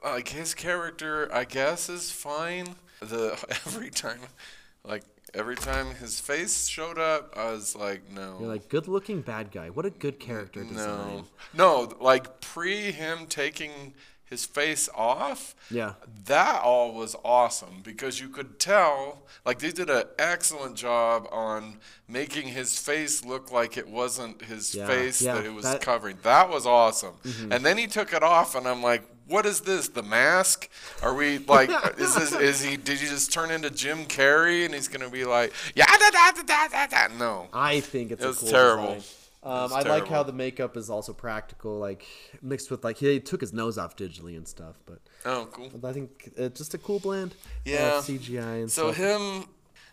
Like, 0.03 0.29
his 0.29 0.53
character, 0.53 1.29
I 1.33 1.45
guess, 1.45 1.89
is 1.89 2.11
fine. 2.11 2.75
The 3.01 3.37
Every 3.65 3.89
time, 3.89 4.19
like, 4.83 5.03
every 5.33 5.55
time 5.55 5.95
his 5.95 6.19
face 6.19 6.67
showed 6.67 6.97
up, 6.97 7.33
I 7.37 7.51
was 7.51 7.75
like, 7.75 8.09
no. 8.11 8.37
You're 8.39 8.47
like 8.49 8.69
good 8.69 8.87
looking 8.87 9.21
bad 9.21 9.51
guy. 9.51 9.69
What 9.69 9.85
a 9.85 9.89
good 9.89 10.19
character 10.19 10.63
design. 10.63 11.25
No, 11.53 11.87
no, 11.87 11.93
like 11.99 12.39
pre 12.39 12.91
him 12.91 13.25
taking 13.27 13.93
his 14.23 14.45
face 14.45 14.89
off. 14.95 15.53
Yeah. 15.69 15.93
that 16.25 16.61
all 16.63 16.93
was 16.93 17.15
awesome 17.23 17.81
because 17.83 18.19
you 18.19 18.29
could 18.29 18.59
tell, 18.59 19.23
like 19.45 19.59
they 19.59 19.71
did 19.71 19.89
an 19.89 20.03
excellent 20.17 20.75
job 20.77 21.27
on 21.31 21.77
making 22.07 22.47
his 22.47 22.79
face 22.79 23.23
look 23.25 23.51
like 23.51 23.77
it 23.77 23.87
wasn't 23.87 24.41
his 24.43 24.73
Yeah, 24.73 24.87
face 24.87 25.21
yeah, 25.21 25.35
that 25.35 25.45
it 25.45 25.53
was 25.53 25.63
that- 25.65 25.81
Mm-hmm. 25.81 25.91
covering. 25.91 26.17
That 26.23 26.49
was 26.49 26.65
awesome. 26.65 27.15
And 27.51 27.63
then 27.65 27.77
he 27.77 27.85
took 27.87 28.13
it 28.13 28.23
off, 28.23 28.55
and 28.55 28.67
I'm 28.67 28.81
like, 28.81 29.03
what 29.27 29.45
is 29.45 29.61
this? 29.61 29.87
The 29.89 30.03
mask? 30.03 30.69
Are 31.01 31.13
we 31.13 31.39
like? 31.39 31.69
is 31.97 32.15
this? 32.15 32.33
Is 32.33 32.61
he? 32.61 32.77
Did 32.77 32.99
he 32.99 33.07
just 33.07 33.31
turn 33.33 33.51
into 33.51 33.69
Jim 33.69 34.05
Carrey 34.05 34.65
and 34.65 34.73
he's 34.73 34.87
gonna 34.87 35.09
be 35.09 35.25
like, 35.25 35.53
yeah, 35.75 35.85
da 35.85 36.09
da 36.11 36.31
da 36.31 36.43
da 36.43 36.67
da 36.67 36.87
da? 37.07 37.17
No. 37.17 37.47
I 37.53 37.79
think 37.79 38.11
it's 38.11 38.21
It 38.21 38.25
a 38.25 38.27
was 38.29 38.39
cool 38.39 38.49
terrible. 38.49 38.97
Um, 39.43 39.71
I 39.73 39.81
like 39.81 40.07
how 40.07 40.23
the 40.23 40.33
makeup 40.33 40.75
is 40.75 40.89
also 40.89 41.13
practical, 41.13 41.77
like 41.77 42.03
mixed 42.41 42.71
with 42.71 42.83
like 42.83 42.97
he 42.97 43.19
took 43.19 43.41
his 43.41 43.53
nose 43.53 43.77
off 43.77 43.95
digitally 43.95 44.35
and 44.37 44.47
stuff. 44.47 44.75
But 44.87 44.99
Oh, 45.23 45.47
cool. 45.51 45.69
I 45.83 45.93
think 45.93 46.31
it's 46.35 46.57
just 46.59 46.73
a 46.73 46.79
cool 46.79 46.99
blend. 46.99 47.35
Yeah. 47.63 47.99
of 47.99 48.05
CGI 48.05 48.61
and 48.61 48.71
So 48.71 48.91
stuff. 48.91 49.19
him, 49.19 49.45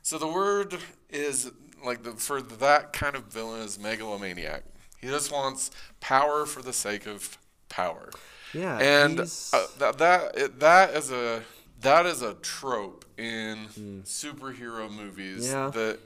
so 0.02 0.16
the 0.16 0.26
word 0.26 0.78
is 1.10 1.50
like 1.84 2.02
the 2.02 2.12
for 2.12 2.40
that 2.40 2.94
kind 2.94 3.14
of 3.14 3.24
villain 3.26 3.60
is 3.60 3.78
megalomaniac. 3.78 4.64
He 4.98 5.08
just 5.08 5.30
wants 5.30 5.70
power 6.00 6.46
for 6.46 6.62
the 6.62 6.72
sake 6.72 7.06
of 7.06 7.36
power. 7.68 8.08
Yeah, 8.52 8.78
and 8.78 9.20
uh, 9.20 9.66
that 9.78 9.98
that 9.98 10.38
it, 10.38 10.60
that 10.60 10.94
is 10.94 11.10
a 11.10 11.42
that 11.80 12.06
is 12.06 12.22
a 12.22 12.34
trope 12.34 13.04
in 13.18 13.66
superhero 14.04 14.90
movies. 14.90 15.50
Yeah. 15.50 15.70
That 15.70 15.98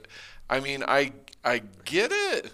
I 0.49 0.59
mean, 0.59 0.83
I 0.87 1.13
I 1.43 1.61
get 1.85 2.11
it. 2.11 2.51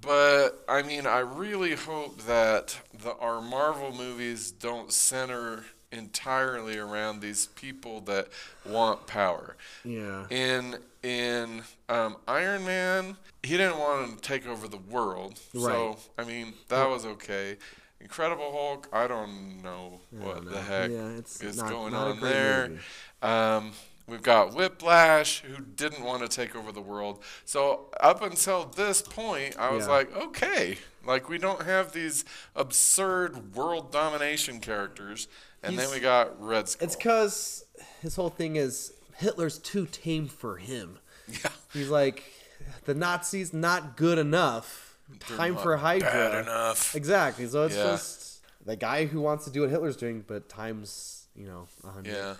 But 0.00 0.64
I 0.68 0.82
mean, 0.82 1.06
I 1.06 1.18
really 1.18 1.74
hope 1.74 2.22
that 2.22 2.78
the 3.02 3.14
our 3.16 3.42
Marvel 3.42 3.92
movies 3.92 4.50
don't 4.50 4.92
center 4.92 5.64
entirely 5.92 6.78
around 6.78 7.20
these 7.20 7.46
people 7.48 8.00
that 8.02 8.28
want 8.64 9.06
power 9.08 9.56
yeah, 9.84 10.24
in 10.30 10.76
in 11.02 11.62
um, 11.88 12.16
Iron 12.28 12.64
Man, 12.64 13.16
he 13.42 13.56
didn't 13.56 13.78
want 13.78 14.16
to 14.16 14.22
take 14.22 14.46
over 14.46 14.68
the 14.68 14.78
world. 14.78 15.40
Right. 15.52 15.64
So 15.64 15.98
I 16.16 16.24
mean, 16.24 16.54
that 16.68 16.88
was 16.88 17.04
okay. 17.04 17.58
Incredible 18.00 18.50
Hulk, 18.52 18.88
I 18.92 19.06
don't 19.06 19.62
know 19.62 20.00
what 20.10 20.36
don't 20.36 20.50
the 20.50 20.60
heck 20.62 20.90
Yeah, 20.90 21.08
it's 21.18 21.40
is 21.42 21.56
not- 21.58 21.68
going 21.70 21.92
not 21.92 22.08
on 22.08 22.20
there. 22.20 22.78
Um, 23.22 23.72
we've 24.06 24.22
got 24.22 24.54
Whiplash, 24.54 25.40
who 25.42 25.62
didn't 25.62 26.02
want 26.02 26.22
to 26.22 26.28
take 26.28 26.56
over 26.56 26.72
the 26.72 26.80
world. 26.80 27.22
So 27.44 27.90
up 28.00 28.22
until 28.22 28.64
this 28.64 29.02
point, 29.02 29.58
I 29.58 29.70
was 29.70 29.84
Yeah. 29.86 29.92
like, 29.92 30.16
okay, 30.16 30.78
like 31.04 31.28
we 31.28 31.36
don't 31.38 31.62
have 31.62 31.92
these 31.92 32.24
absurd 32.56 33.54
world 33.54 33.92
domination 33.92 34.60
characters, 34.60 35.28
and 35.62 35.78
then 35.78 35.90
we 35.90 36.00
got 36.00 36.40
Red 36.42 36.68
Skull. 36.70 36.86
it's 36.86 36.96
because 36.96 37.64
his 38.00 38.16
whole 38.16 38.30
thing 38.30 38.56
is 38.56 38.94
Hitler's 39.16 39.58
too 39.58 39.86
tame 39.86 40.26
for 40.28 40.56
him. 40.56 40.98
yeah. 41.28 41.50
He's 41.72 41.88
like 41.88 42.22
the 42.86 42.94
Nazis 42.94 43.52
not 43.52 43.96
good 43.98 44.18
enough. 44.18 44.89
Time 45.18 45.56
for 45.56 45.76
Hydra. 45.76 46.08
bad 46.08 46.42
enough. 46.44 46.94
Exactly. 46.94 47.46
So 47.46 47.64
it's 47.64 47.76
Yeah. 47.76 47.82
just 47.84 48.42
the 48.64 48.76
guy 48.76 49.06
who 49.06 49.20
wants 49.20 49.44
to 49.46 49.50
do 49.50 49.62
what 49.62 49.70
Hitler's 49.70 49.96
doing, 49.96 50.24
but 50.26 50.48
times 50.48 51.26
you 51.34 51.46
know 51.46 51.66
a 51.84 51.90
hundred. 51.90 52.12
Yeah. 52.14 52.34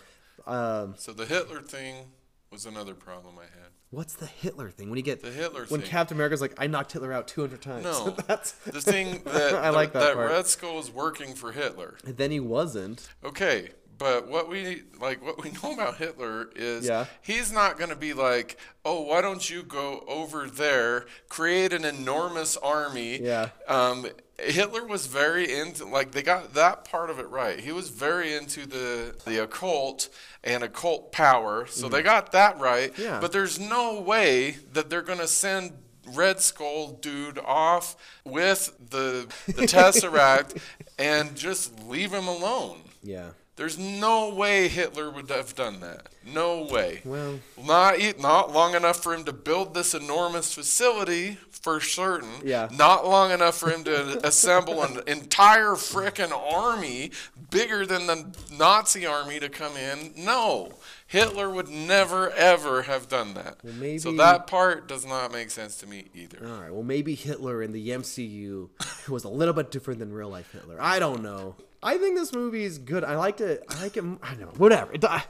Um, 0.46 0.94
So 0.98 1.12
the 1.12 1.26
Hitler 1.26 1.60
thing 1.60 2.10
was 2.50 2.66
another 2.66 2.94
problem 2.94 3.38
I 3.38 3.42
had. 3.44 3.70
what's 3.90 4.14
the 4.14 4.26
Hitler 4.26 4.70
thing? 4.70 4.88
When 4.90 4.96
you 4.96 5.02
get 5.02 5.20
The 5.22 5.30
Hitler 5.30 5.66
when 5.68 5.80
thing. 5.82 5.90
Captain 5.90 6.16
America's 6.16 6.40
like, 6.40 6.54
I 6.58 6.66
knocked 6.66 6.92
Hitler 6.92 7.12
out 7.12 7.28
200 7.28 7.60
times. 7.62 7.84
No, 7.84 8.10
That's 8.26 8.52
the 8.52 8.80
thing 8.80 9.22
that 9.26 9.54
I 9.54 9.70
like 9.70 9.92
that, 9.92 10.14
that. 10.14 10.16
Red 10.16 10.46
Skull 10.46 10.78
is 10.80 10.90
working 10.90 11.34
for 11.34 11.52
Hitler. 11.52 11.96
And 12.04 12.16
then 12.16 12.30
he 12.32 12.40
wasn't. 12.40 13.08
Okay, 13.24 13.70
but 14.00 14.26
what 14.26 14.48
we 14.48 14.82
like, 15.00 15.24
what 15.24 15.40
we 15.44 15.50
know 15.62 15.74
about 15.74 15.98
Hitler 15.98 16.48
is 16.56 16.86
Yeah. 16.88 17.04
he's 17.22 17.52
not 17.52 17.78
going 17.78 17.90
to 17.90 17.96
be 17.96 18.12
like, 18.14 18.56
oh, 18.84 19.02
why 19.02 19.20
don't 19.20 19.48
you 19.48 19.62
go 19.62 20.02
over 20.08 20.48
there, 20.48 21.06
create 21.28 21.72
an 21.72 21.84
enormous 21.84 22.56
army? 22.56 23.20
Yeah. 23.20 23.50
Um, 23.68 24.06
Hitler 24.38 24.86
was 24.86 25.04
very 25.06 25.54
into 25.54 25.84
like 25.84 26.12
they 26.12 26.22
got 26.22 26.54
that 26.54 26.86
part 26.90 27.10
of 27.10 27.18
it 27.18 27.28
right. 27.28 27.60
He 27.60 27.72
was 27.72 27.90
very 27.90 28.34
into 28.34 28.64
the 28.66 29.14
the 29.26 29.42
occult 29.42 30.08
and 30.42 30.62
occult 30.64 31.12
power, 31.12 31.66
so 31.66 31.90
they 31.90 32.02
got 32.02 32.32
that 32.32 32.58
right. 32.58 32.90
Mm-hmm. 32.94 33.02
Yeah. 33.02 33.20
But 33.20 33.32
there's 33.32 33.60
no 33.60 34.00
way 34.00 34.56
that 34.72 34.88
they're 34.88 35.02
gonna 35.02 35.26
send 35.28 35.72
Red 36.14 36.40
Skull 36.40 36.92
dude 37.02 37.38
off 37.38 37.96
with 38.24 38.72
the 38.90 39.26
the 39.46 39.66
Tesseract 39.66 40.58
and 40.98 41.36
just 41.36 41.78
leave 41.86 42.10
him 42.10 42.26
alone. 42.26 42.78
Yeah. 43.02 43.32
There's 43.60 43.76
no 43.78 44.30
way 44.30 44.68
Hitler 44.68 45.10
would 45.10 45.28
have 45.28 45.54
done 45.54 45.80
that. 45.80 46.06
No 46.24 46.62
way. 46.62 47.02
Well- 47.04 47.40
not 47.62 47.98
not 48.18 48.50
long 48.54 48.74
enough 48.74 49.02
for 49.02 49.12
him 49.12 49.24
to 49.24 49.34
build 49.34 49.74
this 49.74 49.92
enormous 49.92 50.54
facility 50.54 51.36
for 51.50 51.78
certain. 51.78 52.30
Yeah. 52.42 52.70
Not 52.72 53.06
long 53.06 53.32
enough 53.32 53.58
for 53.58 53.68
him 53.68 53.84
to 53.84 54.18
assemble 54.26 54.82
an 54.82 55.02
entire 55.06 55.72
frickin' 55.72 56.32
army 56.32 57.10
bigger 57.50 57.84
than 57.84 58.06
the 58.06 58.34
Nazi 58.50 59.04
army 59.04 59.38
to 59.40 59.50
come 59.50 59.76
in. 59.76 60.14
No. 60.16 60.72
Hitler 61.06 61.50
would 61.50 61.68
never 61.68 62.30
ever 62.30 62.80
have 62.84 63.10
done 63.10 63.34
that. 63.34 63.58
so 63.62 63.68
maybe- 63.74 63.98
so 63.98 64.12
that 64.12 64.46
part 64.46 64.88
does 64.88 65.04
not 65.04 65.32
make 65.32 65.50
sense 65.50 65.76
to 65.80 65.86
me 65.86 66.06
either. 66.14 66.38
All 66.46 66.62
right. 66.62 66.72
Well, 66.72 66.82
maybe 66.82 67.14
Hitler 67.14 67.62
in 67.62 67.72
the 67.72 67.90
MCU 67.90 68.70
was 69.10 69.24
a 69.24 69.28
little 69.28 69.52
bit 69.52 69.70
different 69.70 70.00
than 70.00 70.14
real 70.14 70.30
life 70.30 70.50
Hitler. 70.50 70.78
I 70.80 70.98
don't 70.98 71.22
know. 71.22 71.56
I 71.82 71.96
think 71.98 72.16
this 72.16 72.32
movie 72.34 72.64
is 72.64 72.78
good. 72.78 73.04
I 73.04 73.16
liked 73.16 73.40
it. 73.40 73.64
I 73.68 73.82
like 73.82 73.96
it. 73.96 74.04
I 74.22 74.34
know. 74.36 74.46
Whatever. 74.56 74.92
It, 74.92 75.04
I- 75.04 75.24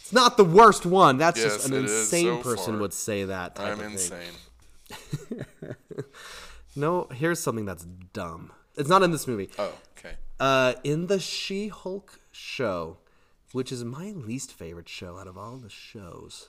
it's 0.00 0.12
not 0.12 0.36
the 0.36 0.44
worst 0.44 0.84
one. 0.84 1.16
That's 1.16 1.38
Yes, 1.40 1.54
just 1.54 1.68
an 1.68 1.74
insane 1.76 2.26
so 2.26 2.42
person 2.42 2.72
far. 2.74 2.80
would 2.82 2.92
say 2.92 3.24
that. 3.24 3.58
I'm 3.58 3.80
insane. 3.80 4.32
No, 6.76 7.04
here's 7.12 7.38
something 7.38 7.64
that's 7.66 7.84
dumb. 7.84 8.52
It's 8.76 8.88
not 8.88 9.04
in 9.04 9.12
this 9.12 9.28
movie. 9.28 9.48
Oh, 9.58 9.72
okay. 9.96 10.14
Uh, 10.40 10.74
in 10.82 11.06
the 11.06 11.20
She-Hulk 11.20 12.18
show, 12.32 12.96
which 13.52 13.70
is 13.70 13.84
my 13.84 14.10
least 14.10 14.52
favorite 14.52 14.88
show 14.88 15.16
out 15.16 15.28
of 15.28 15.38
all 15.38 15.56
the 15.56 15.70
shows, 15.70 16.48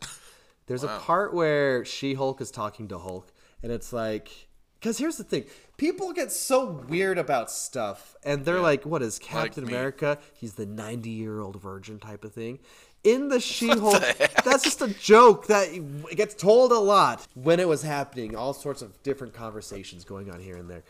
there's 0.65 0.83
a 0.83 0.87
part 0.87 1.31
where 1.35 1.85
She-Hulk 1.85 2.41
is 2.41 2.49
talking 2.49 2.87
to 2.87 2.97
Hulk, 2.97 3.31
and 3.61 3.71
it's 3.71 3.93
like, 3.93 4.47
because 4.85 4.99
here's 4.99 5.17
the 5.17 5.23
thing: 5.23 5.45
people 5.77 6.13
get 6.13 6.31
so 6.31 6.83
weird 6.87 7.17
about 7.17 7.49
stuff, 7.49 8.15
and 8.23 8.45
they're 8.45 8.59
like, 8.59 8.85
"What 8.85 9.01
is 9.01 9.17
Captain 9.17 9.65
me. 9.65 9.73
America? 9.73 10.19
He's 10.31 10.53
the 10.53 10.67
90-year-old 10.67 11.59
virgin 11.59 11.97
type 11.97 12.23
of 12.23 12.33
thing." 12.33 12.59
In 13.03 13.29
the 13.29 13.39
She-Hulk, 13.39 14.01
that's 14.43 14.63
just 14.63 14.81
a 14.83 14.87
joke 14.87 15.47
that 15.47 15.67
gets 16.15 16.35
told 16.35 16.71
a 16.71 16.79
lot 16.79 17.27
when 17.33 17.59
it 17.59 17.67
was 17.67 17.81
happening. 17.81 18.35
All 18.35 18.53
sorts 18.53 18.83
of 18.83 19.01
different 19.01 19.33
conversations 19.33 20.03
going 20.03 20.29
on 20.29 20.39
here 20.39 20.55
and 20.55 20.69
there. 20.69 20.83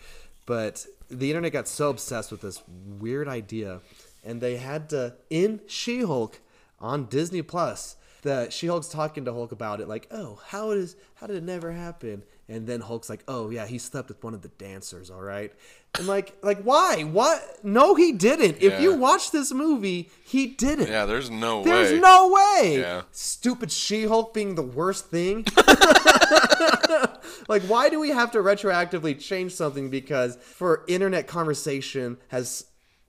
But 0.45 0.85
the 1.09 1.29
internet 1.29 1.53
got 1.53 1.67
so 1.69 1.89
obsessed 1.89 2.31
with 2.31 2.41
this 2.41 2.61
weird 2.99 3.29
idea, 3.29 3.79
and 4.25 4.41
they 4.41 4.57
had 4.57 4.89
to 4.89 5.15
in 5.29 5.61
She-Hulk 5.67 6.41
on 6.81 7.05
Disney 7.05 7.41
Plus. 7.41 7.95
The 8.23 8.49
She-Hulk's 8.49 8.89
talking 8.89 9.23
to 9.23 9.31
Hulk 9.31 9.53
about 9.53 9.79
it, 9.79 9.87
like, 9.87 10.07
"Oh, 10.11 10.41
how 10.47 10.71
is 10.71 10.97
how 11.15 11.27
did 11.27 11.37
it 11.37 11.43
never 11.43 11.71
happen?" 11.71 12.23
And 12.47 12.67
then 12.67 12.81
Hulk's 12.81 13.09
like, 13.09 13.23
"Oh 13.27 13.49
yeah, 13.49 13.65
he 13.65 13.79
slept 13.79 14.09
with 14.09 14.23
one 14.23 14.35
of 14.35 14.43
the 14.43 14.49
dancers, 14.49 15.09
all 15.09 15.21
right." 15.21 15.51
And 15.97 16.07
like, 16.07 16.37
like 16.43 16.61
why? 16.61 17.03
What? 17.03 17.63
No, 17.63 17.95
he 17.95 18.11
didn't. 18.11 18.61
If 18.61 18.79
you 18.79 18.93
watch 18.95 19.31
this 19.31 19.51
movie, 19.51 20.09
he 20.23 20.47
didn't. 20.47 20.89
Yeah, 20.89 21.05
there's 21.05 21.29
no 21.29 21.63
There's 21.63 21.87
way. 21.87 21.89
There's 21.91 22.01
no 22.01 22.29
way. 22.31 22.77
Yeah. 22.79 23.01
Stupid 23.11 23.71
She-Hulk 23.71 24.33
being 24.33 24.55
the 24.55 24.61
worst 24.61 25.07
thing. 25.07 25.45
like, 27.47 27.63
why 27.63 27.89
do 27.89 27.99
we 27.99 28.09
have 28.09 28.31
to 28.31 28.39
retroactively 28.39 29.19
change 29.19 29.53
something 29.53 29.89
because 29.89 30.35
for 30.35 30.83
internet 30.87 31.27
conversation 31.27 32.17
has 32.27 32.65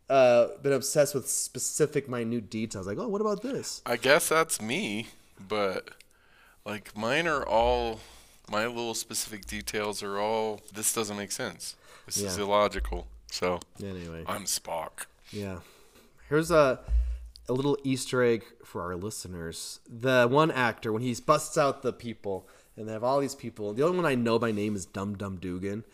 uh, 0.08 0.48
been 0.62 0.72
obsessed 0.72 1.14
with 1.14 1.28
specific 1.28 2.08
minute 2.08 2.50
details? 2.50 2.86
Like, 2.86 2.98
oh, 2.98 3.08
what 3.08 3.20
about 3.20 3.42
this? 3.42 3.82
I 3.84 3.96
guess 3.96 4.28
that's 4.28 4.60
me, 4.60 5.08
but 5.48 5.90
like 6.64 6.96
mine 6.96 7.26
are 7.26 7.44
all 7.46 8.00
my 8.50 8.66
little 8.66 8.94
specific 8.94 9.46
details 9.46 10.02
are 10.02 10.18
all 10.18 10.60
this 10.74 10.92
doesn't 10.92 11.16
make 11.16 11.32
sense. 11.32 11.76
This 12.06 12.18
is 12.18 12.38
illogical. 12.38 13.06
So 13.30 13.60
Anyway, 13.82 14.24
I'm 14.26 14.44
Spock. 14.44 15.06
yeah. 15.30 15.58
Here's 16.28 16.50
a 16.50 16.80
a 17.48 17.52
little 17.52 17.78
Easter 17.84 18.22
egg 18.22 18.44
for 18.64 18.82
our 18.82 18.96
listeners. 18.96 19.80
The 19.88 20.26
one 20.28 20.50
actor 20.50 20.92
when 20.92 21.02
he 21.02 21.14
busts 21.14 21.56
out 21.56 21.82
the 21.82 21.92
people 21.92 22.48
and 22.76 22.88
they 22.88 22.92
have 22.92 23.04
all 23.04 23.20
these 23.20 23.34
people. 23.36 23.72
The 23.72 23.82
only 23.84 23.96
one 23.98 24.06
I 24.06 24.14
know 24.16 24.38
by 24.38 24.50
name 24.52 24.74
is 24.74 24.84
Dum 24.86 25.16
Dum 25.16 25.36
Dugan. 25.36 25.84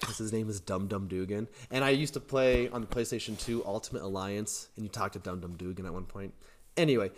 Because 0.00 0.18
his 0.18 0.32
name 0.32 0.48
is 0.48 0.58
Dum 0.58 0.88
Dum 0.88 1.06
Dugan. 1.06 1.46
And 1.70 1.84
I 1.84 1.90
used 1.90 2.14
to 2.14 2.20
play 2.20 2.68
on 2.70 2.80
the 2.80 2.86
PlayStation 2.88 3.38
2 3.38 3.64
Ultimate 3.64 4.02
Alliance, 4.02 4.66
and 4.74 4.84
you 4.84 4.88
talked 4.88 5.12
to 5.12 5.20
Dum 5.20 5.38
Dum 5.38 5.54
Dugan 5.56 5.86
at 5.86 5.92
one 5.92 6.06
point. 6.06 6.34
Anyway, 6.76 7.12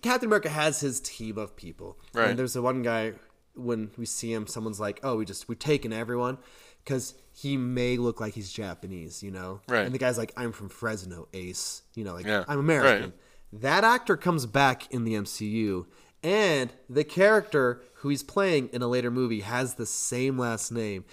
Captain 0.00 0.28
America 0.28 0.48
has 0.48 0.80
his 0.80 0.98
team 1.00 1.36
of 1.36 1.56
people. 1.56 1.98
Right. 2.14 2.30
And 2.30 2.38
there's 2.38 2.54
the 2.54 2.62
one 2.62 2.80
guy, 2.82 3.12
when 3.54 3.90
we 3.96 4.06
see 4.06 4.32
him, 4.32 4.46
someone's 4.46 4.80
like, 4.80 5.00
oh, 5.02 5.16
we 5.16 5.24
just, 5.24 5.48
we've 5.48 5.58
taken 5.58 5.92
everyone. 5.92 6.38
Because 6.84 7.14
he 7.30 7.56
may 7.56 7.96
look 7.96 8.20
like 8.20 8.34
he's 8.34 8.52
Japanese, 8.52 9.22
you 9.22 9.30
know? 9.30 9.60
Right. 9.68 9.84
And 9.86 9.94
the 9.94 9.98
guy's 9.98 10.18
like, 10.18 10.32
I'm 10.36 10.50
from 10.52 10.68
Fresno, 10.68 11.28
Ace. 11.32 11.82
You 11.94 12.02
know, 12.04 12.14
like, 12.14 12.26
Yeah, 12.26 12.44
I'm 12.48 12.58
American. 12.58 13.02
right. 13.10 13.12
That 13.60 13.84
actor 13.84 14.16
comes 14.16 14.46
back 14.46 14.90
in 14.92 15.04
the 15.04 15.14
MCU, 15.14 15.86
and 16.24 16.72
the 16.88 17.04
character 17.04 17.82
who 17.96 18.08
he's 18.08 18.22
playing 18.24 18.70
in 18.72 18.82
a 18.82 18.88
later 18.88 19.10
movie 19.12 19.40
has 19.40 19.74
the 19.74 19.86
same 19.86 20.38
last 20.38 20.72
name. 20.72 21.04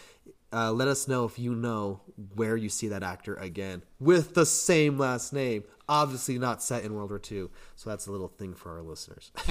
uh, 0.52 0.72
let 0.72 0.88
us 0.88 1.08
know 1.08 1.26
if 1.26 1.38
you 1.38 1.54
know 1.54 2.02
where 2.34 2.58
you 2.58 2.70
see 2.70 2.88
that 2.88 3.04
actor 3.04 3.36
again 3.36 3.84
with 4.00 4.34
the 4.34 4.46
same 4.48 4.98
last 4.98 5.34
name. 5.34 5.64
Obviously, 5.88 6.40
not 6.40 6.64
set 6.64 6.84
in 6.84 6.96
World 6.96 7.10
War 7.12 7.22
II. 7.32 7.48
So 7.76 7.90
that's 7.92 8.08
a 8.08 8.12
little 8.12 8.28
thing 8.30 8.54
for 8.56 8.72
our 8.72 8.82
listeners. 8.82 9.32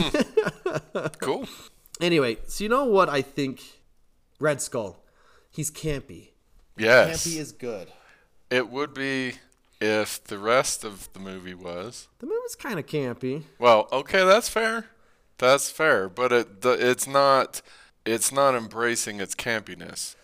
Cool. 1.20 1.47
Anyway, 2.01 2.38
so 2.46 2.64
you 2.64 2.70
know 2.70 2.84
what 2.84 3.09
I 3.09 3.22
think? 3.22 3.62
Red 4.40 4.61
Skull. 4.61 5.03
He's 5.51 5.70
campy. 5.70 6.28
Yes. 6.76 7.26
Campy 7.26 7.38
is 7.38 7.53
good. 7.53 7.88
It 8.51 8.70
would 8.70 8.94
be 8.94 9.34
if 9.80 10.22
the 10.24 10.38
rest 10.38 10.84
of 10.84 11.12
the 11.12 11.20
movie 11.20 11.55
was. 11.55 12.09
The 12.20 12.26
movie's 12.26 12.55
kind 12.55 12.78
of 12.78 12.86
campy. 12.86 13.42
Well, 13.59 13.88
okay, 13.92 14.24
that's 14.24 14.49
fair. 14.49 14.86
That's 15.38 15.70
fair, 15.70 16.09
but 16.09 16.32
it 16.32 16.61
the, 16.62 16.72
it's 16.72 17.07
not 17.07 17.62
it's 18.05 18.32
not 18.32 18.55
embracing 18.55 19.20
its 19.20 19.34
campiness. 19.34 20.16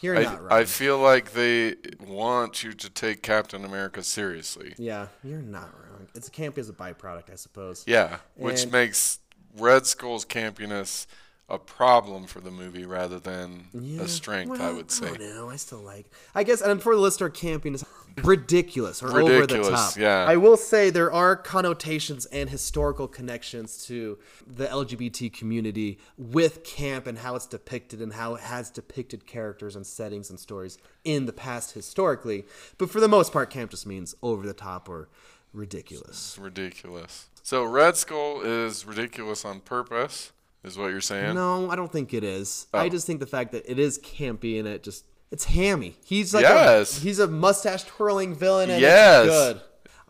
You're 0.00 0.16
I, 0.16 0.22
not 0.24 0.42
wrong. 0.42 0.52
I 0.52 0.64
feel 0.64 0.98
like 0.98 1.32
they 1.32 1.74
want 2.06 2.62
you 2.62 2.72
to 2.72 2.90
take 2.90 3.22
Captain 3.22 3.64
America 3.64 4.02
seriously. 4.02 4.74
yeah, 4.76 5.08
you're 5.24 5.40
not 5.42 5.72
wrong. 5.74 6.08
It's 6.14 6.28
campy 6.28 6.58
as 6.58 6.68
a 6.68 6.72
byproduct, 6.72 7.30
I 7.32 7.36
suppose. 7.36 7.84
Yeah, 7.86 8.18
which 8.36 8.64
And- 8.64 8.72
makes 8.72 9.18
Red 9.56 9.86
Skull's 9.86 10.24
campiness 10.24 11.06
a 11.50 11.58
problem 11.58 12.26
for 12.26 12.40
the 12.40 12.50
movie 12.50 12.84
rather 12.84 13.18
than 13.18 13.68
Yeah, 13.72 14.02
a 14.02 14.08
strength, 14.08 14.60
I 14.60 14.70
would 14.70 14.90
say. 14.90 15.06
I 15.06 15.16
don't 15.16 15.20
know. 15.20 15.48
I 15.48 15.56
still 15.56 15.78
like. 15.78 16.06
I 16.34 16.44
guess, 16.44 16.60
and 16.60 16.82
for 16.82 16.94
the 16.94 17.00
listener, 17.00 17.30
camping 17.30 17.74
is 17.74 17.84
ridiculous 18.22 19.02
or 19.02 19.18
over 19.18 19.46
the 19.46 19.62
top. 19.62 19.96
yeah. 19.96 20.26
I 20.28 20.36
will 20.36 20.58
say 20.58 20.90
there 20.90 21.10
are 21.10 21.36
connotations 21.36 22.26
and 22.26 22.50
historical 22.50 23.08
connections 23.08 23.86
to 23.86 24.18
the 24.46 24.66
LGBT 24.66 25.32
community 25.32 25.98
with 26.18 26.64
camp 26.64 27.06
and 27.06 27.18
how 27.18 27.34
it's 27.34 27.46
depicted 27.46 28.02
and 28.02 28.12
how 28.12 28.34
it 28.34 28.42
has 28.42 28.70
depicted 28.70 29.26
characters 29.26 29.74
and 29.74 29.86
settings 29.86 30.28
and 30.28 30.38
stories 30.38 30.76
in 31.04 31.24
the 31.24 31.32
past 31.32 31.72
historically. 31.72 32.44
But 32.76 32.90
for 32.90 33.00
the 33.00 33.08
most 33.08 33.32
part, 33.32 33.48
camp 33.48 33.70
just 33.70 33.86
means 33.86 34.14
over 34.22 34.46
the 34.46 34.52
top 34.52 34.86
or 34.86 35.08
ridiculous. 35.54 36.10
It's 36.10 36.38
ridiculous. 36.38 37.27
So 37.42 37.64
Red 37.64 37.96
Skull 37.96 38.42
is 38.42 38.84
ridiculous 38.86 39.44
on 39.44 39.60
purpose, 39.60 40.32
is 40.64 40.76
what 40.76 40.88
you're 40.88 41.00
saying? 41.00 41.34
No, 41.34 41.70
I 41.70 41.76
don't 41.76 41.90
think 41.90 42.12
it 42.12 42.24
is. 42.24 42.66
Oh. 42.74 42.78
I 42.78 42.88
just 42.88 43.06
think 43.06 43.20
the 43.20 43.26
fact 43.26 43.52
that 43.52 43.70
it 43.70 43.78
is 43.78 43.98
campy 43.98 44.58
and 44.58 44.68
it 44.68 44.82
just 44.82 45.04
it's 45.30 45.44
hammy. 45.44 45.96
He's 46.04 46.32
like 46.34 46.42
Yes. 46.42 46.98
a, 46.98 47.00
he's 47.00 47.18
a 47.18 47.28
mustache 47.28 47.84
twirling 47.84 48.34
villain 48.34 48.70
and 48.70 48.80
Yes. 48.80 49.26
it's 49.26 49.34
good. 49.34 49.60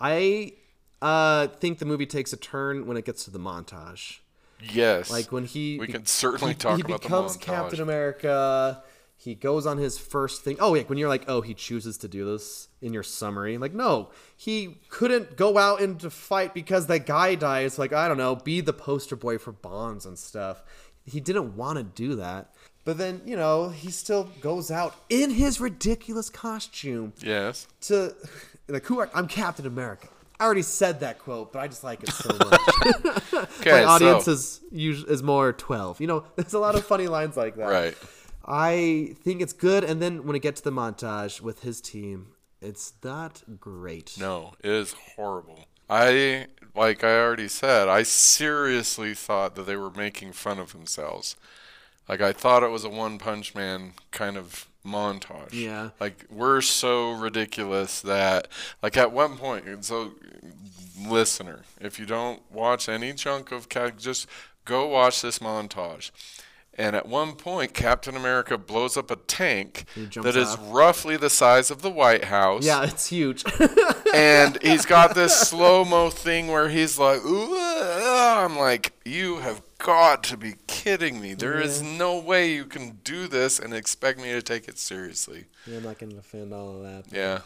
I 0.00 0.52
uh, 1.02 1.48
think 1.60 1.78
the 1.78 1.84
movie 1.84 2.06
takes 2.06 2.32
a 2.32 2.36
turn 2.36 2.86
when 2.86 2.96
it 2.96 3.04
gets 3.04 3.24
to 3.24 3.30
the 3.30 3.38
montage. 3.40 4.18
Yes. 4.72 5.10
Like 5.10 5.30
when 5.30 5.44
he 5.44 5.78
We 5.78 5.86
can 5.86 6.06
certainly 6.06 6.52
he, 6.54 6.58
talk 6.58 6.76
he 6.76 6.82
about 6.82 7.02
the 7.02 7.08
becomes. 7.08 7.36
Captain 7.36 7.80
America. 7.80 8.82
He 9.20 9.34
goes 9.34 9.66
on 9.66 9.78
his 9.78 9.98
first 9.98 10.42
thing. 10.44 10.58
Oh, 10.60 10.74
yeah, 10.74 10.84
when 10.84 10.96
you're 10.96 11.08
like, 11.08 11.24
oh, 11.26 11.40
he 11.40 11.52
chooses 11.52 11.98
to 11.98 12.08
do 12.08 12.24
this 12.24 12.68
in 12.80 12.92
your 12.92 13.02
summary. 13.02 13.58
Like, 13.58 13.74
no, 13.74 14.10
he 14.36 14.78
couldn't 14.90 15.36
go 15.36 15.58
out 15.58 15.80
into 15.80 16.08
fight 16.08 16.54
because 16.54 16.86
that 16.86 17.04
guy 17.04 17.34
dies. 17.34 17.80
Like, 17.80 17.92
I 17.92 18.06
don't 18.06 18.16
know, 18.16 18.36
be 18.36 18.60
the 18.60 18.72
poster 18.72 19.16
boy 19.16 19.38
for 19.38 19.50
bonds 19.50 20.06
and 20.06 20.16
stuff. 20.16 20.62
He 21.04 21.18
didn't 21.18 21.56
want 21.56 21.78
to 21.78 21.82
do 21.82 22.14
that. 22.14 22.54
But 22.84 22.96
then, 22.96 23.20
you 23.26 23.36
know, 23.36 23.70
he 23.70 23.90
still 23.90 24.30
goes 24.40 24.70
out 24.70 24.94
in 25.10 25.30
his 25.30 25.60
ridiculous 25.60 26.30
costume 26.30 27.12
Yes. 27.20 27.66
to 27.82 28.14
like, 28.68 28.84
who 28.86 29.00
are 29.00 29.10
I'm 29.12 29.26
Captain 29.26 29.66
America. 29.66 30.06
I 30.40 30.44
already 30.44 30.62
said 30.62 31.00
that 31.00 31.18
quote, 31.18 31.52
but 31.52 31.58
I 31.58 31.66
just 31.66 31.82
like 31.82 32.04
it 32.04 32.10
so 32.10 32.28
much. 32.38 32.60
Okay, 33.60 33.70
My 33.72 33.84
audience 33.84 34.26
so, 34.26 34.30
is 34.32 34.60
usually 34.70 35.12
is 35.12 35.22
more 35.22 35.52
twelve. 35.52 36.00
You 36.00 36.06
know, 36.06 36.24
there's 36.36 36.54
a 36.54 36.58
lot 36.60 36.76
of 36.76 36.84
funny 36.86 37.08
lines 37.08 37.36
like 37.36 37.56
that. 37.56 37.68
right. 37.68 37.96
I 38.48 39.14
think 39.22 39.42
it's 39.42 39.52
good, 39.52 39.84
and 39.84 40.00
then 40.00 40.26
when 40.26 40.34
it 40.34 40.40
gets 40.40 40.62
to 40.62 40.70
the 40.70 40.74
montage 40.74 41.42
with 41.42 41.60
his 41.60 41.82
team, 41.82 42.28
it's 42.62 42.94
not 43.04 43.42
great. 43.60 44.16
No, 44.18 44.54
it 44.64 44.70
is 44.70 44.94
horrible. 45.14 45.66
I 45.90 46.46
like 46.74 47.04
I 47.04 47.18
already 47.18 47.48
said, 47.48 47.88
I 47.88 48.02
seriously 48.02 49.14
thought 49.14 49.54
that 49.54 49.66
they 49.66 49.76
were 49.76 49.90
making 49.90 50.32
fun 50.32 50.58
of 50.58 50.72
themselves. 50.72 51.36
Like 52.08 52.20
I 52.20 52.32
thought 52.32 52.62
it 52.62 52.70
was 52.70 52.84
a 52.84 52.88
One 52.88 53.18
Punch 53.18 53.54
Man 53.54 53.92
kind 54.10 54.36
of 54.36 54.68
montage. 54.84 55.52
Yeah. 55.52 55.90
Like 56.00 56.24
we're 56.30 56.62
so 56.62 57.12
ridiculous 57.12 58.00
that 58.00 58.48
like 58.82 58.96
at 58.96 59.12
one 59.12 59.36
point 59.36 59.84
so 59.84 60.12
listener, 60.98 61.62
if 61.80 61.98
you 61.98 62.06
don't 62.06 62.40
watch 62.50 62.88
any 62.88 63.12
chunk 63.12 63.52
of 63.52 63.68
just 63.98 64.26
go 64.64 64.86
watch 64.86 65.22
this 65.22 65.38
montage. 65.38 66.10
And 66.78 66.94
at 66.94 67.08
one 67.08 67.32
point, 67.32 67.74
Captain 67.74 68.16
America 68.16 68.56
blows 68.56 68.96
up 68.96 69.10
a 69.10 69.16
tank 69.16 69.84
that 70.14 70.36
is 70.36 70.50
off. 70.54 70.60
roughly 70.70 71.16
the 71.16 71.28
size 71.28 71.70
of 71.72 71.82
the 71.82 71.90
White 71.90 72.24
House 72.24 72.64
Yeah, 72.64 72.84
it's 72.84 73.08
huge. 73.08 73.44
and 74.14 74.58
he's 74.62 74.86
got 74.86 75.16
this 75.16 75.36
slow 75.36 75.84
mo 75.84 76.08
thing 76.08 76.46
where 76.46 76.68
he's 76.68 76.98
like, 76.98 77.24
Ooh, 77.24 77.56
ah." 77.58 78.44
I'm 78.44 78.56
like, 78.56 78.92
you 79.04 79.38
have 79.38 79.62
got 79.78 80.22
to 80.24 80.36
be 80.36 80.54
kidding 80.68 81.20
me. 81.20 81.34
There 81.34 81.58
is 81.58 81.82
no 81.82 82.18
way 82.18 82.52
you 82.52 82.64
can 82.64 82.98
do 83.02 83.26
this 83.26 83.58
and 83.58 83.74
expect 83.74 84.18
me 84.20 84.30
to 84.32 84.42
take 84.42 84.68
it 84.68 84.78
seriously. 84.78 85.46
I'm 85.66 85.82
not 85.82 85.98
going 85.98 86.10
to 86.10 86.16
defend 86.16 86.52
all 86.54 86.76
of 86.76 86.82
that. 86.82 87.04
Yeah. 87.12 87.40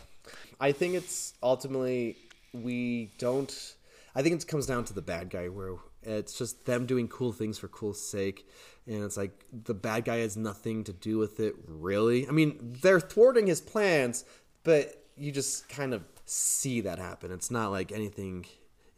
I 0.61 0.73
think 0.73 0.95
it's 0.95 1.35
ultimately 1.43 2.17
we 2.53 3.11
don't. 3.19 3.75
I 4.15 4.23
think 4.23 4.41
it 4.41 4.47
comes 4.47 4.67
down 4.67 4.85
to 4.85 4.93
the 4.93 5.03
bad 5.03 5.31
guy 5.31 5.49
where 5.49 5.77
it's 6.03 6.37
just 6.37 6.67
them 6.67 6.87
doing 6.87 7.09
cool 7.09 7.33
things 7.33 7.59
for 7.59 7.69
cool 7.69 7.95
sake, 7.95 8.47
and 8.87 9.03
it's 9.05 9.17
like 9.17 9.33
the 9.53 9.75
bad 9.75 10.05
guy 10.05 10.19
has 10.19 10.37
nothing 10.37 10.85
to 10.85 10.93
do 10.93 11.19
with 11.19 11.41
it 11.41 11.55
really. 11.67 12.27
I 12.29 12.31
mean, 12.33 12.77
they're 12.83 13.01
thwarting 13.01 13.47
his 13.47 13.61
plans, 13.61 14.25
but 14.65 15.05
you 15.17 15.31
just 15.33 15.69
kind 15.69 15.95
of 15.95 16.03
see 16.25 16.81
that 16.83 16.99
happen. 16.99 17.31
It's 17.33 17.51
not 17.51 17.71
like 17.71 17.93
anything 17.93 18.47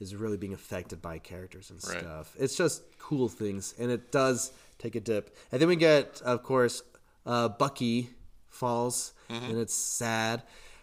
is 0.00 0.14
really 0.14 0.36
being 0.36 0.52
affected 0.54 1.00
by 1.00 1.18
characters 1.18 1.70
and 1.70 1.80
Right. 1.86 2.00
stuff. 2.00 2.34
It's 2.38 2.56
just 2.56 2.82
cool 2.98 3.28
things, 3.28 3.74
and 3.78 3.90
it 3.90 4.10
does 4.12 4.52
take 4.78 4.94
a 4.96 5.00
dip. 5.00 5.36
And 5.52 5.60
then 5.60 5.68
we 5.68 5.76
get, 5.76 6.20
of 6.22 6.42
course, 6.42 6.82
uh, 7.26 7.48
Bucky 7.48 8.10
falls, 8.48 9.12
and 9.28 9.56
it's 9.58 9.74
sad. 9.74 10.42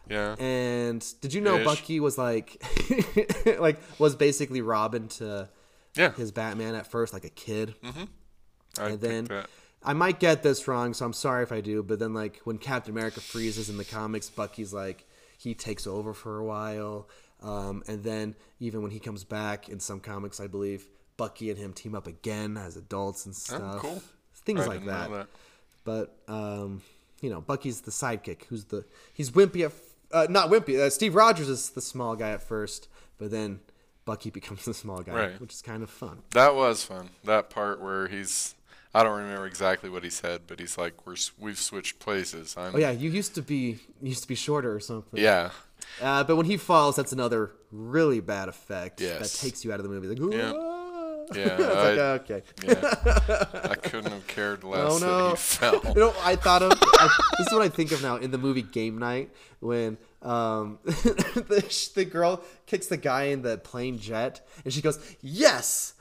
Yeah. 0.09 0.35
And 0.39 1.05
did 1.21 1.33
you 1.33 1.41
know 1.41 1.57
Ish. 1.59 1.65
Bucky 1.65 1.99
was 1.99 2.17
like, 2.17 2.61
like 3.59 3.79
was 3.99 4.15
basically 4.15 4.61
Robin 4.61 5.07
to 5.09 5.49
Yeah. 5.95 6.11
his 6.13 6.31
Batman 6.31 6.75
at 6.75 6.87
first, 6.87 7.13
like 7.13 7.25
a 7.25 7.29
kid, 7.29 7.75
I 8.79 8.89
and 8.89 9.01
then 9.01 9.25
that. 9.25 9.47
I 9.83 9.93
might 9.93 10.19
get 10.19 10.43
this 10.43 10.67
wrong, 10.67 10.93
so 10.93 11.05
I'm 11.05 11.13
sorry 11.13 11.43
if 11.43 11.51
I 11.51 11.61
do. 11.61 11.81
But 11.83 11.99
then, 11.99 12.13
like 12.13 12.39
when 12.43 12.57
Captain 12.57 12.91
America 12.91 13.19
freezes 13.19 13.69
in 13.69 13.77
the 13.77 13.85
comics, 13.85 14.29
Bucky's 14.29 14.73
like 14.73 15.05
he 15.37 15.53
takes 15.53 15.87
over 15.87 16.13
for 16.13 16.37
a 16.37 16.43
while, 16.45 17.07
um, 17.41 17.83
and 17.87 18.03
then 18.03 18.35
even 18.59 18.81
when 18.83 18.91
he 18.91 18.99
comes 18.99 19.23
back 19.23 19.69
in 19.69 19.79
some 19.79 19.99
comics, 19.99 20.39
I 20.39 20.47
believe 20.47 20.85
Bucky 21.17 21.49
and 21.49 21.57
him 21.57 21.73
team 21.73 21.95
up 21.95 22.07
again 22.07 22.57
as 22.57 22.77
adults 22.77 23.25
and 23.25 23.35
stuff. 23.35 23.61
Oh, 23.75 23.79
cool. 23.79 24.03
Things 24.45 24.61
I 24.61 24.65
like 24.67 24.85
that. 24.85 25.09
that. 25.11 25.27
But 25.83 26.15
um, 26.27 26.81
you 27.21 27.29
know, 27.29 27.41
Bucky's 27.41 27.81
the 27.81 27.91
sidekick. 27.91 28.43
Who's 28.49 28.65
the 28.65 28.85
he's 29.13 29.31
wimpy 29.31 29.65
at 29.65 29.71
uh, 30.11 30.27
not 30.29 30.49
wimpy. 30.49 30.79
Uh, 30.79 30.89
Steve 30.89 31.15
Rogers 31.15 31.47
is 31.49 31.69
the 31.71 31.81
small 31.81 32.15
guy 32.15 32.29
at 32.31 32.43
first, 32.43 32.87
but 33.17 33.31
then 33.31 33.59
Bucky 34.05 34.29
becomes 34.39 34.65
the 34.65 34.73
small 34.73 35.01
guy, 35.01 35.13
Right. 35.13 35.41
which 35.41 35.53
is 35.53 35.61
kind 35.61 35.81
of 35.83 35.89
fun. 35.89 36.21
That 36.33 36.53
was 36.55 36.83
fun. 36.83 37.09
That 37.23 37.49
part 37.49 37.81
where 37.81 38.07
he's. 38.07 38.53
I 38.93 39.03
don't 39.03 39.17
remember 39.21 39.45
exactly 39.47 39.89
what 39.89 40.03
he 40.03 40.09
said, 40.09 40.41
but 40.47 40.59
he's 40.59 40.77
like, 40.77 41.05
"We're 41.07 41.15
we've 41.39 41.57
switched 41.59 41.99
places." 41.99 42.55
I'm, 42.57 42.75
Oh 42.75 42.77
yeah, 42.77 42.91
you 42.91 43.09
used 43.09 43.35
to 43.35 43.41
be 43.41 43.79
you 44.01 44.09
used 44.09 44.23
to 44.23 44.27
be 44.27 44.35
shorter 44.35 44.73
or 44.75 44.79
something. 44.81 45.19
Yeah. 45.19 45.51
Uh, 46.01 46.23
but 46.23 46.35
when 46.35 46.45
he 46.45 46.57
falls, 46.57 46.95
that's 46.95 47.11
another 47.11 47.51
really 47.71 48.19
bad 48.19 48.49
effect 48.49 49.01
Yes. 49.01 49.19
that 49.39 49.45
takes 49.45 49.63
you 49.65 49.71
out 49.73 49.79
of 49.79 49.83
the 49.83 49.89
movie. 49.89 50.07
Like, 50.07 50.19
Yeah. 50.33 50.53
Yeah, 51.33 51.57
it's 51.59 51.59
like, 51.61 51.99
I- 51.99 52.35
okay. 52.35 52.43
Yeah. 52.67 53.47
I 53.71 53.75
couldn't 53.75 54.11
have 54.11 54.27
cared 54.27 54.63
less 54.65 54.91
Oh 54.91 54.97
no! 54.97 55.23
that 55.23 55.29
he 55.31 55.35
fell. 55.37 55.81
you 55.95 56.01
know, 56.01 56.13
I 56.23 56.35
thought 56.35 56.61
of 56.61 56.73
I, 56.73 57.07
this 57.37 57.47
is 57.47 57.53
what 57.53 57.61
I 57.61 57.69
think 57.69 57.93
of 57.93 58.01
now 58.03 58.17
in 58.17 58.31
the 58.31 58.37
movie 58.37 58.61
Game 58.63 58.97
Night 58.97 59.29
when 59.61 59.97
um, 60.21 60.79
the 60.83 61.91
the 61.95 62.03
girl 62.05 62.43
kicks 62.65 62.87
the 62.87 62.97
guy 62.97 63.25
in 63.25 63.41
the 63.43 63.57
plane 63.57 63.97
jet 63.97 64.45
and 64.65 64.73
she 64.73 64.81
goes, 64.81 64.99
"Yes." 65.21 65.93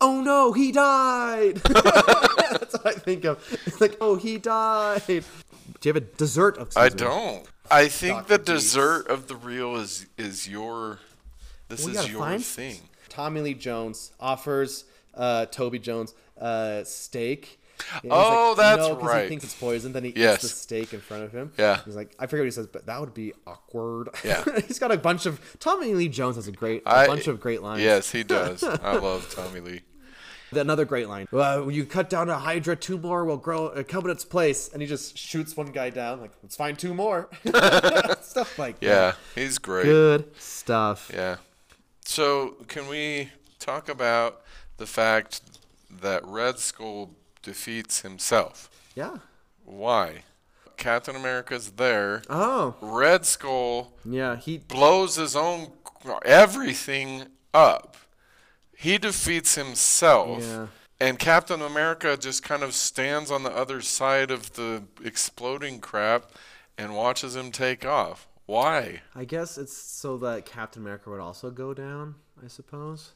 Oh 0.00 0.20
no, 0.20 0.52
he 0.52 0.72
died. 0.72 1.56
That's 1.64 2.72
what 2.74 2.86
I 2.86 2.92
think 2.92 3.24
of. 3.24 3.38
It's 3.66 3.80
like, 3.80 3.96
oh, 4.00 4.16
he 4.16 4.38
died. 4.38 5.02
Do 5.06 5.14
you 5.14 5.22
have 5.94 5.96
a 5.96 6.00
dessert? 6.00 6.58
Of 6.58 6.76
I 6.76 6.88
don't. 6.88 7.46
I 7.70 7.88
think 7.88 8.26
the 8.28 8.38
Dr. 8.38 8.52
Deeds. 8.52 8.64
dessert 8.64 9.08
of 9.08 9.26
the 9.28 9.36
real 9.36 9.76
is 9.76 10.06
is 10.18 10.48
your. 10.48 10.98
This 11.68 11.84
We 11.84 11.92
is 11.92 11.96
gotta 11.98 12.10
your 12.10 12.20
find- 12.20 12.44
thing. 12.44 12.78
Tommy 13.08 13.40
Lee 13.40 13.54
Jones 13.54 14.12
offers 14.20 14.84
uh, 15.14 15.46
Toby 15.46 15.78
Jones 15.78 16.14
uh, 16.40 16.84
steak. 16.84 17.58
And 17.92 18.02
he's 18.04 18.10
Oh, 18.14 18.54
that's 18.54 18.78
no, 18.88 18.96
'cause 18.96 19.04
right. 19.04 19.22
He 19.24 19.28
thinks 19.28 19.44
it's 19.44 19.54
poison. 19.54 19.92
Then 19.92 20.04
he 20.04 20.12
Yes. 20.16 20.34
eats 20.36 20.42
the 20.42 20.48
steak 20.60 20.94
in 20.94 21.00
front 21.00 21.24
of 21.24 21.32
him. 21.32 21.52
Yeah. 21.58 21.80
He's 21.84 21.96
like, 21.96 22.14
I 22.18 22.26
forget 22.26 22.40
what 22.42 22.44
he 22.46 22.50
says, 22.52 22.66
but 22.66 22.86
that 22.86 23.00
would 23.00 23.12
be 23.14 23.32
awkward. 23.46 24.08
Yeah. 24.24 24.44
he's 24.66 24.78
got 24.78 24.92
a 24.92 24.96
bunch 24.96 25.26
of. 25.26 25.40
Tommy 25.60 25.92
Lee 25.94 26.08
Jones 26.08 26.36
has 26.36 26.46
a 26.48 26.52
great, 26.52 26.82
a 26.86 26.88
I- 26.90 27.06
bunch 27.06 27.26
of 27.26 27.40
great 27.40 27.62
lines. 27.62 27.82
Yes, 27.82 28.10
he 28.12 28.22
does. 28.36 28.62
I 28.62 28.96
love 28.96 29.30
Tommy 29.34 29.60
Lee. 29.60 29.80
Another 30.56 30.84
great 30.84 31.08
line. 31.08 31.28
Well, 31.30 31.66
when 31.66 31.74
you 31.74 31.84
cut 31.84 32.10
down 32.10 32.28
a 32.28 32.38
Hydra, 32.38 32.76
two 32.76 32.98
more 32.98 33.24
will 33.24 33.36
grow, 33.36 33.68
uh, 33.68 33.82
come 33.82 34.04
in 34.04 34.10
its 34.10 34.24
place. 34.24 34.68
And 34.72 34.80
he 34.82 34.88
just 34.88 35.16
shoots 35.16 35.56
one 35.56 35.68
guy 35.68 35.90
down. 35.90 36.20
Like, 36.20 36.32
let's 36.42 36.56
find 36.56 36.78
two 36.78 36.94
more. 36.94 37.28
Stuff 38.20 38.58
like 38.58 38.80
that. 38.80 38.86
Yeah, 38.86 39.12
he's 39.34 39.58
great. 39.58 39.84
Good 39.84 40.40
stuff. 40.40 41.10
Yeah. 41.12 41.36
So, 42.04 42.56
can 42.68 42.88
we 42.88 43.30
talk 43.58 43.88
about 43.88 44.42
the 44.76 44.86
fact 44.86 45.40
that 46.00 46.24
Red 46.24 46.58
Skull 46.58 47.10
defeats 47.42 48.02
himself? 48.02 48.70
Yeah. 48.94 49.18
Why? 49.64 50.22
Captain 50.76 51.16
America's 51.16 51.72
there. 51.72 52.22
Oh, 52.28 52.74
Red 52.80 53.24
Skull 53.24 53.92
yeah. 54.04 54.36
He. 54.36 54.58
blows 54.58 55.16
his 55.16 55.34
own 55.34 55.72
everything 56.24 57.24
up. 57.52 57.96
He 58.76 58.98
defeats 58.98 59.54
himself. 59.54 60.42
Yeah. 60.42 60.66
And 60.98 61.18
Captain 61.18 61.60
America 61.60 62.16
just 62.16 62.42
kind 62.42 62.62
of 62.62 62.74
stands 62.74 63.30
on 63.30 63.42
the 63.42 63.50
other 63.50 63.80
side 63.80 64.30
of 64.30 64.54
the 64.54 64.84
exploding 65.04 65.80
crap 65.80 66.30
and 66.78 66.94
watches 66.94 67.36
him 67.36 67.50
take 67.50 67.84
off. 67.84 68.28
Why? 68.46 69.02
I 69.14 69.24
guess 69.24 69.58
it's 69.58 69.76
so 69.76 70.16
that 70.18 70.46
Captain 70.46 70.82
America 70.82 71.10
would 71.10 71.20
also 71.20 71.50
go 71.50 71.74
down. 71.74 72.14
I 72.42 72.48
suppose. 72.48 73.12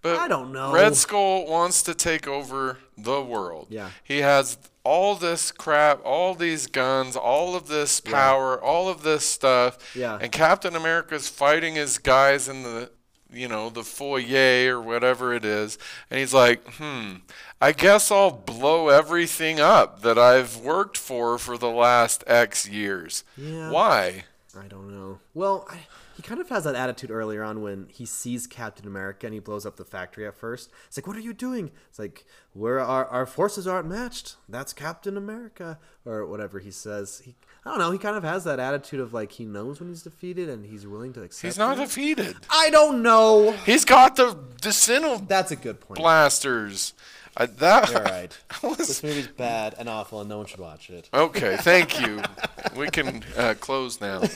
But 0.00 0.18
I 0.18 0.28
don't 0.28 0.52
know. 0.52 0.72
Red 0.72 0.96
Skull 0.96 1.46
wants 1.46 1.82
to 1.82 1.94
take 1.94 2.26
over 2.26 2.78
the 2.96 3.22
world. 3.22 3.68
Yeah. 3.70 3.90
He 4.02 4.18
has 4.18 4.58
all 4.84 5.14
this 5.14 5.52
crap, 5.52 6.00
all 6.04 6.34
these 6.34 6.66
guns, 6.66 7.16
all 7.16 7.54
of 7.54 7.68
this 7.68 8.00
power, 8.00 8.60
all 8.60 8.88
of 8.88 9.02
this 9.02 9.24
stuff. 9.24 9.94
Yeah. 9.94 10.18
And 10.20 10.32
Captain 10.32 10.74
America's 10.74 11.28
fighting 11.28 11.74
his 11.74 11.98
guys 11.98 12.48
in 12.48 12.62
the 12.62 12.90
you 13.32 13.48
know, 13.48 13.70
the 13.70 13.82
foyer 13.82 14.78
or 14.78 14.80
whatever 14.80 15.32
it 15.32 15.44
is. 15.44 15.78
And 16.10 16.20
he's 16.20 16.34
like, 16.34 16.66
hmm, 16.74 17.16
I 17.60 17.72
guess 17.72 18.10
I'll 18.10 18.30
blow 18.30 18.88
everything 18.88 19.60
up 19.60 20.02
that 20.02 20.18
I've 20.18 20.58
worked 20.58 20.98
for 20.98 21.38
for 21.38 21.56
the 21.56 21.70
last 21.70 22.24
X 22.26 22.68
years. 22.68 23.24
Yeah. 23.36 23.70
Why? 23.70 24.24
I 24.58 24.66
don't 24.66 24.90
know. 24.90 25.20
Well, 25.32 25.66
I, 25.70 25.78
he 26.14 26.22
kind 26.22 26.40
of 26.40 26.48
has 26.50 26.64
that 26.64 26.74
attitude 26.74 27.10
earlier 27.10 27.42
on 27.42 27.62
when 27.62 27.86
he 27.88 28.04
sees 28.04 28.46
Captain 28.46 28.86
America 28.86 29.26
and 29.26 29.32
he 29.32 29.40
blows 29.40 29.64
up 29.64 29.76
the 29.76 29.84
factory 29.84 30.26
at 30.26 30.34
first. 30.34 30.70
It's 30.86 30.98
like, 30.98 31.06
what 31.06 31.16
are 31.16 31.20
you 31.20 31.32
doing? 31.32 31.70
It's 31.88 31.98
like, 31.98 32.26
where 32.52 32.78
our, 32.80 33.06
our 33.06 33.24
forces 33.24 33.66
aren't 33.66 33.88
matched. 33.88 34.36
That's 34.48 34.74
Captain 34.74 35.16
America. 35.16 35.78
Or 36.04 36.26
whatever 36.26 36.58
he 36.58 36.70
says. 36.70 37.22
He, 37.24 37.34
I 37.64 37.70
don't 37.70 37.78
know. 37.78 37.92
He 37.92 37.98
kind 37.98 38.16
of 38.16 38.24
has 38.24 38.42
that 38.44 38.58
attitude 38.58 38.98
of 39.00 39.12
like 39.14 39.32
he 39.32 39.44
knows 39.44 39.78
when 39.78 39.88
he's 39.88 40.02
defeated 40.02 40.48
and 40.48 40.64
he's 40.66 40.86
willing 40.86 41.12
to 41.12 41.22
accept 41.22 41.42
He's 41.44 41.58
not 41.58 41.78
it. 41.78 41.82
defeated. 41.82 42.36
I 42.50 42.70
don't 42.70 43.02
know. 43.02 43.52
He's 43.64 43.84
got 43.84 44.16
the 44.16 44.36
the 44.60 45.22
That's 45.28 45.50
a 45.52 45.56
good 45.56 45.80
point. 45.80 45.98
blasters. 45.98 46.92
I, 47.34 47.46
that 47.46 47.90
You're 47.90 48.02
right. 48.02 48.38
was- 48.62 48.76
this 48.78 49.02
movie's 49.02 49.28
bad 49.28 49.74
and 49.78 49.88
awful 49.88 50.20
and 50.20 50.28
no 50.28 50.38
one 50.38 50.46
should 50.46 50.60
watch 50.60 50.90
it. 50.90 51.08
Okay, 51.14 51.56
thank 51.56 51.98
you. 52.00 52.20
we 52.76 52.88
can 52.90 53.24
uh, 53.36 53.54
close 53.58 54.00
now. 54.00 54.22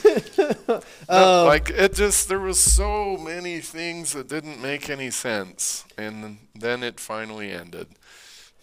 No, 1.08 1.44
like 1.46 1.70
it 1.70 1.94
just 1.94 2.28
there 2.28 2.40
was 2.40 2.58
so 2.58 3.16
many 3.16 3.60
things 3.60 4.12
that 4.12 4.28
didn't 4.28 4.60
make 4.60 4.90
any 4.90 5.10
sense, 5.10 5.84
and 5.96 6.38
then 6.54 6.82
it 6.82 6.98
finally 7.00 7.50
ended. 7.52 7.86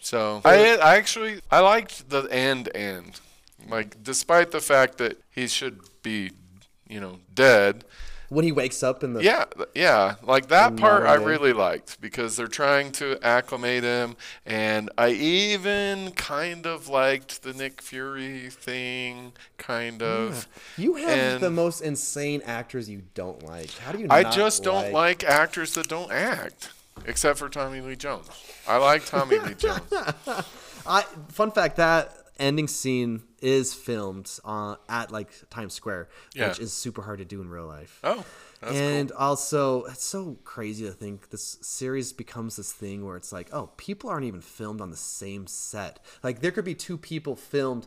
So 0.00 0.42
I, 0.44 0.76
I 0.76 0.96
actually 0.96 1.40
I 1.50 1.60
liked 1.60 2.10
the 2.10 2.22
end 2.30 2.68
end, 2.74 3.20
like 3.68 4.02
despite 4.02 4.50
the 4.50 4.60
fact 4.60 4.98
that 4.98 5.20
he 5.30 5.46
should 5.46 5.80
be, 6.02 6.30
you 6.88 7.00
know, 7.00 7.18
dead. 7.34 7.84
When 8.30 8.44
he 8.44 8.52
wakes 8.52 8.82
up 8.82 9.04
in 9.04 9.12
the 9.12 9.22
Yeah, 9.22 9.44
yeah. 9.74 10.14
Like 10.22 10.48
that 10.48 10.76
part 10.76 11.04
I 11.06 11.14
really 11.14 11.52
liked 11.52 12.00
because 12.00 12.36
they're 12.36 12.48
trying 12.48 12.90
to 12.92 13.18
acclimate 13.24 13.84
him 13.84 14.16
and 14.46 14.90
I 14.98 15.10
even 15.10 16.10
kind 16.12 16.66
of 16.66 16.88
liked 16.88 17.42
the 17.42 17.52
Nick 17.52 17.80
Fury 17.82 18.48
thing, 18.50 19.34
kind 19.58 20.02
of. 20.02 20.48
You 20.76 20.94
have 20.96 21.08
And- 21.18 21.42
the 21.42 21.50
most 21.50 21.80
insane 21.82 22.42
actors 22.44 22.88
you 22.88 23.02
don't 23.14 23.42
like. 23.44 23.70
How 23.78 23.92
do 23.92 23.98
you? 23.98 24.06
I 24.10 24.24
just 24.24 24.64
don't 24.64 24.90
like 24.92 25.22
actors 25.22 25.74
that 25.74 25.86
don't 25.88 26.10
act, 26.10 26.70
except 27.04 27.38
for 27.38 27.48
Tommy 27.48 27.82
Lee 27.82 27.94
Jones. 27.94 28.28
I 28.66 28.78
like 28.78 29.04
Tommy 29.04 29.38
Lee 29.38 29.54
Jones. 29.58 29.82
I 30.86 31.02
fun 31.28 31.50
fact 31.52 31.76
that 31.76 32.16
ending 32.38 32.66
scene 32.68 33.22
is 33.44 33.74
filmed 33.74 34.38
uh, 34.44 34.76
at 34.88 35.12
like 35.12 35.30
Times 35.50 35.74
Square, 35.74 36.08
Yeah. 36.34 36.48
which 36.48 36.58
is 36.58 36.72
super 36.72 37.02
hard 37.02 37.18
to 37.18 37.24
do 37.26 37.42
in 37.42 37.48
real 37.50 37.66
life. 37.66 38.00
Oh, 38.02 38.24
that's 38.60 38.74
and 38.74 39.10
cool. 39.10 39.18
also, 39.18 39.84
it's 39.84 40.02
so 40.02 40.38
crazy 40.44 40.86
to 40.86 40.92
think 40.92 41.28
this 41.28 41.58
series 41.60 42.12
becomes 42.14 42.56
this 42.56 42.72
thing 42.72 43.04
where 43.04 43.16
it's 43.18 43.32
like, 43.32 43.48
oh, 43.52 43.70
people 43.76 44.08
aren't 44.08 44.24
even 44.24 44.40
filmed 44.40 44.80
on 44.80 44.90
the 44.90 44.96
same 44.96 45.46
set. 45.46 46.02
Like 46.22 46.40
there 46.40 46.50
could 46.50 46.64
be 46.64 46.74
two 46.74 46.96
people 46.96 47.36
filmed 47.36 47.86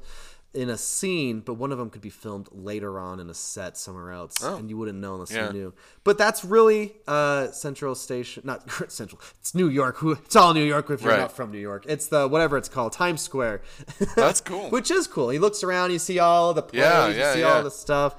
in 0.57 0.69
a 0.69 0.77
scene, 0.77 1.39
but 1.41 1.53
one 1.53 1.71
of 1.71 1.77
them 1.77 1.89
could 1.89 2.01
be 2.01 2.09
filmed 2.09 2.49
later 2.51 2.99
on 2.99 3.19
in 3.19 3.29
a 3.29 3.33
set 3.33 3.77
somewhere 3.77 4.11
else, 4.11 4.41
and 4.41 4.69
you 4.69 4.77
wouldn't 4.77 4.97
know 4.97 5.13
unless 5.13 5.31
Oh. 5.31 5.35
Yeah. 5.35 5.47
you 5.47 5.53
knew. 5.53 5.73
But 6.03 6.17
that's 6.17 6.43
really 6.43 6.95
uh, 7.07 7.51
Central 7.51 7.93
Station, 7.93 8.41
not 8.43 8.69
Central. 8.91 9.21
It's 9.39 9.53
New 9.53 9.69
York. 9.69 9.97
Who? 9.97 10.13
It's 10.13 10.35
all 10.35 10.53
New 10.53 10.63
York 10.63 10.89
if 10.89 11.01
you're 11.01 11.11
Right. 11.11 11.19
not 11.19 11.31
from 11.31 11.51
New 11.51 11.59
York. 11.59 11.85
It's 11.87 12.07
the 12.07 12.27
whatever 12.27 12.57
it's 12.57 12.69
called, 12.69 12.91
Times 12.93 13.21
Square. 13.21 13.61
That's 14.15 14.41
cool. 14.41 14.69
Which 14.71 14.89
is 14.89 15.05
cool. 15.05 15.29
He 15.29 15.37
looks 15.39 15.63
around, 15.63 15.91
you 15.91 15.99
see 15.99 16.17
all 16.19 16.53
the 16.55 16.63
plays, 16.63 16.81
Yeah, 16.81 17.07
yeah, 17.09 17.29
you 17.29 17.33
see 17.35 17.43
all 17.43 17.61
the 17.63 17.71
stuff. 17.71 18.15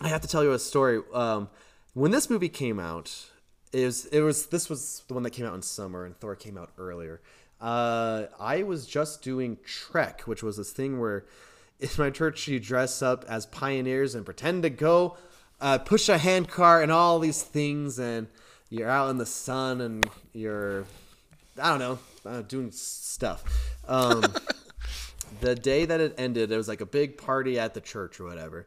I 0.00 0.08
have 0.08 0.22
to 0.22 0.28
tell 0.28 0.42
you 0.42 0.52
a 0.52 0.58
story. 0.58 1.02
Um, 1.12 1.48
when 1.92 2.12
this 2.12 2.30
movie 2.30 2.48
came 2.48 2.78
out, 2.80 3.12
it 3.72 3.84
was 3.84 4.06
it 4.06 4.20
was 4.22 4.46
this 4.46 4.70
was 4.70 5.02
the 5.08 5.12
one 5.14 5.22
that 5.24 5.30
came 5.32 5.44
out 5.44 5.54
in 5.54 5.60
summer, 5.62 6.04
and 6.06 6.16
Thor 6.16 6.34
came 6.34 6.56
out 6.56 6.70
earlier. 6.78 7.20
Uh, 7.60 8.26
I 8.38 8.62
was 8.62 8.86
just 8.86 9.20
doing 9.22 9.58
Trek, 9.66 10.22
which 10.22 10.42
was 10.42 10.56
this 10.56 10.70
thing 10.70 11.00
where 11.00 11.26
in 11.80 11.88
my 11.98 12.10
church 12.10 12.48
you 12.48 12.58
dress 12.58 13.02
up 13.02 13.24
as 13.28 13.46
pioneers 13.46 14.14
and 14.14 14.24
pretend 14.24 14.62
to 14.64 14.70
go 14.70 15.16
uh, 15.60 15.78
push 15.78 16.08
a 16.08 16.18
hand 16.18 16.48
car 16.48 16.82
and 16.82 16.92
all 16.92 17.18
these 17.18 17.42
things, 17.42 17.98
and 17.98 18.28
you're 18.70 18.88
out 18.88 19.10
in 19.10 19.18
the 19.18 19.26
sun 19.26 19.80
and 19.80 20.08
you're 20.32 20.84
I 21.60 21.70
don't 21.70 21.78
know 21.78 21.98
uh, 22.24 22.42
doing 22.42 22.70
stuff. 22.70 23.42
Um, 23.86 24.22
the 25.40 25.54
day 25.54 25.84
that 25.84 26.00
it 26.00 26.14
ended, 26.18 26.52
it 26.52 26.56
was 26.56 26.68
like 26.68 26.80
a 26.80 26.86
big 26.86 27.18
party 27.18 27.58
at 27.58 27.74
the 27.74 27.80
church 27.80 28.20
or 28.20 28.24
whatever. 28.24 28.66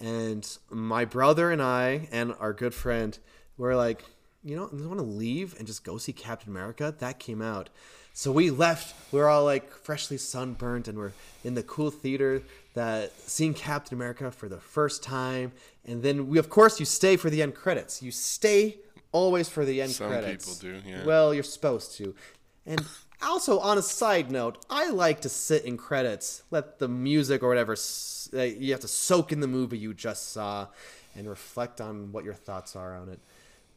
And 0.00 0.58
my 0.70 1.04
brother 1.04 1.50
and 1.50 1.62
I 1.62 2.08
and 2.10 2.34
our 2.40 2.52
good 2.52 2.74
friend 2.74 3.16
were 3.56 3.76
like, 3.76 4.04
you 4.42 4.56
know, 4.56 4.68
you 4.72 4.88
want 4.88 4.98
to 4.98 5.06
leave 5.06 5.54
and 5.58 5.66
just 5.66 5.84
go 5.84 5.98
see 5.98 6.12
Captain 6.12 6.50
America? 6.50 6.92
That 6.98 7.20
came 7.20 7.40
out. 7.40 7.70
So 8.12 8.30
we 8.30 8.50
left. 8.50 8.94
We 9.12 9.18
were 9.18 9.28
all 9.28 9.44
like 9.44 9.72
freshly 9.72 10.18
sunburned 10.18 10.88
and 10.88 10.98
we're 10.98 11.12
in 11.44 11.54
the 11.54 11.62
cool 11.62 11.90
theater 11.90 12.42
that 12.74 13.12
seeing 13.12 13.54
Captain 13.54 13.96
America 13.96 14.30
for 14.30 14.48
the 14.48 14.60
first 14.60 15.02
time. 15.02 15.52
And 15.84 16.02
then 16.02 16.28
we, 16.28 16.38
of 16.38 16.48
course, 16.48 16.78
you 16.78 16.86
stay 16.86 17.16
for 17.16 17.30
the 17.30 17.42
end 17.42 17.54
credits. 17.54 18.02
You 18.02 18.10
stay 18.10 18.78
always 19.12 19.48
for 19.48 19.64
the 19.64 19.82
end 19.82 19.92
Some 19.92 20.08
credits. 20.08 20.46
Some 20.46 20.70
people 20.70 20.80
do, 20.80 20.90
yeah. 20.90 21.04
Well, 21.04 21.34
you're 21.34 21.42
supposed 21.42 21.96
to. 21.98 22.14
And 22.66 22.84
also, 23.22 23.58
on 23.58 23.78
a 23.78 23.82
side 23.82 24.30
note, 24.30 24.64
I 24.70 24.90
like 24.90 25.20
to 25.22 25.28
sit 25.28 25.64
in 25.64 25.76
credits, 25.76 26.42
let 26.50 26.78
the 26.78 26.88
music 26.88 27.42
or 27.42 27.48
whatever 27.48 27.76
uh, 28.34 28.42
you 28.42 28.72
have 28.72 28.80
to 28.80 28.88
soak 28.88 29.32
in 29.32 29.40
the 29.40 29.46
movie 29.46 29.78
you 29.78 29.94
just 29.94 30.32
saw, 30.32 30.68
and 31.14 31.28
reflect 31.28 31.80
on 31.80 32.12
what 32.12 32.24
your 32.24 32.34
thoughts 32.34 32.74
are 32.74 32.96
on 32.96 33.08
it. 33.08 33.20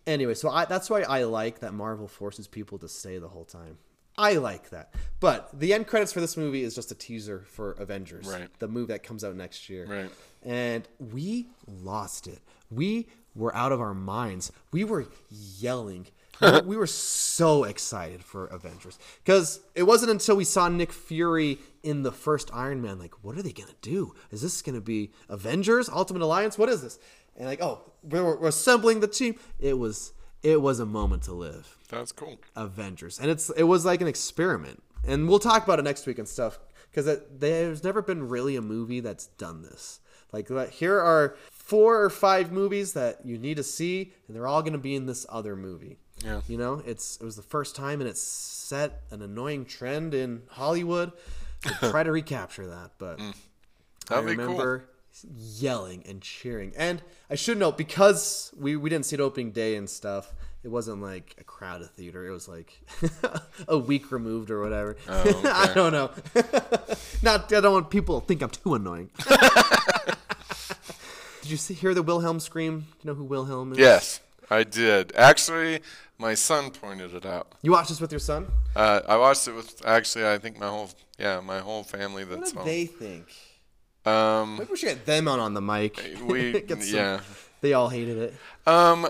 Anyway, 0.08 0.36
so 0.36 0.50
I, 0.50 0.66
that's 0.66 0.90
why 0.90 1.02
I 1.02 1.24
like 1.24 1.60
that 1.60 1.74
Marvel 1.74 2.08
forces 2.08 2.48
people 2.48 2.78
to 2.80 2.88
stay 2.88 3.18
the 3.18 3.28
whole 3.28 3.44
time. 3.44 3.78
I 4.18 4.34
like 4.34 4.70
that. 4.70 4.94
But 5.20 5.50
the 5.60 5.74
end 5.74 5.88
credits 5.88 6.14
for 6.14 6.22
this 6.22 6.38
movie 6.38 6.64
is 6.64 6.76
just 6.76 6.92
a 6.92 6.96
teaser 6.96 7.44
for 7.48 7.72
Avengers, 7.74 8.28
Right. 8.28 8.48
the 8.60 8.68
movie 8.68 8.94
that 8.94 9.04
comes 9.04 9.24
out 9.24 9.36
next 9.36 9.70
year. 9.70 9.86
Right. 9.86 10.12
And 10.44 10.88
we 11.00 11.48
lost 11.68 12.28
it. 12.28 12.40
We 12.70 13.08
were 13.34 13.56
out 13.56 13.72
of 13.72 13.82
our 13.82 13.94
minds. 13.94 14.52
We 14.72 14.84
were 14.84 15.08
yelling. 15.30 16.08
we 16.66 16.76
were 16.76 16.88
so 16.88 17.64
excited 17.64 18.24
for 18.24 18.48
Avengers 18.48 19.00
because 19.24 19.62
it 19.74 19.84
wasn't 19.84 20.12
until 20.12 20.36
we 20.36 20.44
saw 20.44 20.68
Nick 20.68 20.92
Fury 20.92 21.60
in 21.82 22.04
the 22.04 22.12
first 22.12 22.50
Iron 22.54 22.82
Man, 22.82 23.00
like, 23.00 23.24
what 23.24 23.38
are 23.38 23.42
they 23.42 23.54
gonna 23.54 23.72
do? 23.82 24.14
Is 24.32 24.42
this 24.42 24.62
gonna 24.62 24.82
be 24.82 25.12
Avengers, 25.30 25.88
Ultimate 25.88 26.22
Alliance? 26.22 26.58
What 26.58 26.68
is 26.68 26.82
this? 26.82 27.00
And 27.38 27.48
like, 27.48 27.62
oh, 27.62 27.90
we're, 28.04 28.38
we're 28.38 28.48
assembling 28.48 29.00
the 29.00 29.08
team. 29.08 29.36
It 29.60 29.78
was 29.78 30.12
it 30.46 30.62
was 30.62 30.80
a 30.80 30.86
moment 30.86 31.24
to 31.24 31.34
live. 31.34 31.76
That's 31.90 32.12
cool. 32.12 32.38
Avengers, 32.56 33.20
and 33.20 33.32
it's 33.32 33.50
it 33.50 33.64
was 33.64 33.84
like 33.84 34.00
an 34.00 34.08
experiment, 34.08 34.84
and 35.06 35.28
we'll 35.28 35.40
talk 35.40 35.64
about 35.64 35.80
it 35.80 35.82
next 35.82 36.06
week 36.06 36.20
and 36.20 36.28
stuff 36.28 36.60
because 36.92 37.20
there's 37.32 37.84
never 37.84 38.02
been 38.04 38.30
really 38.30 38.56
a 38.56 38.62
movie 38.62 39.00
that's 39.00 39.26
done 39.26 39.64
this. 39.64 40.00
Like 40.32 40.50
here 40.72 41.00
are 41.00 41.36
four 41.52 42.04
or 42.04 42.10
five 42.12 42.52
movies 42.52 42.94
that 42.94 43.26
you 43.26 43.40
need 43.40 43.58
to 43.58 43.64
see, 43.64 44.14
and 44.28 44.36
they're 44.36 44.48
all 44.48 44.62
going 44.62 44.74
to 44.74 44.80
be 44.80 44.96
in 44.96 45.08
this 45.08 45.26
other 45.30 45.56
movie. 45.56 45.98
Yeah. 46.24 46.42
you 46.48 46.58
know, 46.58 46.82
it's 46.86 47.18
it 47.18 47.24
was 47.24 47.36
the 47.36 47.42
first 47.42 47.76
time, 47.76 48.00
and 48.00 48.10
it 48.10 48.18
set 48.18 49.02
an 49.10 49.24
annoying 49.24 49.66
trend 49.66 50.14
in 50.14 50.44
Hollywood 50.50 51.12
to 51.64 51.90
try 51.90 52.04
to 52.04 52.12
recapture 52.22 52.68
that, 52.68 52.92
but. 53.00 53.18
Mm. 53.18 53.34
I 54.08 54.22
That'd 54.22 54.38
be 54.38 54.44
cool. 54.44 54.82
Yelling 55.24 56.04
and 56.08 56.22
cheering. 56.22 56.74
And 56.76 57.02
I 57.30 57.36
should 57.36 57.58
note 57.58 57.78
because 57.78 58.52
we, 58.58 58.76
we 58.76 58.90
didn't 58.90 59.06
see 59.06 59.16
it 59.16 59.20
opening 59.20 59.52
day 59.52 59.76
and 59.76 59.90
stuff, 59.90 60.34
It 60.64 60.70
wasn't 60.70 61.02
like 61.02 61.36
a 61.40 61.44
crowded 61.44 61.92
theater. 61.92 62.26
It 62.28 62.32
was 62.32 62.48
like 62.48 62.80
a 63.68 63.78
week 63.78 64.12
removed 64.12 64.50
or 64.50 64.62
whatever. 64.62 64.98
Oh, 65.08 65.22
okay. 65.40 65.50
I 65.50 65.74
don't 65.74 65.92
know. 65.94 66.10
Not. 67.22 67.54
I 67.54 67.62
don't 67.62 67.74
want 67.74 67.90
people 67.90 68.20
to 68.20 68.26
think 68.28 68.42
I'm 68.42 68.50
too 68.50 68.74
annoying. 68.76 69.10
Did 71.42 71.52
you 71.52 71.58
see, 71.58 71.76
hear 71.76 71.94
the 71.94 72.02
Wilhelm 72.02 72.40
scream? 72.40 72.88
You 73.04 73.10
know 73.10 73.14
who 73.14 73.24
Wilhelm 73.24 73.74
is? 73.74 73.78
Yes, 73.78 74.20
I 74.50 74.64
did. 74.64 75.14
Actually, 75.16 75.82
my 76.18 76.34
son 76.34 76.72
pointed 76.72 77.14
it 77.14 77.26
out. 77.26 77.54
You 77.62 77.72
watched 77.72 77.90
this 77.90 78.02
with 78.02 78.12
your 78.12 78.20
son? 78.20 78.48
Uh, 78.76 79.02
I 79.08 79.18
watched 79.18 79.48
it 79.48 79.54
with 79.54 79.86
actually, 79.86 80.28
I 80.28 80.40
think 80.40 80.58
my 80.58 80.68
whole 80.68 80.90
yeah, 81.20 81.40
my 81.42 81.60
whole 81.60 81.84
family 81.84 82.26
What 82.26 82.40
that's 82.40 82.52
did 82.52 82.58
home. 82.58 82.66
they 82.66 82.86
think? 82.88 83.28
Um, 84.06 84.58
Maybe 84.58 84.70
we 84.72 84.78
should 84.78 84.90
get 84.90 85.06
them 85.06 85.28
on 85.28 85.40
on 85.40 85.54
the 85.54 85.62
mic. 85.62 86.18
we 86.26 86.64
some- 86.68 86.80
yeah. 86.84 87.20
They 87.62 87.74
all 87.74 87.90
hated 87.90 88.18
it. 88.18 88.34
Um, 88.68 89.08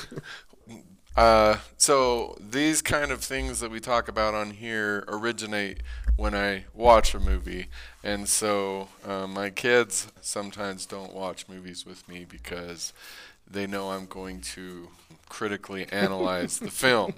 uh, 1.16 1.56
so 1.76 2.36
these 2.38 2.82
kind 2.82 3.10
of 3.10 3.20
things 3.20 3.60
that 3.60 3.70
we 3.70 3.80
talk 3.80 4.08
about 4.08 4.34
on 4.34 4.50
here 4.50 5.04
originate 5.08 5.78
when 6.16 6.34
I 6.34 6.64
watch 6.74 7.14
a 7.14 7.20
movie, 7.20 7.68
and 8.04 8.28
so 8.28 8.88
uh, 9.06 9.26
my 9.26 9.48
kids 9.50 10.08
sometimes 10.20 10.84
don't 10.84 11.14
watch 11.14 11.48
movies 11.48 11.86
with 11.86 12.06
me 12.08 12.26
because 12.28 12.92
they 13.50 13.66
know 13.66 13.90
I'm 13.90 14.06
going 14.06 14.40
to 14.42 14.88
critically 15.28 15.86
analyze 15.90 16.58
the 16.58 16.70
film. 16.70 17.14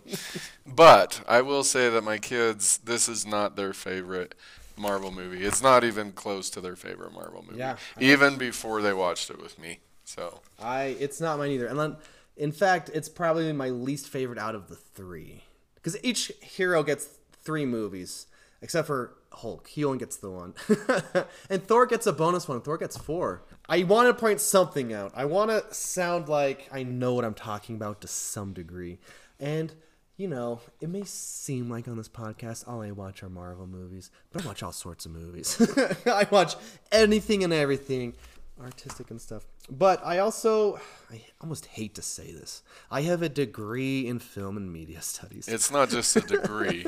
But 0.64 1.22
I 1.26 1.40
will 1.42 1.64
say 1.64 1.88
that 1.90 2.04
my 2.04 2.18
kids, 2.18 2.78
this 2.78 3.08
is 3.08 3.26
not 3.26 3.56
their 3.56 3.72
favorite 3.72 4.34
Marvel 4.76 5.10
movie. 5.10 5.44
It's 5.44 5.62
not 5.62 5.84
even 5.84 6.12
close 6.12 6.50
to 6.50 6.60
their 6.60 6.76
favorite 6.76 7.12
Marvel 7.12 7.42
movie, 7.46 7.58
Yeah. 7.58 7.76
even 8.00 8.36
before 8.36 8.82
they 8.82 8.92
watched 8.92 9.30
it 9.30 9.40
with 9.40 9.58
me. 9.58 9.80
So. 10.04 10.40
I 10.60 10.96
it's 11.00 11.20
not 11.20 11.38
mine 11.38 11.50
either. 11.52 11.66
And 11.66 11.78
then, 11.78 11.96
in 12.36 12.52
fact, 12.52 12.90
it's 12.92 13.08
probably 13.08 13.52
my 13.52 13.68
least 13.70 14.08
favorite 14.08 14.38
out 14.38 14.54
of 14.54 14.68
the 14.68 14.74
three. 14.76 15.44
Because 15.74 15.96
each 16.04 16.30
hero 16.40 16.82
gets 16.82 17.06
three 17.44 17.66
movies, 17.66 18.26
except 18.60 18.86
for 18.86 19.14
Hulk. 19.32 19.66
He 19.68 19.84
only 19.84 19.98
gets 19.98 20.16
the 20.16 20.30
one. 20.30 20.54
and 21.50 21.66
Thor 21.66 21.86
gets 21.86 22.06
a 22.06 22.12
bonus 22.12 22.46
one. 22.46 22.60
Thor 22.60 22.78
gets 22.78 22.96
four. 22.96 23.42
I 23.68 23.82
want 23.84 24.08
to 24.08 24.14
point 24.14 24.40
something 24.40 24.92
out. 24.92 25.12
I 25.14 25.24
want 25.24 25.50
to 25.50 25.64
sound 25.74 26.28
like 26.28 26.68
I 26.72 26.82
know 26.82 27.14
what 27.14 27.24
I'm 27.24 27.34
talking 27.34 27.76
about 27.76 28.00
to 28.02 28.08
some 28.08 28.52
degree. 28.52 28.98
And 29.40 29.72
you 30.16 30.28
know, 30.28 30.60
it 30.80 30.88
may 30.88 31.04
seem 31.04 31.70
like 31.70 31.88
on 31.88 31.96
this 31.96 32.08
podcast 32.08 32.68
all 32.68 32.82
I 32.82 32.90
watch 32.90 33.22
are 33.22 33.28
Marvel 33.28 33.66
movies, 33.66 34.10
but 34.32 34.44
I 34.44 34.46
watch 34.48 34.62
all 34.62 34.72
sorts 34.72 35.06
of 35.06 35.12
movies. 35.12 35.60
I 36.06 36.26
watch 36.30 36.54
anything 36.90 37.42
and 37.44 37.52
everything, 37.52 38.14
artistic 38.62 39.10
and 39.10 39.20
stuff. 39.20 39.44
But 39.70 40.04
I 40.04 40.18
also, 40.18 40.80
I 41.10 41.24
almost 41.40 41.66
hate 41.66 41.94
to 41.94 42.02
say 42.02 42.32
this, 42.32 42.62
I 42.90 43.02
have 43.02 43.22
a 43.22 43.28
degree 43.28 44.06
in 44.06 44.18
film 44.18 44.56
and 44.56 44.72
media 44.72 45.00
studies. 45.02 45.48
It's 45.48 45.70
not 45.70 45.88
just 45.88 46.14
a 46.16 46.20
degree. 46.20 46.84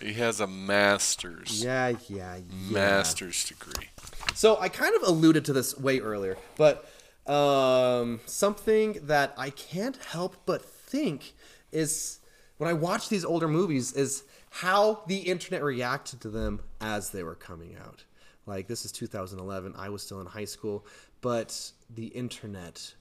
he 0.00 0.14
has 0.14 0.40
a 0.40 0.46
master's. 0.46 1.62
yeah, 1.62 1.88
yeah, 2.08 2.36
yeah. 2.36 2.42
Master's 2.72 3.44
degree. 3.44 3.88
So 4.34 4.58
I 4.58 4.68
kind 4.68 4.94
of 4.96 5.02
alluded 5.02 5.44
to 5.46 5.52
this 5.52 5.78
way 5.78 6.00
earlier, 6.00 6.36
but 6.56 6.90
um, 7.26 8.20
something 8.26 8.98
that 9.02 9.34
I 9.36 9.50
can't 9.50 9.96
help 10.06 10.36
but 10.46 10.64
think 10.64 11.34
is 11.72 12.19
when 12.60 12.68
I 12.68 12.74
watch 12.74 13.08
these 13.08 13.24
older 13.24 13.48
movies 13.48 13.94
is 13.94 14.22
how 14.50 15.02
the 15.06 15.16
internet 15.16 15.62
reacted 15.62 16.20
to 16.20 16.28
them 16.28 16.60
as 16.82 17.08
they 17.08 17.22
were 17.22 17.34
coming 17.34 17.74
out. 17.82 18.04
Like 18.44 18.68
this 18.68 18.84
is 18.84 18.92
2011, 18.92 19.72
I 19.78 19.88
was 19.88 20.02
still 20.02 20.20
in 20.20 20.26
high 20.26 20.44
school, 20.44 20.84
but 21.22 21.70
the 21.88 22.08
internet 22.08 22.92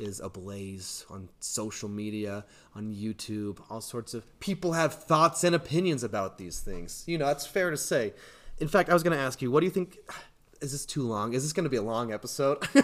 is 0.00 0.20
ablaze 0.20 1.04
on 1.10 1.28
social 1.40 1.88
media, 1.88 2.44
on 2.76 2.94
YouTube, 2.94 3.58
all 3.68 3.80
sorts 3.80 4.14
of 4.14 4.24
people 4.38 4.74
have 4.74 4.94
thoughts 4.94 5.42
and 5.42 5.52
opinions 5.52 6.04
about 6.04 6.38
these 6.38 6.60
things. 6.60 7.02
You 7.08 7.18
know, 7.18 7.26
that's 7.26 7.44
fair 7.44 7.72
to 7.72 7.76
say. 7.76 8.14
In 8.60 8.68
fact, 8.68 8.88
I 8.88 8.92
was 8.92 9.02
going 9.02 9.16
to 9.16 9.22
ask 9.22 9.42
you, 9.42 9.50
what 9.50 9.60
do 9.60 9.66
you 9.66 9.72
think 9.72 9.98
is 10.60 10.70
this 10.70 10.86
too 10.86 11.02
long? 11.02 11.32
Is 11.32 11.42
this 11.42 11.52
going 11.52 11.64
to 11.64 11.70
be 11.70 11.76
a 11.76 11.82
long 11.82 12.12
episode? 12.12 12.58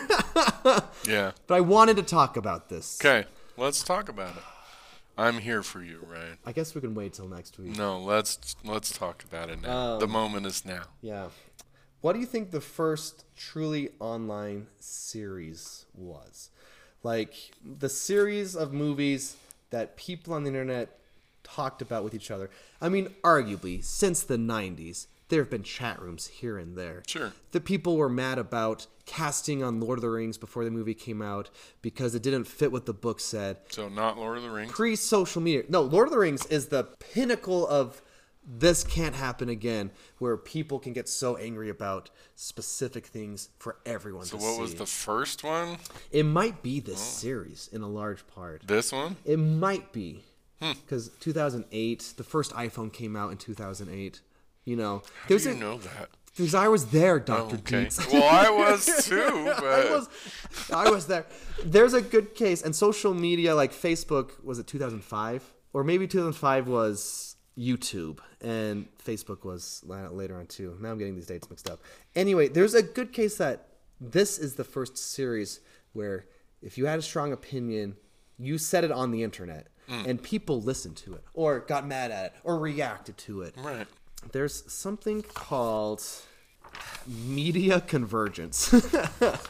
Yeah. 1.06 1.32
but 1.46 1.54
I 1.54 1.60
wanted 1.60 1.96
to 1.98 2.02
talk 2.02 2.38
about 2.38 2.70
this. 2.70 2.98
Okay, 3.00 3.28
let's 3.58 3.84
talk 3.84 4.08
about 4.08 4.34
it. 4.34 4.42
I'm 5.16 5.38
here 5.38 5.62
for 5.62 5.82
you, 5.82 6.04
Ryan. 6.08 6.38
I 6.44 6.52
guess 6.52 6.74
we 6.74 6.80
can 6.80 6.94
wait 6.94 7.12
till 7.12 7.28
next 7.28 7.58
week. 7.58 7.76
No, 7.76 7.98
let's 8.00 8.56
let's 8.64 8.96
talk 8.96 9.22
about 9.24 9.50
it 9.50 9.62
now. 9.62 9.98
the 9.98 10.06
um, 10.06 10.10
moment 10.10 10.46
is 10.46 10.64
now. 10.64 10.82
Yeah. 11.00 11.28
What 12.00 12.12
do 12.12 12.20
you 12.20 12.26
think 12.26 12.50
the 12.50 12.60
first 12.60 13.24
truly 13.36 13.90
online 13.98 14.66
series 14.78 15.86
was? 15.94 16.50
Like 17.02 17.34
the 17.64 17.88
series 17.88 18.54
of 18.54 18.72
movies 18.72 19.36
that 19.70 19.96
people 19.96 20.34
on 20.34 20.44
the 20.44 20.48
internet 20.48 20.98
talked 21.42 21.80
about 21.80 22.04
with 22.04 22.14
each 22.14 22.30
other. 22.30 22.50
I 22.80 22.88
mean, 22.88 23.14
arguably, 23.22 23.82
since 23.84 24.22
the 24.22 24.36
90s, 24.36 25.06
there 25.28 25.40
have 25.40 25.50
been 25.50 25.62
chat 25.62 26.00
rooms 26.00 26.26
here 26.26 26.58
and 26.58 26.76
there. 26.76 27.02
Sure. 27.06 27.32
The 27.52 27.60
people 27.60 27.96
were 27.96 28.08
mad 28.10 28.38
about 28.38 28.86
casting 29.06 29.62
on 29.62 29.80
Lord 29.80 29.98
of 29.98 30.02
the 30.02 30.10
Rings 30.10 30.36
before 30.38 30.64
the 30.64 30.70
movie 30.70 30.94
came 30.94 31.22
out 31.22 31.50
because 31.82 32.14
it 32.14 32.22
didn't 32.22 32.44
fit 32.44 32.70
what 32.72 32.86
the 32.86 32.92
book 32.94 33.20
said 33.20 33.58
So 33.70 33.88
not 33.88 34.16
Lord 34.18 34.36
of 34.38 34.42
the 34.44 34.50
Rings. 34.50 34.70
pre 34.72 34.96
social 34.96 35.40
media. 35.42 35.64
No, 35.68 35.80
Lord 35.82 36.08
of 36.08 36.12
the 36.12 36.18
Rings 36.18 36.44
is 36.46 36.68
the 36.68 36.84
pinnacle 37.12 37.66
of 37.66 38.02
this 38.46 38.84
can't 38.84 39.14
happen 39.14 39.48
again, 39.48 39.90
where 40.18 40.36
people 40.36 40.78
can 40.78 40.92
get 40.92 41.08
so 41.08 41.36
angry 41.36 41.70
about 41.70 42.10
specific 42.34 43.06
things 43.06 43.48
for 43.58 43.78
everyone 43.86 44.26
So 44.26 44.36
what 44.36 44.56
see. 44.56 44.60
was 44.60 44.74
the 44.74 44.84
first 44.84 45.42
one? 45.42 45.78
It 46.10 46.24
might 46.24 46.62
be 46.62 46.78
this 46.78 47.00
series 47.00 47.70
in 47.72 47.80
a 47.80 47.88
large 47.88 48.26
part. 48.26 48.66
This 48.66 48.92
one? 48.92 49.16
It 49.24 49.38
might 49.38 49.92
be 49.92 50.24
Hmm. 50.60 50.72
because 50.72 51.08
2008, 51.20 52.12
the 52.18 52.22
first 52.24 52.52
iPhone 52.52 52.92
came 52.92 53.16
out 53.16 53.32
in 53.32 53.38
2008. 53.38 54.20
You 54.64 54.76
know, 54.76 55.02
How 55.22 55.28
there's 55.28 55.44
do 55.44 55.50
you 55.50 55.56
a 55.56 55.58
know 55.58 55.78
that? 55.78 56.08
because 56.36 56.54
I 56.54 56.68
was 56.68 56.86
there, 56.86 57.20
Doctor 57.20 57.56
Okay. 57.56 57.84
Deets. 57.86 58.12
well, 58.12 58.24
I 58.24 58.50
was 58.50 58.86
too, 59.06 59.44
but 59.56 59.64
I 59.64 59.90
was, 59.94 60.08
I 60.72 60.90
was 60.90 61.06
there. 61.06 61.26
There's 61.64 61.94
a 61.94 62.00
good 62.02 62.34
case, 62.34 62.62
and 62.62 62.74
social 62.74 63.14
media 63.14 63.54
like 63.54 63.72
Facebook 63.72 64.42
was 64.42 64.58
it 64.58 64.66
2005 64.66 65.52
or 65.72 65.84
maybe 65.84 66.06
2005 66.06 66.66
was 66.68 67.36
YouTube, 67.58 68.18
and 68.40 68.86
Facebook 69.04 69.44
was 69.44 69.82
later 69.86 70.36
on 70.38 70.46
too. 70.46 70.76
Now 70.80 70.90
I'm 70.90 70.98
getting 70.98 71.14
these 71.14 71.26
dates 71.26 71.48
mixed 71.50 71.68
up. 71.70 71.80
Anyway, 72.16 72.48
there's 72.48 72.74
a 72.74 72.82
good 72.82 73.12
case 73.12 73.36
that 73.36 73.68
this 74.00 74.38
is 74.38 74.54
the 74.54 74.64
first 74.64 74.96
series 74.96 75.60
where 75.92 76.26
if 76.62 76.78
you 76.78 76.86
had 76.86 76.98
a 76.98 77.02
strong 77.02 77.32
opinion, 77.32 77.96
you 78.38 78.56
said 78.58 78.82
it 78.84 78.90
on 78.90 79.10
the 79.10 79.22
internet. 79.22 79.68
Mm. 79.88 80.06
And 80.06 80.22
people 80.22 80.62
listened 80.62 80.96
to 80.96 81.12
it, 81.12 81.22
or 81.34 81.60
got 81.60 81.86
mad 81.86 82.10
at 82.10 82.24
it, 82.24 82.32
or 82.42 82.58
reacted 82.58 83.18
to 83.18 83.42
it 83.42 83.54
right. 83.58 83.86
There's 84.32 84.70
something 84.72 85.22
called 85.22 86.02
media 87.06 87.80
convergence. 87.80 88.72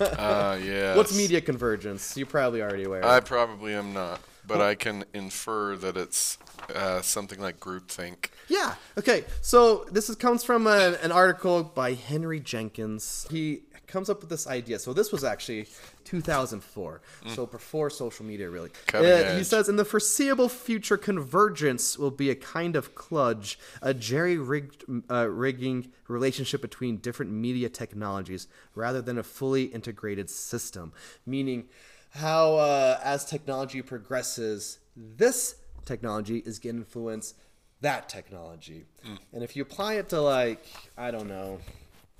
Uh, 0.00 0.58
yeah. 0.62 0.96
What's 0.96 1.16
media 1.16 1.40
convergence? 1.40 2.16
You're 2.16 2.26
probably 2.26 2.62
already 2.62 2.84
aware. 2.84 3.04
I 3.04 3.20
probably 3.20 3.74
am 3.74 3.92
not, 3.92 4.20
but 4.46 4.60
I 4.60 4.74
can 4.74 5.04
infer 5.14 5.76
that 5.76 5.96
it's 5.96 6.38
uh, 6.74 7.00
something 7.02 7.40
like 7.40 7.58
groupthink. 7.60 8.26
yeah. 8.48 8.74
Okay. 8.98 9.24
So 9.40 9.86
this 9.90 10.08
is, 10.08 10.16
comes 10.16 10.44
from 10.44 10.66
a, 10.66 10.96
an 11.02 11.12
article 11.12 11.62
by 11.64 11.94
Henry 11.94 12.40
Jenkins. 12.40 13.26
He 13.30 13.62
comes 13.94 14.10
up 14.10 14.20
with 14.20 14.28
this 14.28 14.48
idea. 14.48 14.78
So 14.80 14.92
this 14.92 15.12
was 15.12 15.22
actually 15.22 15.68
2004. 16.04 17.00
So 17.28 17.46
before 17.46 17.88
social 17.90 18.26
media, 18.26 18.50
really. 18.50 18.70
Uh, 18.92 19.36
he 19.36 19.44
says 19.44 19.68
in 19.68 19.76
the 19.76 19.84
foreseeable 19.84 20.48
future, 20.48 20.96
convergence 20.96 21.96
will 21.96 22.10
be 22.10 22.28
a 22.28 22.34
kind 22.34 22.74
of 22.74 22.96
kludge, 22.96 23.56
a 23.80 23.94
jerry-rigged 23.94 24.84
uh, 25.08 25.28
rigging 25.28 25.92
relationship 26.08 26.60
between 26.60 26.96
different 26.96 27.30
media 27.30 27.68
technologies 27.68 28.48
rather 28.74 29.00
than 29.00 29.16
a 29.16 29.22
fully 29.22 29.64
integrated 29.66 30.28
system. 30.28 30.92
Meaning, 31.24 31.68
how 32.10 32.56
uh, 32.56 32.98
as 33.02 33.24
technology 33.24 33.80
progresses, 33.80 34.80
this 34.96 35.54
technology 35.84 36.38
is 36.38 36.58
going 36.58 36.74
to 36.74 36.80
influence 36.82 37.34
that 37.80 38.08
technology. 38.08 38.86
And 39.32 39.44
if 39.44 39.54
you 39.54 39.62
apply 39.62 39.94
it 39.94 40.08
to 40.08 40.20
like, 40.20 40.64
I 40.96 41.12
don't 41.12 41.28
know, 41.28 41.60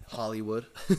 Hollywood. 0.09 0.67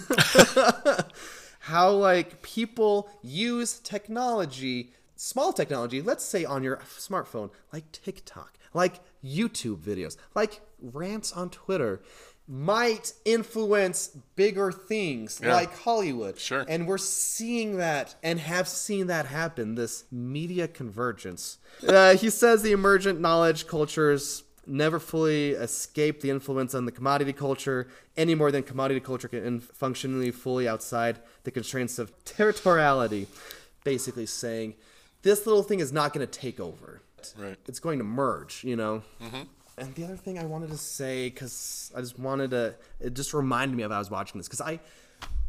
how 1.60 1.91
like 1.91 2.41
people 2.41 3.10
use 3.22 3.80
technology, 3.80 4.91
small 5.16 5.51
technology, 5.53 6.01
let's 6.01 6.24
say 6.24 6.45
on 6.45 6.64
your 6.64 6.78
smartphone, 6.97 7.49
like 7.74 7.91
TikTok, 7.91 8.58
like 8.74 8.99
YouTube 9.24 9.78
videos, 9.78 10.18
like 10.36 10.62
rants 10.82 11.32
on 11.34 11.49
Twitter, 11.49 12.01
might 12.47 13.12
influence 13.26 14.10
bigger 14.36 14.72
things 14.72 15.41
Yeah. 15.43 15.56
like 15.56 15.76
Hollywood. 15.80 16.38
Sure. 16.38 16.64
And 16.68 16.88
we're 16.88 16.99
seeing 16.99 17.78
that 17.78 18.14
and 18.22 18.39
have 18.39 18.68
seen 18.68 19.08
that 19.08 19.26
happen, 19.26 19.74
this 19.74 20.03
media 20.12 20.68
convergence. 20.68 21.58
Uh, 21.88 22.16
he 22.16 22.30
says 22.30 22.62
the 22.62 22.72
emergent 22.72 23.20
knowledge 23.20 23.66
cultures 23.66 24.43
never 24.68 24.99
fully 24.99 25.51
escape 25.51 26.22
the 26.22 26.30
influence 26.30 26.74
on 26.74 26.86
the 26.86 26.91
commodity 26.91 27.34
culture 27.34 27.88
any 28.18 28.36
more 28.36 28.51
than 28.51 28.63
commodity 28.63 28.99
culture 28.99 29.28
can 29.28 29.45
in- 29.45 29.59
functionally 29.59 30.32
fully 30.32 30.68
outside 30.68 31.20
the 31.43 31.51
constraints 31.51 31.99
of 31.99 32.11
territoriality. 32.26 33.28
Basically 33.84 34.26
saying 34.26 34.76
this 35.22 35.45
little 35.45 35.63
thing 35.63 35.80
is 35.80 35.91
not 35.91 36.13
going 36.13 36.26
to 36.26 36.39
take 36.39 36.59
over. 36.59 37.01
Right. 37.38 37.57
It's 37.68 37.80
going 37.80 37.97
to 37.99 38.03
merge, 38.03 38.63
you 38.63 38.76
know? 38.76 39.03
Mm-hmm. 39.22 39.43
And 39.78 39.95
the 39.95 40.03
other 40.05 40.16
thing 40.16 40.39
I 40.39 40.45
wanted 40.45 40.70
to 40.70 40.78
say, 40.78 41.30
because 41.30 41.91
I 41.95 41.99
just 41.99 42.18
wanted 42.18 42.51
to, 42.51 42.76
it 42.99 43.13
just 43.13 43.34
reminded 43.34 43.76
me 43.76 43.84
of 43.84 43.91
I 43.91 43.99
was 43.99 44.09
watching 44.09 44.39
this, 44.39 44.47
because 44.47 44.61
I 44.61 44.80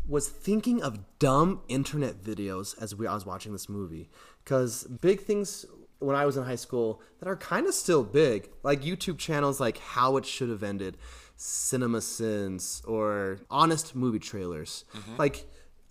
was 0.09 0.29
thinking 0.29 0.83
of 0.83 0.99
dumb 1.19 1.61
internet 1.69 2.23
videos 2.23 2.81
as 2.81 2.95
we, 2.95 3.07
I 3.07 3.14
was 3.14 3.25
watching 3.25 3.53
this 3.53 3.69
movie. 3.69 4.09
Because 4.43 4.85
big 4.85 5.21
things 5.21 5.67
when 5.99 6.16
I 6.16 6.26
was 6.26 6.36
in 6.36 6.44
high 6.44 6.57
school 6.57 7.01
that 7.20 7.28
are 7.28 7.36
kind 7.36 7.66
of 7.66 7.74
still 7.74 8.03
big, 8.03 8.51
like 8.62 8.82
YouTube 8.82 9.18
channels 9.18 9.61
like 9.61 9.78
How 9.78 10.16
It 10.16 10.26
Should 10.26 10.51
Have 10.51 10.62
Ended, 10.62 10.97
CinemaSins, 11.38 12.86
or 12.86 13.40
Honest 13.51 13.94
Movie 13.94 14.18
Trailers. 14.18 14.84
Like, 15.18 15.47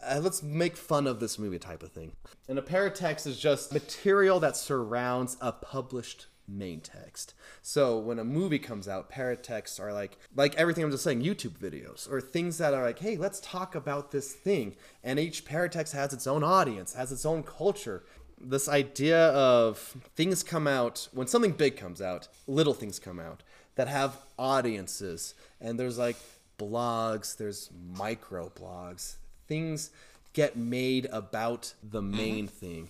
uh, 0.05 0.19
let's 0.21 0.43
make 0.43 0.77
fun 0.77 1.07
of 1.07 1.19
this 1.19 1.39
movie 1.39 1.59
type 1.59 1.81
of 1.83 1.91
thing. 1.91 2.13
And 2.47 2.59
a 2.59 2.61
paratext 2.61 3.25
is 3.25 3.39
just 3.39 3.73
material 3.73 4.39
that 4.39 4.55
surrounds 4.55 5.37
a 5.41 5.51
published 5.51 6.27
main 6.47 6.79
text. 6.79 7.33
So 7.61 7.97
when 7.97 8.19
a 8.19 8.23
movie 8.23 8.59
comes 8.59 8.87
out, 8.87 9.11
paratexts 9.11 9.79
are 9.79 9.91
like 9.93 10.17
like 10.35 10.55
everything 10.55 10.83
I'm 10.83 10.91
just 10.91 11.03
saying, 11.03 11.23
YouTube 11.23 11.57
videos 11.57 12.09
or 12.11 12.21
things 12.21 12.57
that 12.59 12.73
are 12.73 12.83
like, 12.83 12.99
hey, 12.99 13.17
let's 13.17 13.39
talk 13.39 13.73
about 13.75 14.11
this 14.11 14.33
thing. 14.33 14.75
And 15.03 15.19
each 15.19 15.45
paratext 15.45 15.93
has 15.93 16.13
its 16.13 16.27
own 16.27 16.43
audience, 16.43 16.93
has 16.93 17.11
its 17.11 17.25
own 17.25 17.43
culture. 17.43 18.03
This 18.39 18.67
idea 18.67 19.29
of 19.29 19.77
things 20.15 20.43
come 20.43 20.67
out 20.67 21.07
when 21.13 21.27
something 21.27 21.51
big 21.51 21.77
comes 21.77 22.01
out, 22.01 22.27
little 22.47 22.73
things 22.73 22.99
come 22.99 23.19
out 23.19 23.43
that 23.75 23.87
have 23.87 24.17
audiences. 24.37 25.35
And 25.61 25.79
there's 25.79 25.97
like 25.97 26.17
blogs, 26.57 27.37
there's 27.37 27.69
micro 27.97 28.49
blogs, 28.49 29.15
things 29.47 29.91
get 30.33 30.57
made 30.57 31.07
about 31.11 31.73
the 31.83 32.01
mm-hmm. 32.01 32.17
main 32.17 32.47
thing. 32.47 32.89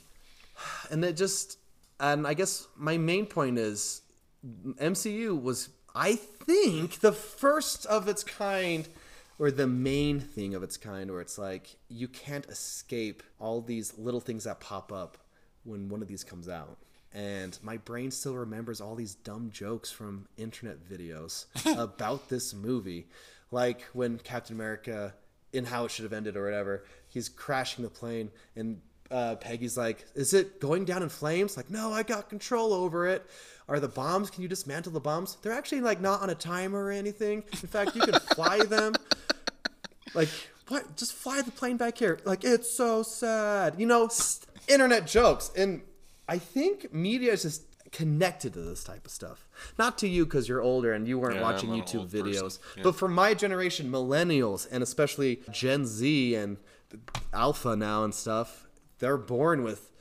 And 0.90 1.04
it 1.04 1.18
just 1.18 1.58
and 2.00 2.28
I 2.28 2.34
guess 2.34 2.68
my 2.76 2.98
main 2.98 3.26
point 3.26 3.58
is 3.58 4.02
MCU 4.82 5.42
was 5.42 5.70
I 5.94 6.16
think 6.16 7.00
the 7.00 7.12
first 7.12 7.86
of 7.86 8.08
its 8.08 8.24
kind 8.24 8.88
or 9.40 9.52
the 9.52 9.68
main 9.68 10.20
thing 10.20 10.56
of 10.56 10.64
its 10.64 10.78
kind 10.78 11.12
where 11.12 11.22
it's 11.22 11.38
like 11.38 11.78
you 11.90 12.08
can't 12.08 12.46
escape 12.48 13.24
all 13.40 13.62
these 13.62 13.98
little 13.98 14.20
things 14.20 14.44
that 14.44 14.60
pop 14.60 14.92
up 14.92 15.18
when 15.66 15.90
one 15.90 16.02
of 16.02 16.08
these 16.08 16.24
comes 16.24 16.48
out. 16.48 16.78
And 17.14 17.58
my 17.64 17.78
brain 17.78 18.12
still 18.12 18.36
remembers 18.36 18.82
all 18.82 18.96
these 18.96 19.16
dumb 19.16 19.50
jokes 19.52 19.90
from 19.92 20.28
internet 20.38 20.78
videos 20.90 21.46
about 21.78 22.30
this 22.30 22.54
movie. 22.54 23.08
Like 23.52 23.84
when 23.94 24.18
Captain 24.18 24.56
America 24.56 25.14
in 25.54 25.66
How 25.66 25.86
It 25.86 25.92
Should 25.92 26.04
Have 26.04 26.14
Ended 26.14 26.36
or 26.36 26.44
whatever, 26.44 26.84
he's 27.08 27.30
crashing 27.30 27.84
the 27.84 27.90
plane 27.90 28.32
and 28.56 28.82
uh, 29.12 29.36
Peggy's 29.36 29.78
like, 29.78 30.04
"Is 30.16 30.34
it 30.34 30.60
going 30.60 30.84
down 30.84 31.04
in 31.04 31.10
flames?" 31.10 31.56
Like, 31.56 31.70
"No, 31.70 31.94
I 31.94 32.02
got 32.02 32.28
control 32.28 32.74
over 32.74 33.08
it." 33.08 33.24
Are 33.70 33.80
the 33.80 33.88
bombs? 33.88 34.32
Can 34.32 34.42
you 34.42 34.48
dismantle 34.48 34.92
the 34.94 35.00
bombs? 35.00 35.38
They're 35.44 35.52
actually 35.54 35.82
like 35.82 36.02
not 36.02 36.22
on 36.22 36.32
a 36.32 36.36
timer 36.36 36.84
or 36.86 36.92
anything. 36.92 37.44
In 37.52 37.68
fact, 37.70 37.96
you 37.96 38.02
can 38.02 38.20
fly 38.20 38.60
them. 38.66 38.94
Like, 40.16 40.30
what? 40.70 40.98
Just 40.98 41.14
fly 41.14 41.42
the 41.44 41.52
plane 41.52 41.78
back 41.78 42.00
here. 42.00 42.20
Like, 42.26 42.44
it's 42.44 42.70
so 42.72 43.04
sad. 43.04 43.76
You 43.78 43.86
know, 43.86 44.06
s- 44.06 44.42
internet 44.68 45.08
jokes, 45.08 45.52
and 45.56 45.82
I 46.28 46.38
think 46.38 46.94
media 46.94 47.34
is 47.34 47.44
just 47.44 47.64
connected 47.92 48.54
to 48.54 48.62
this 48.62 48.84
type 48.84 49.06
of 49.06 49.12
stuff. 49.12 49.48
Not 49.78 49.98
to 50.00 50.08
you 50.08 50.26
because 50.26 50.50
you're 50.50 50.62
older 50.62 50.92
and 50.94 51.08
you 51.08 51.18
weren't 51.18 51.36
Yeah, 51.36 51.42
watching 51.44 51.70
YouTube 51.70 52.10
videos, 52.10 52.60
Yeah. 52.76 52.84
but 52.84 52.96
for 52.96 53.08
my 53.08 53.34
generation, 53.34 53.90
millennials 53.92 54.68
and 54.70 54.84
especially 54.84 55.42
Gen 55.52 55.86
Z 55.86 56.36
and 56.36 56.58
Alpha 57.34 57.76
now 57.76 58.04
and 58.04 58.14
stuff, 58.14 58.68
they're 59.00 59.18
born 59.18 59.64
with 59.64 59.92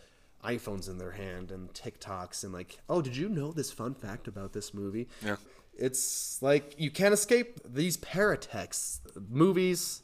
iPhones 0.45 0.89
in 0.89 0.99
their 0.99 1.13
hand 1.13 1.51
and 1.51 1.73
TikToks 1.73 2.43
and 2.45 2.53
like, 2.53 2.79
oh, 2.89 3.01
did 3.01 3.17
you 3.17 3.29
know 3.29 3.53
this 3.53 3.71
fun 3.71 3.95
fact 3.95 4.29
about 4.29 4.53
this 4.53 4.75
movie? 4.75 5.09
Yeah. 5.25 5.37
It's 5.77 6.41
like 6.43 6.75
you 6.79 6.91
can't 6.91 7.15
escape 7.15 7.61
these 7.65 7.97
paratexts. 7.97 9.01
Movies 9.29 10.03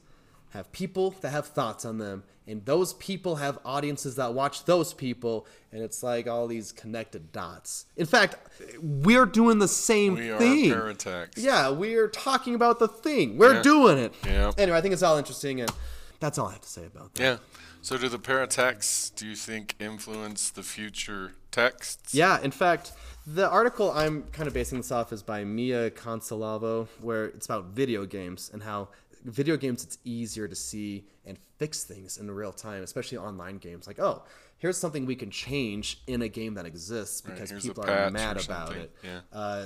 have 0.51 0.71
people 0.73 1.15
that 1.21 1.31
have 1.31 1.47
thoughts 1.47 1.85
on 1.85 1.99
them, 1.99 2.25
and 2.47 2.65
those 2.65 2.95
people 2.95 3.37
have 3.37 3.59
audiences 3.65 4.17
that 4.17 4.35
watch 4.35 4.65
those 4.65 4.93
people, 4.93 5.47
and 5.73 5.83
it's 5.83 6.03
like 6.03 6.27
all 6.27 6.47
these 6.47 6.73
connected 6.73 7.31
dots. 7.33 7.87
In 7.97 8.07
fact, 8.07 8.37
we're 8.83 9.27
doing 9.27 9.59
the 9.59 9.69
same 9.69 10.15
We 10.15 10.31
are 10.31 10.39
thing. 10.39 10.71
Paratext. 10.71 11.35
Yeah, 11.37 11.71
we're 11.71 12.09
talking 12.09 12.55
about 12.55 12.79
the 12.79 12.89
thing. 12.89 13.39
We're 13.39 13.55
Yeah. 13.55 13.63
doing 13.63 13.99
it. 13.99 14.15
Yeah. 14.25 14.53
Anyway, 14.59 14.77
I 14.77 14.81
think 14.81 14.93
it's 14.95 15.03
all 15.03 15.17
interesting, 15.17 15.61
and 15.61 15.71
that's 16.19 16.39
all 16.39 16.49
I 16.49 16.53
have 16.53 16.63
to 16.63 16.69
say 16.69 16.87
about 16.87 17.15
that. 17.15 17.23
Yeah. 17.23 17.37
So 17.83 17.97
do 17.97 18.09
the 18.09 18.19
paratexts, 18.19 19.15
do 19.15 19.27
you 19.27 19.37
think, 19.37 19.75
influence 19.79 20.51
the 20.51 20.63
future 20.63 21.33
texts? 21.51 22.13
Yeah, 22.13 22.39
in 22.43 22.51
fact, 22.51 22.93
the 23.27 23.49
article 23.49 23.91
I'm 23.93 24.25
kind 24.33 24.47
of 24.49 24.53
basing 24.53 24.79
this 24.79 24.91
off 24.93 25.13
is 25.13 25.23
by 25.23 25.45
Mia 25.45 25.91
Consalvo, 25.91 26.89
where 27.01 27.27
it's 27.27 27.47
about 27.47 27.67
video 27.67 28.05
games 28.05 28.51
and 28.53 28.65
how 28.65 28.89
video 29.25 29.57
games 29.57 29.85
it's 29.85 29.99
easier 30.05 30.49
to 30.49 30.55
see 30.55 31.05
and 31.25 31.39
fix 31.59 31.85
things 31.85 32.19
in 32.19 32.31
real 32.31 32.53
time, 32.53 32.83
especially 32.83 33.19
online 33.19 33.59
games. 33.59 33.87
Like, 33.87 33.99
oh, 33.99 34.23
here's 34.59 34.77
something 34.77 35.07
we 35.07 35.17
can 35.17 35.31
change 35.31 36.03
in 36.07 36.23
a 36.23 36.29
game 36.29 36.55
that 36.55 36.67
exists 36.67 37.21
because 37.21 37.51
a 37.51 37.57
people 37.57 37.89
are 37.89 38.11
mad 38.11 38.43
about 38.43 38.77
it. 38.77 38.95
Yeah. 39.03 39.21
Uh, 39.33 39.65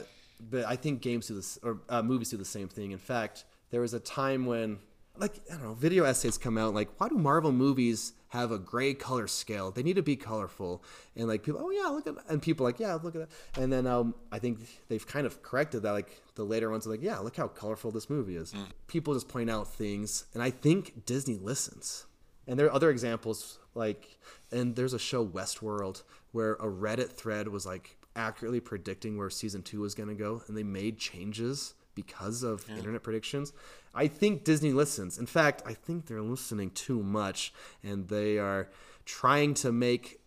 but 0.51 0.65
I 0.65 0.77
think 0.77 1.01
games 1.01 1.29
do 1.29 1.35
this, 1.35 1.59
or 1.63 1.79
uh, 1.89 2.03
movies 2.03 2.31
do 2.31 2.37
the 2.37 2.45
same 2.45 2.69
thing. 2.69 2.93
In 2.93 2.99
fact, 2.99 3.45
there 3.71 3.81
was 3.81 3.95
a 3.95 4.01
time 4.01 4.47
when, 4.47 4.79
like, 5.17 5.41
I 5.51 5.55
don't 5.55 5.63
know, 5.63 5.75
video 5.75 6.05
essays 6.05 6.37
come 6.37 6.59
out. 6.59 6.75
Like, 6.75 6.89
why 6.99 7.09
do 7.09 7.17
Marvel 7.17 7.53
movies 7.53 8.15
have 8.29 8.51
a 8.51 8.59
gray 8.59 8.95
color 8.95 9.29
scale? 9.29 9.71
They 9.71 9.83
need 9.83 9.97
to 9.97 10.03
be 10.03 10.17
colorful. 10.17 10.83
And 11.15 11.29
like 11.29 11.43
people, 11.45 11.61
oh 11.63 11.71
yeah, 11.71 11.87
look 11.87 12.07
at, 12.07 12.17
that. 12.17 12.25
and 12.29 12.43
people 12.43 12.65
like, 12.65 12.81
yeah, 12.81 12.95
look 12.95 13.15
at 13.15 13.29
that. 13.29 13.63
And 13.63 13.73
then 13.73 13.87
um, 13.87 14.15
I 14.33 14.39
think 14.39 14.59
they've 14.89 15.07
kind 15.07 15.27
of 15.27 15.43
corrected 15.43 15.83
that. 15.83 15.93
Like 15.93 16.21
the 16.35 16.45
later 16.45 16.69
ones 16.71 16.87
are 16.87 16.91
like, 16.91 17.03
yeah, 17.03 17.19
look 17.19 17.37
how 17.37 17.47
colorful 17.47 17.93
this 17.93 18.11
movie 18.11 18.37
is. 18.37 18.53
People 18.89 19.15
just 19.15 19.29
point 19.29 19.51
out 19.51 19.69
things, 19.69 20.25
and 20.35 20.43
I 20.43 20.51
think 20.51 21.07
Disney 21.07 21.37
listens. 21.37 22.07
And 22.47 22.59
there 22.59 22.67
are 22.67 22.73
other 22.73 22.91
examples 22.91 23.59
like, 23.75 24.19
and 24.51 24.77
there's 24.77 24.93
a 24.93 24.99
show 24.99 25.25
Westworld 25.25 26.03
where 26.33 26.55
a 26.55 26.67
Reddit 26.67 27.13
thread 27.13 27.49
was 27.49 27.65
like 27.65 27.97
accurately 28.17 28.61
predicting 28.61 29.17
where 29.17 29.31
season 29.31 29.63
two 29.63 29.81
was 29.81 29.95
going 29.95 30.09
to 30.09 30.15
go, 30.15 30.43
and 30.49 30.57
they 30.57 30.63
made 30.65 30.99
changes 30.99 31.75
because 31.95 32.43
of 32.43 32.69
internet 32.69 33.03
predictions. 33.03 33.53
I 33.95 34.09
think 34.09 34.45
Disney 34.45 34.73
listens. 34.73 35.19
In 35.19 35.27
fact, 35.27 35.63
I 35.67 35.73
think 35.75 36.07
they're 36.07 36.23
listening 36.23 36.71
too 36.71 37.03
much, 37.03 37.53
and 37.83 38.09
they 38.09 38.39
are 38.39 38.69
trying 39.05 39.55
to 39.55 39.71
make 39.73 40.21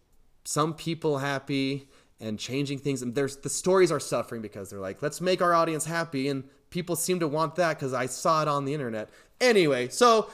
some 0.46 0.74
people 0.74 1.18
happy 1.18 1.88
and 2.20 2.40
changing 2.40 2.80
things. 2.80 3.02
And 3.02 3.14
there's 3.14 3.38
the 3.38 3.50
stories 3.50 3.92
are 3.92 4.00
suffering 4.00 4.42
because 4.42 4.70
they're 4.70 4.80
like, 4.80 5.02
let's 5.02 5.20
make 5.22 5.42
our 5.42 5.54
audience 5.54 5.86
happy, 5.86 6.30
and 6.30 6.44
people 6.70 6.96
seem 6.96 7.20
to 7.20 7.28
want 7.28 7.56
that 7.56 7.78
because 7.78 7.94
I 7.94 8.06
saw 8.06 8.42
it 8.42 8.48
on 8.48 8.66
the 8.66 8.74
internet. 8.74 9.10
Anyway, 9.42 9.90
so 9.90 10.30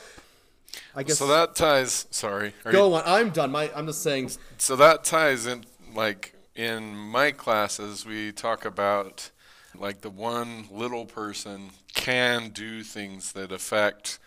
I 0.95 1.03
guess 1.03 1.17
So 1.17 1.27
that 1.27 1.55
ties. 1.55 2.05
Sorry. 2.11 2.53
Are 2.65 2.71
go 2.71 2.89
you- 2.89 2.95
on. 2.95 3.03
I'm 3.05 3.29
done. 3.31 3.51
My 3.51 3.71
I'm 3.75 3.87
just 3.87 4.01
saying. 4.03 4.31
so 4.57 4.75
that 4.75 5.03
ties 5.03 5.45
in. 5.45 5.65
Like 5.95 6.33
in 6.55 6.95
my 6.95 7.31
classes, 7.31 8.05
we 8.05 8.31
talk 8.31 8.65
about 8.65 9.29
like 9.77 10.01
the 10.01 10.09
one 10.09 10.65
little 10.71 11.05
person 11.05 11.69
can 12.03 12.49
do 12.49 12.83
things 12.83 13.31
that 13.31 13.49
affect 13.49 14.19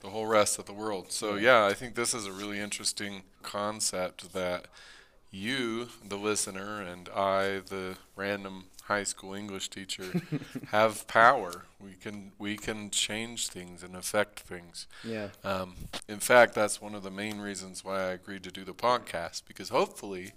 the 0.00 0.10
whole 0.10 0.26
rest 0.26 0.58
of 0.58 0.66
the 0.66 0.72
world. 0.72 1.10
So 1.10 1.36
yeah, 1.36 1.64
I 1.64 1.72
think 1.72 1.94
this 1.94 2.12
is 2.12 2.26
a 2.26 2.32
really 2.32 2.60
interesting 2.60 3.22
concept 3.42 4.34
that 4.34 4.66
you, 5.30 5.88
the 6.06 6.16
listener, 6.16 6.82
and 6.82 7.08
I, 7.08 7.60
the 7.66 7.96
random 8.16 8.64
high 8.82 9.04
school 9.04 9.32
English 9.32 9.70
teacher, 9.70 10.04
have 10.72 11.06
power. 11.08 11.64
We 11.80 11.92
can 11.92 12.32
we 12.38 12.58
can 12.58 12.90
change 12.90 13.48
things 13.48 13.82
and 13.82 13.96
affect 13.96 14.40
things. 14.40 14.86
Yeah. 15.02 15.28
Um, 15.42 15.76
in 16.06 16.18
fact, 16.18 16.54
that's 16.54 16.82
one 16.82 16.94
of 16.94 17.02
the 17.02 17.10
main 17.10 17.38
reasons 17.38 17.82
why 17.82 18.00
I 18.00 18.10
agreed 18.10 18.42
to 18.42 18.50
do 18.50 18.62
the 18.62 18.74
podcast 18.74 19.44
because 19.48 19.70
hopefully 19.70 20.32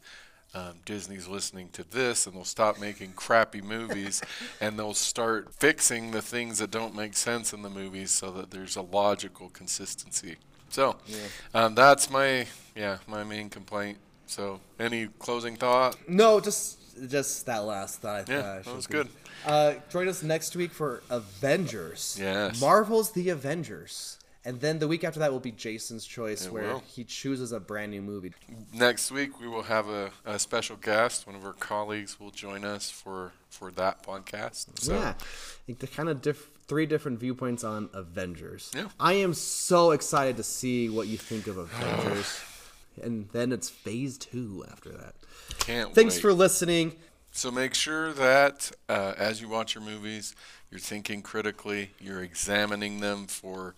um, 0.56 0.76
Disney's 0.86 1.28
listening 1.28 1.70
to 1.74 1.84
this 1.84 2.26
and 2.26 2.36
they'll 2.36 2.45
stop 2.45 2.80
making 2.80 3.12
crappy 3.14 3.62
movies 3.62 4.22
and 4.62 4.80
they'll 4.80 4.93
start 4.93 5.53
fixing 5.53 6.12
the 6.12 6.22
things 6.22 6.60
that 6.60 6.72
don't 6.72 6.95
make 6.95 7.16
sense 7.16 7.53
in 7.53 7.62
the 7.62 7.70
movies 7.70 8.12
so 8.12 8.32
that 8.32 8.51
there's 8.51 8.76
a 8.76 8.82
logical 8.82 9.49
consistency. 9.49 10.38
So 10.70 10.95
um, 11.53 11.76
that's 11.76 12.10
my 12.10 12.47
yeah 12.76 12.97
my 13.08 13.24
main 13.24 13.49
complaint. 13.49 13.97
So 14.28 14.60
any 14.80 15.08
closing 15.20 15.56
thought? 15.56 15.97
No, 16.10 16.39
just 16.39 16.80
just 17.10 17.45
that 17.45 17.66
last 17.66 18.01
thought. 18.01 18.16
I 18.16 18.24
thought 18.24 18.32
Yeah, 18.32 18.53
I 18.53 18.62
that 18.62 18.76
was 18.76 18.88
good. 18.88 19.10
Uh, 19.45 19.74
join 19.89 20.08
us 20.08 20.24
next 20.24 20.56
week 20.56 20.72
for 20.72 21.03
Avengers. 21.10 22.18
Yes. 22.20 22.60
Marvel's 22.60 23.12
The 23.12 23.30
Avengers. 23.30 24.18
And 24.46 24.62
then 24.62 24.78
the 24.78 24.88
week 24.88 25.04
after 25.04 25.20
that 25.22 25.32
will 25.32 25.39
be 25.39 25.52
Jason's 25.52 26.06
choice, 26.06 26.46
It 26.46 26.54
where 26.54 26.74
will. 26.74 26.84
he 26.86 27.04
chooses 27.04 27.52
a 27.52 27.60
brand 27.60 27.91
new 27.91 28.02
movie. 28.02 28.32
Next 28.72 29.12
week 29.12 29.41
we 29.41 29.48
will 29.48 29.64
have 29.64 29.89
a, 29.89 30.12
a 30.24 30.38
special 30.38 30.76
guest. 30.76 31.26
One 31.26 31.36
of 31.36 31.43
our 31.43 31.54
colleagues 31.54 32.20
will 32.20 32.30
join 32.32 32.64
us 32.64 32.89
for 32.91 33.32
for 33.50 33.72
that 33.72 34.04
podcast. 34.04 34.80
So 34.80 34.93
yeah, 34.93 35.14
the 35.68 35.88
kind 35.88 36.10
of 36.10 36.22
diff- 36.22 36.50
three 36.68 36.86
different 36.86 37.20
viewpoints 37.20 37.64
on 37.64 37.89
Avengers. 37.93 38.72
Yeah. 38.76 38.89
I 39.00 39.14
am 39.14 39.34
so 39.34 39.91
excited 39.91 40.38
to 40.38 40.43
see 40.43 40.89
what 40.89 41.08
you 41.08 41.18
think 41.18 41.48
of 41.48 41.58
Avengers. 41.58 42.39
and 43.02 43.28
then 43.32 43.52
it's 43.52 43.70
phase 43.70 44.18
two 44.18 44.64
after 44.72 44.89
that. 44.89 45.16
Can't 45.60 45.93
Thanks 45.96 46.16
wait. 46.16 46.22
for 46.22 46.34
listening. 46.34 46.93
So 47.32 47.52
make 47.52 47.74
sure 47.74 48.14
that 48.14 48.72
uh, 48.88 49.14
as 49.18 49.41
you 49.41 49.50
watch 49.50 49.76
your 49.76 49.84
movies, 49.84 50.36
you're 50.72 50.80
thinking 50.80 51.22
critically, 51.22 51.91
you're 52.00 52.24
examining 52.24 53.02
them 53.02 53.28
for 53.28 53.76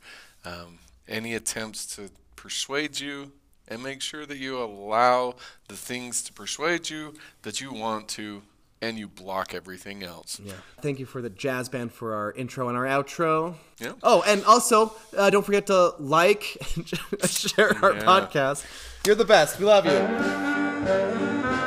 um, 0.48 0.80
any 1.08 1.34
attempts 1.36 1.86
to 1.96 2.10
persuade 2.36 3.00
you, 3.00 3.32
and 3.68 3.84
make 3.84 4.02
sure 4.02 4.26
that 4.26 4.38
you 4.38 4.58
allow 4.58 5.36
the 5.68 5.76
things 5.76 6.22
to 6.24 6.34
persuade 6.34 6.90
you 6.90 7.14
that 7.42 7.60
you 7.62 7.74
want 7.74 8.08
to, 8.10 8.42
and 8.82 8.98
you 9.00 9.08
block 9.08 9.54
everything 9.54 10.04
else. 10.04 10.40
Yeah. 10.44 10.54
Thank 10.82 11.00
you 11.00 11.06
for 11.06 11.22
the 11.22 11.30
jazz 11.32 11.68
band 11.68 11.92
for 11.92 12.14
our 12.14 12.32
intro 12.34 12.70
and 12.70 12.78
our 12.78 12.86
outro. 12.86 13.56
Yeah. 13.80 13.94
Oh, 14.04 14.24
and 14.28 14.44
also, 14.46 14.94
uh, 15.18 15.30
don't 15.30 15.44
forget 15.46 15.68
to 15.68 15.94
like 16.00 16.58
and 16.76 16.88
share 17.30 17.76
our 17.84 17.94
Yeah. 17.94 18.04
podcast. 18.04 18.64
You're 19.06 19.16
the 19.16 19.26
best. 19.26 19.60
We 19.60 19.66
love 19.66 19.86
you. 19.86 21.58